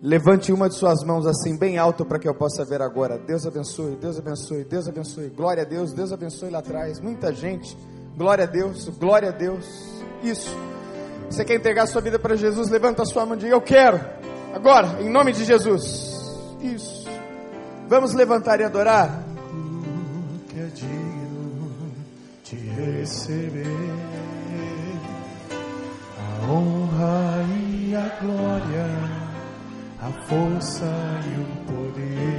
Levante 0.00 0.52
uma 0.52 0.68
de 0.68 0.76
suas 0.76 1.02
mãos 1.02 1.26
assim, 1.26 1.56
bem 1.56 1.76
alto, 1.76 2.04
para 2.04 2.20
que 2.20 2.28
eu 2.28 2.34
possa 2.34 2.64
ver 2.64 2.80
agora. 2.80 3.18
Deus 3.18 3.44
abençoe, 3.44 3.96
Deus 3.96 4.16
abençoe, 4.16 4.64
Deus 4.64 4.86
abençoe. 4.86 5.28
Glória 5.28 5.64
a 5.64 5.66
Deus, 5.66 5.92
Deus 5.92 6.12
abençoe 6.12 6.50
lá 6.50 6.60
atrás. 6.60 7.00
Muita 7.00 7.32
gente. 7.32 7.76
Glória 8.16 8.44
a 8.44 8.46
Deus, 8.46 8.88
glória 8.90 9.30
a 9.30 9.32
Deus. 9.32 9.66
Isso. 10.22 10.56
Você 11.28 11.44
quer 11.44 11.56
entregar 11.56 11.86
sua 11.86 12.00
vida 12.00 12.16
para 12.16 12.36
Jesus? 12.36 12.68
Levanta 12.68 13.02
a 13.02 13.06
sua 13.06 13.26
mão 13.26 13.34
e 13.34 13.40
diga: 13.40 13.54
Eu 13.54 13.60
quero. 13.60 14.00
Agora, 14.54 15.02
em 15.02 15.10
nome 15.10 15.32
de 15.32 15.44
Jesus. 15.44 16.16
Isso. 16.60 17.08
Vamos 17.88 18.14
levantar 18.14 18.60
e 18.60 18.64
adorar. 18.64 19.24
Que 20.48 20.60
é 20.60 20.66
digno 20.66 21.72
de 22.44 22.56
receber 22.56 23.66
a 26.16 26.52
honra 26.52 27.44
e 27.68 27.96
a 27.96 28.08
glória 28.20 29.17
a 30.00 30.10
força 30.28 30.86
e 31.26 31.40
o 31.40 31.46
poder. 31.66 32.38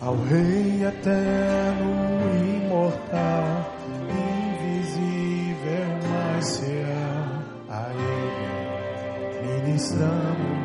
Ao 0.00 0.16
Rei 0.16 0.84
eterno, 0.84 1.90
imortal, 2.56 3.74
invisível, 4.58 5.88
mas 6.10 6.60
real, 6.60 7.28
a 7.68 7.90
Ele. 7.92 9.62
Ministramos 9.62 10.59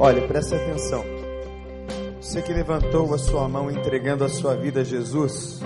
Olha, 0.00 0.22
preste 0.28 0.54
atenção. 0.54 1.04
Você 2.20 2.40
que 2.40 2.52
levantou 2.52 3.12
a 3.12 3.18
sua 3.18 3.48
mão 3.48 3.68
entregando 3.68 4.24
a 4.24 4.28
sua 4.28 4.54
vida 4.54 4.82
a 4.82 4.84
Jesus, 4.84 5.60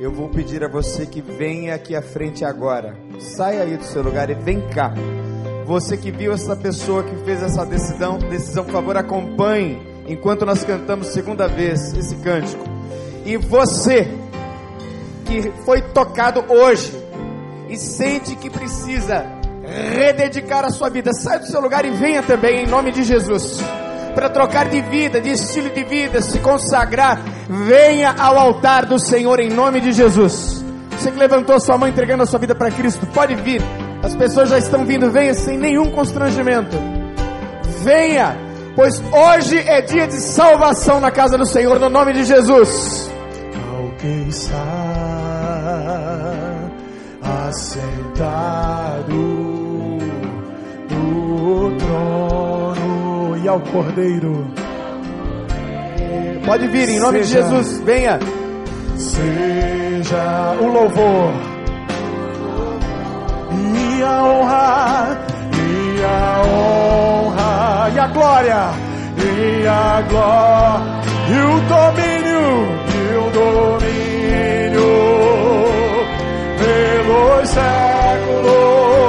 eu 0.00 0.10
vou 0.10 0.30
pedir 0.30 0.64
a 0.64 0.68
você 0.68 1.04
que 1.04 1.20
venha 1.20 1.74
aqui 1.74 1.94
à 1.94 2.00
frente 2.00 2.42
agora. 2.42 2.96
Saia 3.18 3.64
aí 3.64 3.76
do 3.76 3.84
seu 3.84 4.02
lugar 4.02 4.30
e 4.30 4.34
vem 4.34 4.66
cá. 4.70 4.94
Você 5.66 5.94
que 5.94 6.10
viu 6.10 6.32
essa 6.32 6.56
pessoa 6.56 7.02
que 7.02 7.14
fez 7.16 7.42
essa 7.42 7.66
decisão, 7.66 8.18
decisão, 8.18 8.64
por 8.64 8.72
favor, 8.72 8.96
acompanhe 8.96 9.78
enquanto 10.08 10.46
nós 10.46 10.64
cantamos 10.64 11.08
segunda 11.08 11.46
vez 11.46 11.92
esse 11.92 12.16
cântico. 12.16 12.64
E 13.26 13.36
você 13.36 14.08
que 15.26 15.50
foi 15.66 15.82
tocado 15.82 16.42
hoje 16.50 16.92
e 17.68 17.76
sente 17.76 18.36
que 18.36 18.48
precisa 18.48 19.35
rededicar 19.66 20.64
a 20.64 20.70
sua 20.70 20.88
vida. 20.88 21.12
Saia 21.12 21.40
do 21.40 21.46
seu 21.46 21.60
lugar 21.60 21.84
e 21.84 21.90
venha 21.90 22.22
também 22.22 22.64
em 22.64 22.66
nome 22.66 22.92
de 22.92 23.02
Jesus. 23.02 23.60
Para 24.14 24.30
trocar 24.30 24.68
de 24.68 24.80
vida, 24.80 25.20
de 25.20 25.30
estilo 25.30 25.68
de 25.70 25.84
vida, 25.84 26.22
se 26.22 26.38
consagrar, 26.38 27.20
venha 27.48 28.14
ao 28.18 28.38
altar 28.38 28.86
do 28.86 28.98
Senhor 28.98 29.40
em 29.40 29.50
nome 29.50 29.80
de 29.80 29.92
Jesus. 29.92 30.64
Você 30.92 31.10
que 31.10 31.18
levantou 31.18 31.60
sua 31.60 31.76
mão 31.76 31.86
entregando 31.88 32.22
a 32.22 32.26
sua 32.26 32.38
vida 32.38 32.54
para 32.54 32.70
Cristo, 32.70 33.06
pode 33.08 33.34
vir. 33.34 33.60
As 34.02 34.16
pessoas 34.16 34.48
já 34.48 34.56
estão 34.58 34.86
vindo, 34.86 35.10
venha 35.10 35.34
sem 35.34 35.58
nenhum 35.58 35.90
constrangimento. 35.90 36.76
Venha, 37.82 38.34
pois 38.74 39.02
hoje 39.12 39.58
é 39.58 39.82
dia 39.82 40.06
de 40.06 40.14
salvação 40.14 40.98
na 40.98 41.10
casa 41.10 41.36
do 41.36 41.44
Senhor, 41.44 41.78
no 41.78 41.90
nome 41.90 42.14
de 42.14 42.24
Jesus. 42.24 43.10
Alguém 43.76 44.28
está 44.28 44.56
assentado 47.48 49.35
e 53.46 53.48
ao 53.48 53.60
Cordeiro. 53.60 54.44
Pode 56.44 56.66
vir 56.66 56.88
em 56.88 56.98
nome 56.98 57.24
seja, 57.24 57.42
de 57.42 57.48
Jesus, 57.48 57.80
venha. 57.80 58.18
Seja 58.96 60.56
o 60.60 60.66
louvor 60.66 61.32
e 63.52 64.02
a 64.02 64.24
honra 64.24 65.18
e 65.54 66.04
a 66.04 66.42
honra 66.44 67.90
e 67.94 67.98
a 67.98 68.06
glória 68.08 68.70
e 69.16 69.66
a 69.66 70.02
glória 70.08 70.96
e 71.28 71.38
o 71.38 71.60
domínio 71.68 72.46
e 72.94 73.00
o 73.16 73.30
domínio 73.30 74.90
pelos 76.58 77.48
séculos. 77.48 79.05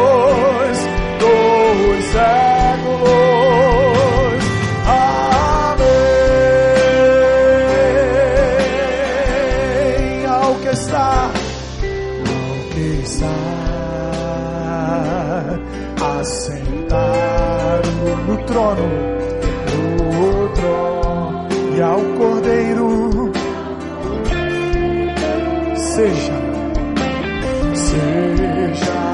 Trono, 18.75 18.89
no 20.17 20.49
trono 20.49 21.47
e 21.75 21.81
ao 21.81 22.01
Cordeiro. 22.17 23.31
Seja, 25.75 26.33
seja 27.73 29.07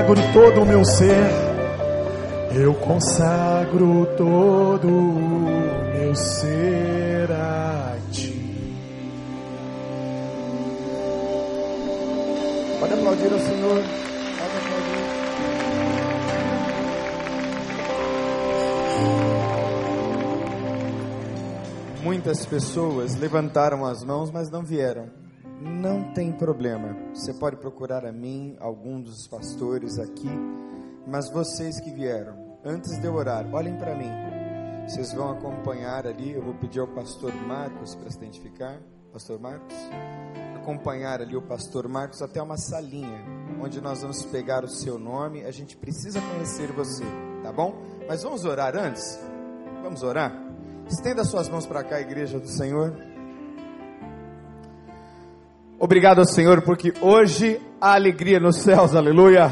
consagro 0.00 0.32
todo 0.32 0.62
o 0.62 0.66
meu 0.66 0.84
ser, 0.84 1.30
eu 2.54 2.74
consagro 2.74 4.06
todo 4.16 4.88
o 4.88 5.92
meu 5.92 6.14
ser 6.14 7.30
a 7.30 7.96
ti. 8.10 8.74
Pode 12.78 12.94
aplaudir 12.94 13.32
ao 13.32 13.40
Senhor. 13.40 13.82
Pode 14.38 14.56
aplaudir. 14.56 15.00
Muitas 22.02 22.46
pessoas 22.46 23.16
levantaram 23.16 23.84
as 23.84 24.02
mãos, 24.02 24.30
mas 24.30 24.50
não 24.50 24.62
vieram. 24.62 25.19
Tem 26.14 26.32
problema. 26.32 26.96
Você 27.14 27.32
pode 27.32 27.56
procurar 27.56 28.04
a 28.04 28.10
mim, 28.10 28.56
algum 28.58 29.00
dos 29.00 29.28
pastores 29.28 29.96
aqui, 29.96 30.28
mas 31.06 31.30
vocês 31.30 31.78
que 31.80 31.90
vieram, 31.90 32.58
antes 32.64 32.98
de 33.00 33.06
eu 33.06 33.14
orar, 33.14 33.46
olhem 33.54 33.76
para 33.76 33.94
mim. 33.94 34.10
Vocês 34.88 35.12
vão 35.12 35.30
acompanhar 35.30 36.08
ali, 36.08 36.32
eu 36.32 36.42
vou 36.42 36.54
pedir 36.54 36.80
ao 36.80 36.88
pastor 36.88 37.32
Marcos 37.46 37.94
para 37.94 38.10
se 38.10 38.16
identificar. 38.18 38.80
Pastor 39.12 39.38
Marcos? 39.38 39.76
Acompanhar 40.56 41.20
ali 41.20 41.36
o 41.36 41.42
pastor 41.42 41.86
Marcos 41.86 42.20
até 42.22 42.42
uma 42.42 42.56
salinha, 42.56 43.24
onde 43.62 43.80
nós 43.80 44.02
vamos 44.02 44.24
pegar 44.24 44.64
o 44.64 44.68
seu 44.68 44.98
nome. 44.98 45.44
A 45.44 45.52
gente 45.52 45.76
precisa 45.76 46.20
conhecer 46.20 46.72
você, 46.72 47.04
tá 47.42 47.52
bom? 47.52 47.74
Mas 48.08 48.24
vamos 48.24 48.44
orar 48.44 48.76
antes? 48.76 49.16
Vamos 49.80 50.02
orar? 50.02 50.32
Estenda 50.88 51.24
suas 51.24 51.48
mãos 51.48 51.66
para 51.66 51.84
cá, 51.84 52.00
igreja 52.00 52.40
do 52.40 52.48
Senhor. 52.48 53.09
Obrigado 55.82 56.28
Senhor, 56.28 56.60
porque 56.60 56.92
hoje 57.00 57.58
há 57.80 57.94
alegria 57.94 58.38
nos 58.38 58.56
céus, 58.56 58.94
aleluia. 58.94 59.50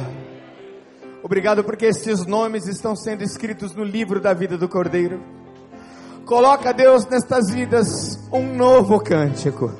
Obrigado 1.22 1.64
porque 1.64 1.86
estes 1.86 2.26
nomes 2.26 2.66
estão 2.66 2.94
sendo 2.94 3.24
escritos 3.24 3.74
no 3.74 3.82
livro 3.82 4.20
da 4.20 4.34
vida 4.34 4.58
do 4.58 4.68
Cordeiro. 4.68 5.22
Coloca, 6.26 6.74
Deus, 6.74 7.06
nestas 7.06 7.50
vidas 7.50 8.28
um 8.30 8.54
novo 8.54 9.00
cântico, 9.00 9.72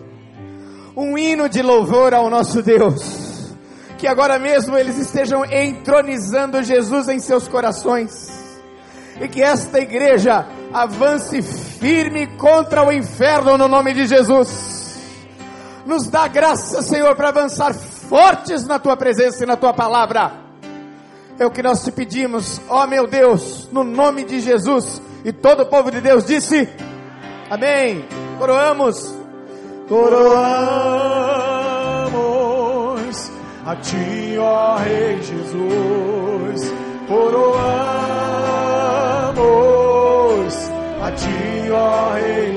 um 0.97 1.19
hino 1.19 1.51
de 1.51 1.61
louvor 1.61 2.15
ao 2.15 2.31
nosso 2.31 2.63
Deus. 2.63 3.55
Que 3.99 4.07
agora 4.07 4.39
mesmo 4.39 4.75
eles 4.75 4.97
estejam 4.97 5.45
entronizando 5.45 6.63
Jesus 6.63 7.11
em 7.11 7.21
seus 7.21 7.47
corações. 7.47 8.57
E 9.21 9.29
que 9.29 9.43
esta 9.43 9.81
igreja 9.81 10.47
avance 10.73 11.43
firme 11.43 12.27
contra 12.39 12.83
o 12.83 12.91
inferno 12.91 13.59
no 13.59 13.69
nome 13.69 13.93
de 13.93 14.07
Jesus 14.07 14.78
nos 15.89 16.07
dá 16.07 16.29
graça, 16.29 16.83
Senhor, 16.83 17.17
para 17.17 17.31
avançar 17.31 17.73
fortes 17.73 18.67
na 18.67 18.79
tua 18.79 18.95
presença 18.95 19.43
e 19.43 19.47
na 19.47 19.57
tua 19.57 19.73
palavra. 19.73 20.33
É 21.39 21.47
o 21.47 21.51
que 21.51 21.63
nós 21.63 21.83
te 21.83 21.91
pedimos, 21.91 22.61
ó 22.69 22.87
meu 22.87 23.07
Deus, 23.07 23.67
no 23.73 23.83
nome 23.83 24.23
de 24.23 24.39
Jesus. 24.39 25.01
E 25.25 25.33
todo 25.33 25.63
o 25.63 25.67
povo 25.67 25.91
de 25.91 26.03
Deus 26.03 26.27
disse: 26.27 26.69
Amém. 27.49 28.05
Coroamos. 28.39 29.15
Coroamos 29.89 30.29
a 33.65 33.75
ti, 33.77 34.37
ó 34.39 34.77
Rei 34.77 35.23
Jesus. 35.23 36.71
Coroamos 37.09 37.49
a 41.03 41.11
ti, 41.13 41.71
ó 41.73 42.13
Rei 42.13 42.48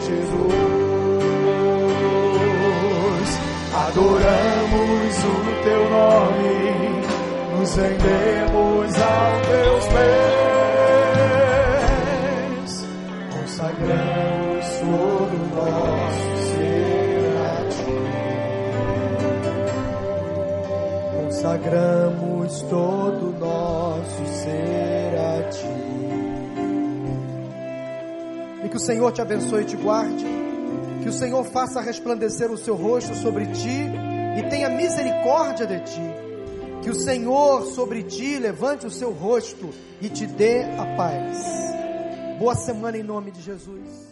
Adoramos 3.91 5.15
o 5.17 5.35
teu 5.65 5.83
nome, 5.89 6.55
nos 7.59 7.75
rendemos 7.75 8.89
aos 9.01 9.47
teus 9.47 9.85
pés, 9.91 10.31
consagramos 13.33 14.65
todo 14.79 15.35
o 15.35 15.43
nosso 15.55 16.31
ser 16.47 17.35
a 17.37 17.67
ti. 17.67 17.99
Consagramos 21.17 22.61
todo 22.61 23.21
o 23.27 23.35
nosso 23.37 24.23
ser 24.41 25.11
a 25.19 25.43
ti. 25.49 25.79
E 28.63 28.65
que 28.69 28.77
o 28.77 28.79
Senhor 28.79 29.11
te 29.11 29.21
abençoe 29.21 29.63
e 29.63 29.65
te 29.65 29.75
guarde. 29.75 30.50
Que 31.01 31.09
o 31.09 31.13
Senhor 31.13 31.43
faça 31.45 31.81
resplandecer 31.81 32.51
o 32.51 32.57
seu 32.57 32.75
rosto 32.75 33.15
sobre 33.15 33.47
ti 33.47 33.89
e 34.37 34.49
tenha 34.49 34.69
misericórdia 34.69 35.65
de 35.65 35.79
ti. 35.79 36.01
Que 36.83 36.89
o 36.89 36.95
Senhor 36.95 37.65
sobre 37.67 38.03
ti 38.03 38.37
levante 38.37 38.85
o 38.85 38.91
seu 38.91 39.11
rosto 39.11 39.69
e 40.01 40.09
te 40.09 40.25
dê 40.25 40.63
a 40.63 40.85
paz. 40.95 41.37
Boa 42.39 42.55
semana 42.55 42.97
em 42.97 43.03
nome 43.03 43.31
de 43.31 43.41
Jesus. 43.41 44.10